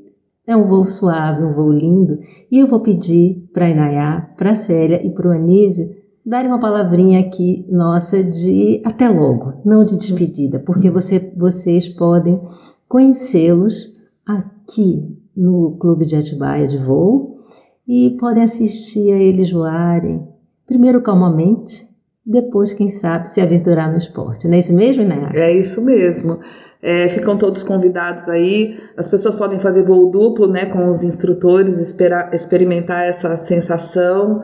é 0.48 0.56
um 0.56 0.68
voo 0.68 0.84
suave, 0.84 1.44
um 1.44 1.54
voo 1.54 1.72
lindo, 1.72 2.20
e 2.52 2.60
eu 2.60 2.66
vou 2.66 2.80
pedir 2.80 3.48
para 3.54 3.66
a 3.66 3.70
Inayá, 3.70 4.34
para 4.36 4.52
a 4.52 4.56
Célia 4.56 5.06
e 5.06 5.12
para 5.12 5.28
o 5.28 5.32
Anísio 5.32 5.96
darem 6.26 6.50
uma 6.50 6.60
palavrinha 6.60 7.20
aqui 7.20 7.66
nossa 7.70 8.24
de 8.24 8.82
até 8.84 9.08
logo, 9.08 9.54
não 9.64 9.86
de 9.86 9.98
despedida, 9.98 10.60
porque 10.60 10.90
você, 10.90 11.32
vocês 11.38 11.88
podem 11.88 12.42
conhecê-los 12.88 13.96
aqui 14.26 15.16
no 15.36 15.78
Clube 15.80 16.06
de 16.06 16.16
Atibaia 16.16 16.68
de 16.68 16.78
Voo 16.78 17.40
e 17.88 18.18
podem 18.20 18.44
assistir 18.44 19.12
a 19.14 19.18
eles 19.18 19.52
voarem, 19.52 20.28
primeiro 20.72 21.02
calmamente, 21.02 21.86
depois, 22.26 22.72
quem 22.72 22.90
sabe, 22.90 23.30
se 23.30 23.42
aventurar 23.42 23.92
no 23.92 23.98
esporte. 23.98 24.48
Não 24.48 24.56
é 24.56 24.60
isso 24.60 24.74
mesmo, 24.74 25.02
Inayá? 25.02 25.32
É 25.34 25.52
isso 25.52 25.82
mesmo. 25.82 26.40
É, 26.82 27.10
ficam 27.10 27.38
todos 27.38 27.62
convidados 27.62 28.30
aí. 28.30 28.80
As 28.96 29.08
pessoas 29.08 29.36
podem 29.36 29.60
fazer 29.60 29.84
voo 29.84 30.10
duplo, 30.10 30.48
né, 30.48 30.66
com 30.66 30.88
os 30.88 31.04
instrutores, 31.04 31.78
esperar, 31.78 32.34
experimentar 32.34 33.04
essa 33.04 33.36
sensação 33.36 34.44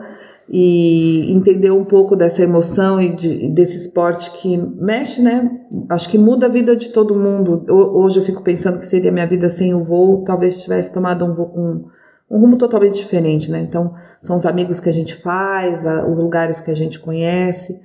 e 0.50 1.32
entender 1.32 1.70
um 1.70 1.84
pouco 1.84 2.14
dessa 2.14 2.42
emoção 2.42 3.00
e 3.00 3.14
de, 3.14 3.48
desse 3.50 3.78
esporte 3.78 4.30
que 4.32 4.58
mexe, 4.58 5.22
né? 5.22 5.50
Acho 5.88 6.10
que 6.10 6.18
muda 6.18 6.44
a 6.44 6.50
vida 6.50 6.76
de 6.76 6.90
todo 6.90 7.14
mundo. 7.14 7.64
Hoje 7.70 8.18
eu 8.18 8.24
fico 8.24 8.42
pensando 8.42 8.78
que 8.78 8.86
seria 8.86 9.12
minha 9.12 9.26
vida 9.26 9.48
sem 9.48 9.74
o 9.74 9.82
voo, 9.82 10.24
talvez 10.24 10.62
tivesse 10.62 10.92
tomado 10.92 11.24
um, 11.24 11.30
um, 11.30 11.84
um 12.30 12.38
rumo 12.38 12.58
totalmente 12.58 12.96
diferente, 12.96 13.50
né? 13.50 13.60
Então, 13.60 13.94
são 14.20 14.36
os 14.36 14.44
amigos 14.44 14.80
que 14.80 14.88
a 14.88 14.92
gente 14.92 15.16
faz, 15.16 15.84
os 16.08 16.18
lugares 16.18 16.60
que 16.60 16.70
a 16.70 16.74
gente 16.74 17.00
conhece. 17.00 17.80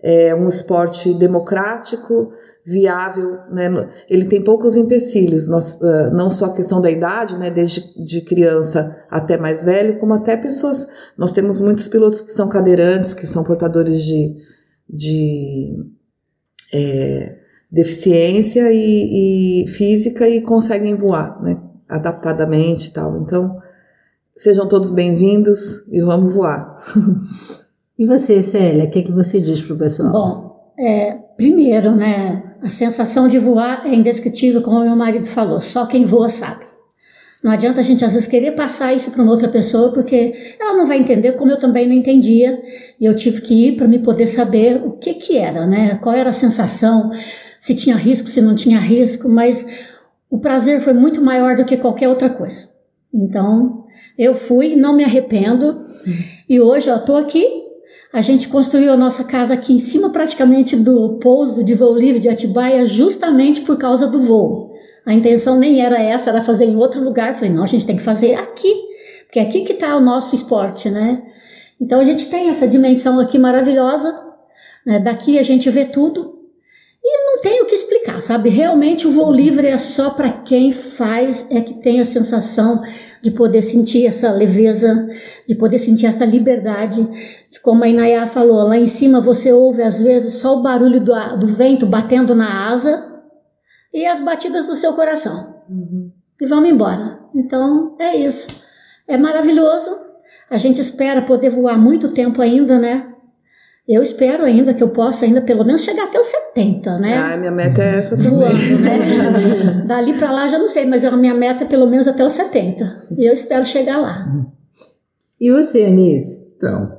É 0.00 0.34
um 0.34 0.48
esporte 0.48 1.12
democrático, 1.14 2.32
viável, 2.68 3.38
né? 3.50 3.88
Ele 4.10 4.26
tem 4.26 4.42
poucos 4.42 4.76
empecilhos, 4.76 5.46
não 5.46 6.28
só 6.28 6.46
a 6.46 6.52
questão 6.52 6.80
da 6.80 6.90
idade, 6.90 7.38
né? 7.38 7.50
Desde 7.50 7.82
de 8.04 8.20
criança 8.20 8.96
até 9.10 9.38
mais 9.38 9.64
velho, 9.64 9.98
como 9.98 10.12
até 10.12 10.36
pessoas. 10.36 10.86
Nós 11.16 11.32
temos 11.32 11.58
muitos 11.58 11.88
pilotos 11.88 12.20
que 12.20 12.30
são 12.30 12.48
cadeirantes, 12.48 13.14
que 13.14 13.26
são 13.26 13.42
portadores 13.42 14.02
de, 14.02 14.36
de 14.88 15.82
é, 16.72 17.38
deficiência 17.70 18.70
e, 18.70 19.62
e, 19.64 19.68
física 19.68 20.28
e 20.28 20.42
conseguem 20.42 20.94
voar, 20.94 21.42
né? 21.42 21.58
Adaptadamente 21.88 22.88
e 22.88 22.92
tal. 22.92 23.16
Então, 23.22 23.58
sejam 24.38 24.68
todos 24.68 24.90
bem-vindos 24.90 25.84
e 25.90 26.00
vamos 26.00 26.32
voar. 26.32 26.76
e 27.98 28.06
você, 28.06 28.40
Célia, 28.40 28.84
o 28.84 28.90
que, 28.90 29.00
é 29.00 29.02
que 29.02 29.12
você 29.12 29.40
diz 29.40 29.60
para 29.60 29.74
o 29.74 29.78
pessoal? 29.78 30.12
Bom, 30.12 30.72
é, 30.78 31.14
primeiro, 31.36 31.90
né? 31.94 32.44
A 32.62 32.68
sensação 32.68 33.26
de 33.26 33.38
voar 33.38 33.84
é 33.84 33.94
indescritível, 33.94 34.62
como 34.62 34.80
meu 34.80 34.94
marido 34.94 35.26
falou, 35.26 35.60
só 35.60 35.86
quem 35.86 36.04
voa 36.04 36.30
sabe. 36.30 36.66
Não 37.42 37.50
adianta 37.50 37.80
a 37.80 37.82
gente 37.82 38.04
às 38.04 38.12
vezes 38.12 38.28
querer 38.28 38.52
passar 38.52 38.94
isso 38.94 39.10
para 39.10 39.22
uma 39.22 39.30
outra 39.32 39.48
pessoa, 39.48 39.92
porque 39.92 40.32
ela 40.58 40.74
não 40.74 40.86
vai 40.86 40.98
entender, 40.98 41.32
como 41.32 41.50
eu 41.50 41.58
também 41.58 41.86
não 41.86 41.94
entendia, 41.94 42.60
e 43.00 43.04
eu 43.04 43.14
tive 43.14 43.40
que 43.40 43.68
ir 43.68 43.76
para 43.76 43.88
me 43.88 43.98
poder 43.98 44.28
saber 44.28 44.80
o 44.84 44.92
que 44.92 45.14
que 45.14 45.36
era, 45.36 45.66
né? 45.66 45.96
Qual 45.96 46.14
era 46.14 46.30
a 46.30 46.32
sensação, 46.32 47.10
se 47.58 47.74
tinha 47.74 47.96
risco, 47.96 48.28
se 48.28 48.40
não 48.40 48.54
tinha 48.54 48.78
risco, 48.78 49.28
mas 49.28 49.66
o 50.30 50.38
prazer 50.38 50.80
foi 50.80 50.92
muito 50.92 51.20
maior 51.20 51.56
do 51.56 51.64
que 51.64 51.76
qualquer 51.76 52.08
outra 52.08 52.30
coisa. 52.30 52.68
Então, 53.12 53.84
eu 54.18 54.34
fui, 54.34 54.76
não 54.76 54.94
me 54.94 55.04
arrependo, 55.04 55.76
e 56.48 56.60
hoje 56.60 56.88
eu 56.88 56.96
estou 56.96 57.16
aqui 57.16 57.68
a 58.12 58.22
gente 58.22 58.48
construiu 58.48 58.92
a 58.92 58.96
nossa 58.96 59.22
casa 59.22 59.52
aqui 59.52 59.74
em 59.74 59.78
cima 59.78 60.10
praticamente 60.10 60.74
do 60.76 61.18
pouso 61.18 61.62
de 61.62 61.74
voo 61.74 61.94
livre 61.94 62.18
de 62.18 62.28
Atibaia 62.28 62.86
justamente 62.86 63.60
por 63.60 63.76
causa 63.76 64.06
do 64.06 64.22
voo. 64.22 64.72
A 65.04 65.12
intenção 65.12 65.58
nem 65.58 65.82
era 65.82 66.02
essa, 66.02 66.30
era 66.30 66.42
fazer 66.42 66.64
em 66.64 66.76
outro 66.76 67.02
lugar. 67.02 67.34
Falei, 67.34 67.50
não, 67.50 67.64
a 67.64 67.66
gente 67.66 67.86
tem 67.86 67.96
que 67.96 68.02
fazer 68.02 68.34
aqui, 68.34 68.74
porque 69.24 69.38
é 69.38 69.42
aqui 69.42 69.60
que 69.62 69.72
está 69.72 69.94
o 69.94 70.00
nosso 70.00 70.34
esporte, 70.34 70.88
né? 70.88 71.22
Então 71.80 72.00
a 72.00 72.04
gente 72.04 72.26
tem 72.28 72.48
essa 72.48 72.66
dimensão 72.66 73.20
aqui 73.20 73.38
maravilhosa, 73.38 74.18
né? 74.84 74.98
daqui 74.98 75.38
a 75.38 75.42
gente 75.42 75.70
vê 75.70 75.84
tudo, 75.84 76.38
e 77.04 77.26
não 77.26 77.40
tem 77.40 77.62
o 77.62 77.66
que 77.66 77.74
explicar, 77.74 78.20
sabe? 78.20 78.48
Realmente 78.48 79.06
o 79.06 79.12
voo 79.12 79.30
livre 79.30 79.66
é 79.66 79.78
só 79.78 80.10
para 80.10 80.30
quem 80.30 80.72
faz, 80.72 81.46
é 81.50 81.60
que 81.60 81.80
tem 81.80 82.00
a 82.00 82.04
sensação 82.04 82.82
de 83.22 83.30
poder 83.30 83.62
sentir 83.62 84.06
essa 84.06 84.30
leveza, 84.30 85.08
de 85.48 85.54
poder 85.54 85.78
sentir 85.78 86.06
essa 86.06 86.24
liberdade. 86.24 87.02
De 87.50 87.60
como 87.60 87.84
a 87.84 87.88
Inayá 87.88 88.26
falou, 88.26 88.66
lá 88.66 88.76
em 88.76 88.86
cima 88.86 89.20
você 89.20 89.52
ouve 89.52 89.82
às 89.82 90.00
vezes 90.00 90.34
só 90.34 90.56
o 90.56 90.62
barulho 90.62 91.00
do, 91.00 91.12
do 91.38 91.46
vento 91.46 91.86
batendo 91.86 92.34
na 92.34 92.70
asa 92.70 93.06
e 93.92 94.06
as 94.06 94.20
batidas 94.20 94.66
do 94.66 94.74
seu 94.74 94.92
coração. 94.92 95.54
Uhum. 95.68 96.12
E 96.40 96.46
vamos 96.46 96.68
embora. 96.68 97.18
Então 97.34 97.96
é 97.98 98.16
isso. 98.16 98.48
É 99.06 99.16
maravilhoso. 99.16 99.98
A 100.50 100.56
gente 100.56 100.80
espera 100.80 101.22
poder 101.22 101.50
voar 101.50 101.78
muito 101.78 102.12
tempo 102.12 102.40
ainda, 102.42 102.78
né? 102.78 103.14
Eu 103.88 104.02
espero 104.02 104.44
ainda 104.44 104.74
que 104.74 104.82
eu 104.82 104.90
possa 104.90 105.24
ainda 105.24 105.40
pelo 105.40 105.64
menos 105.64 105.80
chegar 105.80 106.04
até 106.04 106.20
os 106.20 106.26
70, 106.26 106.98
né? 106.98 107.16
Ah, 107.16 107.36
minha 107.38 107.50
meta 107.50 107.82
é 107.82 107.96
essa 108.00 108.18
também. 108.18 108.32
Voando, 108.32 108.82
né? 108.82 109.82
Dali 109.88 110.12
para 110.18 110.30
lá 110.30 110.46
já 110.46 110.58
não 110.58 110.68
sei, 110.68 110.84
mas 110.84 111.02
a 111.02 111.16
minha 111.16 111.32
meta 111.32 111.64
é 111.64 111.66
pelo 111.66 111.86
menos 111.86 112.06
até 112.06 112.22
os 112.22 112.34
70. 112.34 113.00
E 113.16 113.24
eu 113.24 113.32
espero 113.32 113.64
chegar 113.64 113.96
lá. 113.96 114.30
E 115.40 115.50
você, 115.50 115.86
Anísio? 115.86 116.36
Então, 116.54 116.98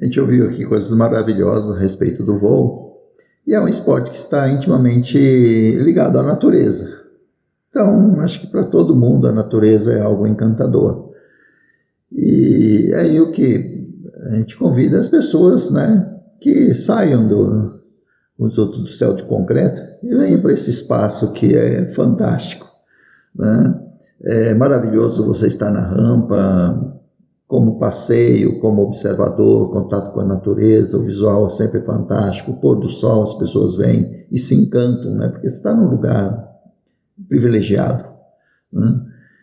a 0.00 0.04
gente 0.04 0.18
ouviu 0.20 0.48
aqui 0.48 0.64
coisas 0.64 0.90
maravilhosas 0.90 1.76
a 1.76 1.80
respeito 1.80 2.24
do 2.24 2.40
voo. 2.40 3.04
E 3.46 3.54
é 3.54 3.60
um 3.60 3.68
esporte 3.68 4.10
que 4.10 4.18
está 4.18 4.48
intimamente 4.50 5.16
ligado 5.76 6.18
à 6.18 6.24
natureza. 6.24 7.02
Então, 7.70 8.18
acho 8.18 8.40
que 8.40 8.48
para 8.48 8.64
todo 8.64 8.96
mundo 8.96 9.28
a 9.28 9.32
natureza 9.32 9.92
é 9.92 10.00
algo 10.00 10.26
encantador. 10.26 11.12
E 12.10 12.90
é 12.92 13.00
aí 13.00 13.20
o 13.20 13.30
que 13.30 13.76
a 14.24 14.34
gente 14.36 14.56
convida 14.56 14.98
as 14.98 15.08
pessoas, 15.08 15.70
né, 15.70 16.14
que 16.46 16.74
saiam 16.74 17.26
do, 17.26 17.80
do 18.38 18.86
céu 18.86 19.14
de 19.14 19.24
concreto 19.24 19.82
e 20.00 20.14
venham 20.14 20.40
para 20.40 20.52
esse 20.52 20.70
espaço 20.70 21.32
que 21.32 21.56
é 21.56 21.88
fantástico. 21.88 22.68
Né? 23.34 23.80
É 24.22 24.54
maravilhoso 24.54 25.26
você 25.26 25.48
estar 25.48 25.72
na 25.72 25.84
rampa, 25.84 27.00
como 27.48 27.80
passeio, 27.80 28.60
como 28.60 28.82
observador, 28.82 29.72
contato 29.72 30.12
com 30.12 30.20
a 30.20 30.24
natureza, 30.24 30.96
o 30.96 31.02
visual 31.02 31.48
é 31.48 31.50
sempre 31.50 31.80
fantástico, 31.80 32.52
o 32.52 32.60
pôr 32.60 32.76
do 32.76 32.88
sol, 32.88 33.24
as 33.24 33.34
pessoas 33.34 33.74
vêm 33.74 34.24
e 34.30 34.38
se 34.38 34.54
encantam, 34.54 35.16
né? 35.16 35.28
porque 35.28 35.50
você 35.50 35.56
está 35.56 35.74
num 35.74 35.90
lugar 35.90 36.48
privilegiado. 37.28 38.04
Né? 38.72 39.00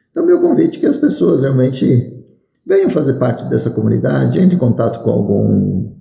Então, 0.10 0.26
meu 0.26 0.40
convite 0.40 0.78
é 0.78 0.80
que 0.80 0.88
as 0.88 0.98
pessoas 0.98 1.42
realmente 1.42 2.26
venham 2.66 2.90
fazer 2.90 3.16
parte 3.16 3.44
dessa 3.50 3.70
comunidade, 3.70 4.40
entre 4.40 4.56
em 4.56 4.60
contato 4.60 5.04
com 5.04 5.12
algum 5.12 5.94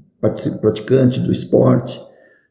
praticante 0.60 1.20
do 1.20 1.32
esporte, 1.32 2.00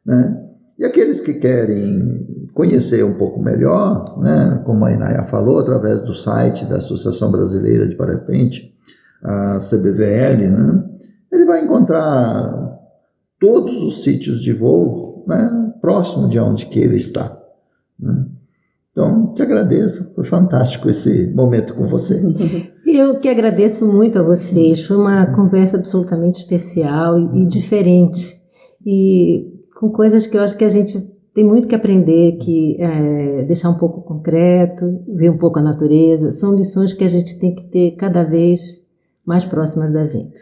né? 0.05 0.37
E 0.77 0.85
aqueles 0.85 1.21
que 1.21 1.35
querem 1.35 2.49
conhecer 2.53 3.05
um 3.05 3.13
pouco 3.13 3.39
melhor, 3.39 4.19
né, 4.19 4.61
como 4.65 4.83
a 4.83 4.91
Inaya 4.91 5.25
falou, 5.25 5.59
através 5.59 6.01
do 6.01 6.13
site 6.15 6.65
da 6.65 6.77
Associação 6.77 7.31
Brasileira 7.31 7.87
de 7.87 7.95
Parapente, 7.95 8.75
a 9.23 9.59
CBVL, 9.59 10.47
né, 10.49 10.83
ele 11.31 11.45
vai 11.45 11.63
encontrar 11.63 12.79
todos 13.39 13.75
os 13.83 14.03
sítios 14.03 14.41
de 14.41 14.51
voo 14.53 15.23
né, 15.27 15.71
próximo 15.79 16.27
de 16.27 16.39
onde 16.39 16.65
que 16.65 16.79
ele 16.79 16.97
está. 16.97 17.39
Né? 17.99 18.25
Então, 18.91 19.33
te 19.33 19.41
agradeço, 19.43 20.11
foi 20.15 20.25
fantástico 20.25 20.89
esse 20.89 21.31
momento 21.33 21.75
com 21.75 21.87
você. 21.87 22.19
Eu 22.93 23.21
que 23.21 23.29
agradeço 23.29 23.87
muito 23.87 24.19
a 24.19 24.21
vocês, 24.21 24.85
foi 24.85 24.97
uma 24.97 25.25
conversa 25.27 25.77
absolutamente 25.77 26.39
especial 26.39 27.17
e, 27.17 27.43
e 27.43 27.45
diferente, 27.47 28.37
e 28.85 29.49
com 29.79 29.89
coisas 29.89 30.27
que 30.27 30.35
eu 30.35 30.41
acho 30.41 30.57
que 30.57 30.65
a 30.65 30.69
gente 30.69 30.99
tem 31.33 31.45
muito 31.45 31.69
que 31.69 31.75
aprender, 31.75 32.33
que 32.33 32.75
é, 32.81 33.43
deixar 33.43 33.69
um 33.69 33.77
pouco 33.77 34.01
concreto, 34.01 35.05
ver 35.07 35.29
um 35.29 35.37
pouco 35.37 35.59
a 35.59 35.61
natureza, 35.61 36.33
são 36.33 36.53
lições 36.53 36.91
que 36.91 37.05
a 37.05 37.07
gente 37.07 37.39
tem 37.39 37.55
que 37.55 37.63
ter 37.63 37.91
cada 37.91 38.23
vez 38.23 38.81
mais 39.25 39.45
próximas 39.45 39.93
da 39.93 40.03
gente. 40.03 40.35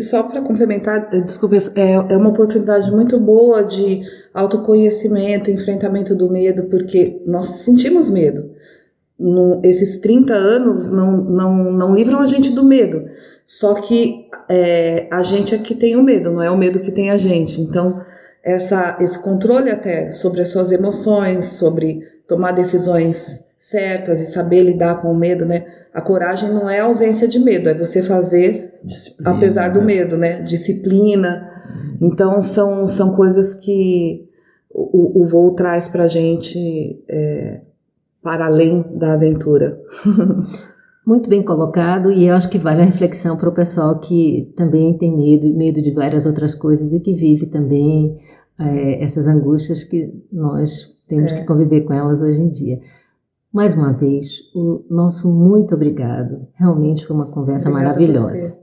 Só 0.00 0.22
para 0.22 0.40
complementar, 0.40 1.10
desculpa, 1.10 1.56
é, 1.76 1.92
é 2.14 2.16
uma 2.16 2.30
oportunidade 2.30 2.90
muito 2.90 3.20
boa 3.20 3.62
de 3.62 4.00
autoconhecimento, 4.32 5.50
enfrentamento 5.50 6.14
do 6.14 6.30
medo, 6.30 6.64
porque 6.70 7.22
nós 7.26 7.46
sentimos 7.56 8.08
medo. 8.08 8.49
No, 9.20 9.60
esses 9.62 9.98
30 9.98 10.32
anos 10.32 10.86
não, 10.86 11.18
não, 11.18 11.72
não 11.72 11.94
livram 11.94 12.20
a 12.20 12.26
gente 12.26 12.50
do 12.50 12.64
medo. 12.64 13.04
Só 13.46 13.74
que 13.74 14.28
é, 14.48 15.06
a 15.10 15.22
gente 15.22 15.54
é 15.54 15.58
que 15.58 15.74
tem 15.74 15.96
o 15.96 16.02
medo, 16.02 16.30
não 16.30 16.42
é 16.42 16.50
o 16.50 16.56
medo 16.56 16.80
que 16.80 16.90
tem 16.90 17.10
a 17.10 17.16
gente. 17.16 17.60
Então, 17.60 18.00
essa, 18.42 18.96
esse 19.00 19.18
controle 19.18 19.70
até 19.70 20.10
sobre 20.10 20.40
as 20.40 20.48
suas 20.48 20.72
emoções, 20.72 21.46
sobre 21.46 22.00
tomar 22.26 22.52
decisões 22.52 23.44
certas 23.58 24.20
e 24.20 24.26
saber 24.26 24.62
lidar 24.62 25.02
com 25.02 25.12
o 25.12 25.16
medo, 25.16 25.44
né? 25.44 25.66
A 25.92 26.00
coragem 26.00 26.48
não 26.48 26.70
é 26.70 26.80
ausência 26.80 27.28
de 27.28 27.38
medo, 27.38 27.68
é 27.68 27.74
você 27.74 28.02
fazer 28.02 28.78
Disciplina, 28.82 29.30
apesar 29.30 29.68
do 29.68 29.80
né? 29.80 29.86
medo, 29.86 30.16
né? 30.16 30.42
Disciplina. 30.42 31.50
Então 32.00 32.42
são, 32.42 32.88
são 32.88 33.12
coisas 33.12 33.52
que 33.52 34.26
o, 34.70 35.22
o 35.22 35.26
voo 35.26 35.54
traz 35.54 35.88
para 35.88 36.08
gente 36.08 37.04
é, 37.08 37.60
para 38.22 38.46
além 38.46 38.84
da 38.96 39.14
aventura. 39.14 39.80
Muito 41.06 41.28
bem 41.28 41.42
colocado 41.42 42.10
e 42.10 42.26
eu 42.26 42.34
acho 42.34 42.48
que 42.48 42.58
vale 42.58 42.82
a 42.82 42.84
reflexão 42.84 43.36
para 43.36 43.48
o 43.48 43.54
pessoal 43.54 43.98
que 43.98 44.52
também 44.56 44.96
tem 44.96 45.16
medo, 45.16 45.56
medo 45.56 45.82
de 45.82 45.92
várias 45.92 46.26
outras 46.26 46.54
coisas 46.54 46.92
e 46.92 47.00
que 47.00 47.14
vive 47.14 47.46
também 47.46 48.18
é, 48.58 49.02
essas 49.02 49.26
angústias 49.26 49.82
que 49.82 50.12
nós 50.30 51.00
temos 51.08 51.32
é. 51.32 51.40
que 51.40 51.46
conviver 51.46 51.82
com 51.82 51.92
elas 51.92 52.20
hoje 52.20 52.40
em 52.40 52.50
dia. 52.50 52.80
Mais 53.52 53.74
uma 53.74 53.92
vez, 53.92 54.28
o 54.54 54.84
nosso 54.88 55.28
muito 55.32 55.74
obrigado. 55.74 56.46
Realmente 56.54 57.04
foi 57.04 57.16
uma 57.16 57.26
conversa 57.26 57.68
Obrigada 57.68 57.98
maravilhosa. 57.98 58.59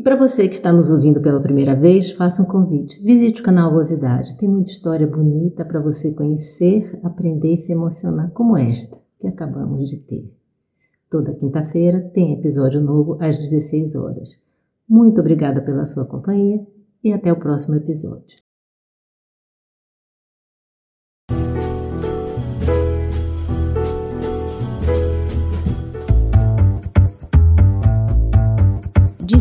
E 0.00 0.02
para 0.02 0.16
você 0.16 0.48
que 0.48 0.54
está 0.54 0.72
nos 0.72 0.88
ouvindo 0.88 1.20
pela 1.20 1.42
primeira 1.42 1.76
vez, 1.76 2.10
faça 2.12 2.40
um 2.42 2.46
convite. 2.46 3.04
Visite 3.04 3.42
o 3.42 3.44
canal 3.44 3.70
Vosidade. 3.70 4.34
Tem 4.38 4.48
muita 4.48 4.70
história 4.70 5.06
bonita 5.06 5.62
para 5.62 5.78
você 5.78 6.14
conhecer, 6.14 6.98
aprender 7.02 7.52
e 7.52 7.56
se 7.58 7.70
emocionar, 7.70 8.30
como 8.30 8.56
esta 8.56 8.96
que 9.20 9.26
acabamos 9.26 9.90
de 9.90 9.98
ter. 9.98 10.32
Toda 11.10 11.34
quinta-feira 11.34 12.00
tem 12.14 12.32
episódio 12.32 12.80
novo 12.80 13.18
às 13.20 13.36
16 13.36 13.94
horas. 13.94 14.42
Muito 14.88 15.20
obrigada 15.20 15.60
pela 15.60 15.84
sua 15.84 16.06
companhia 16.06 16.66
e 17.04 17.12
até 17.12 17.30
o 17.30 17.38
próximo 17.38 17.74
episódio. 17.74 18.39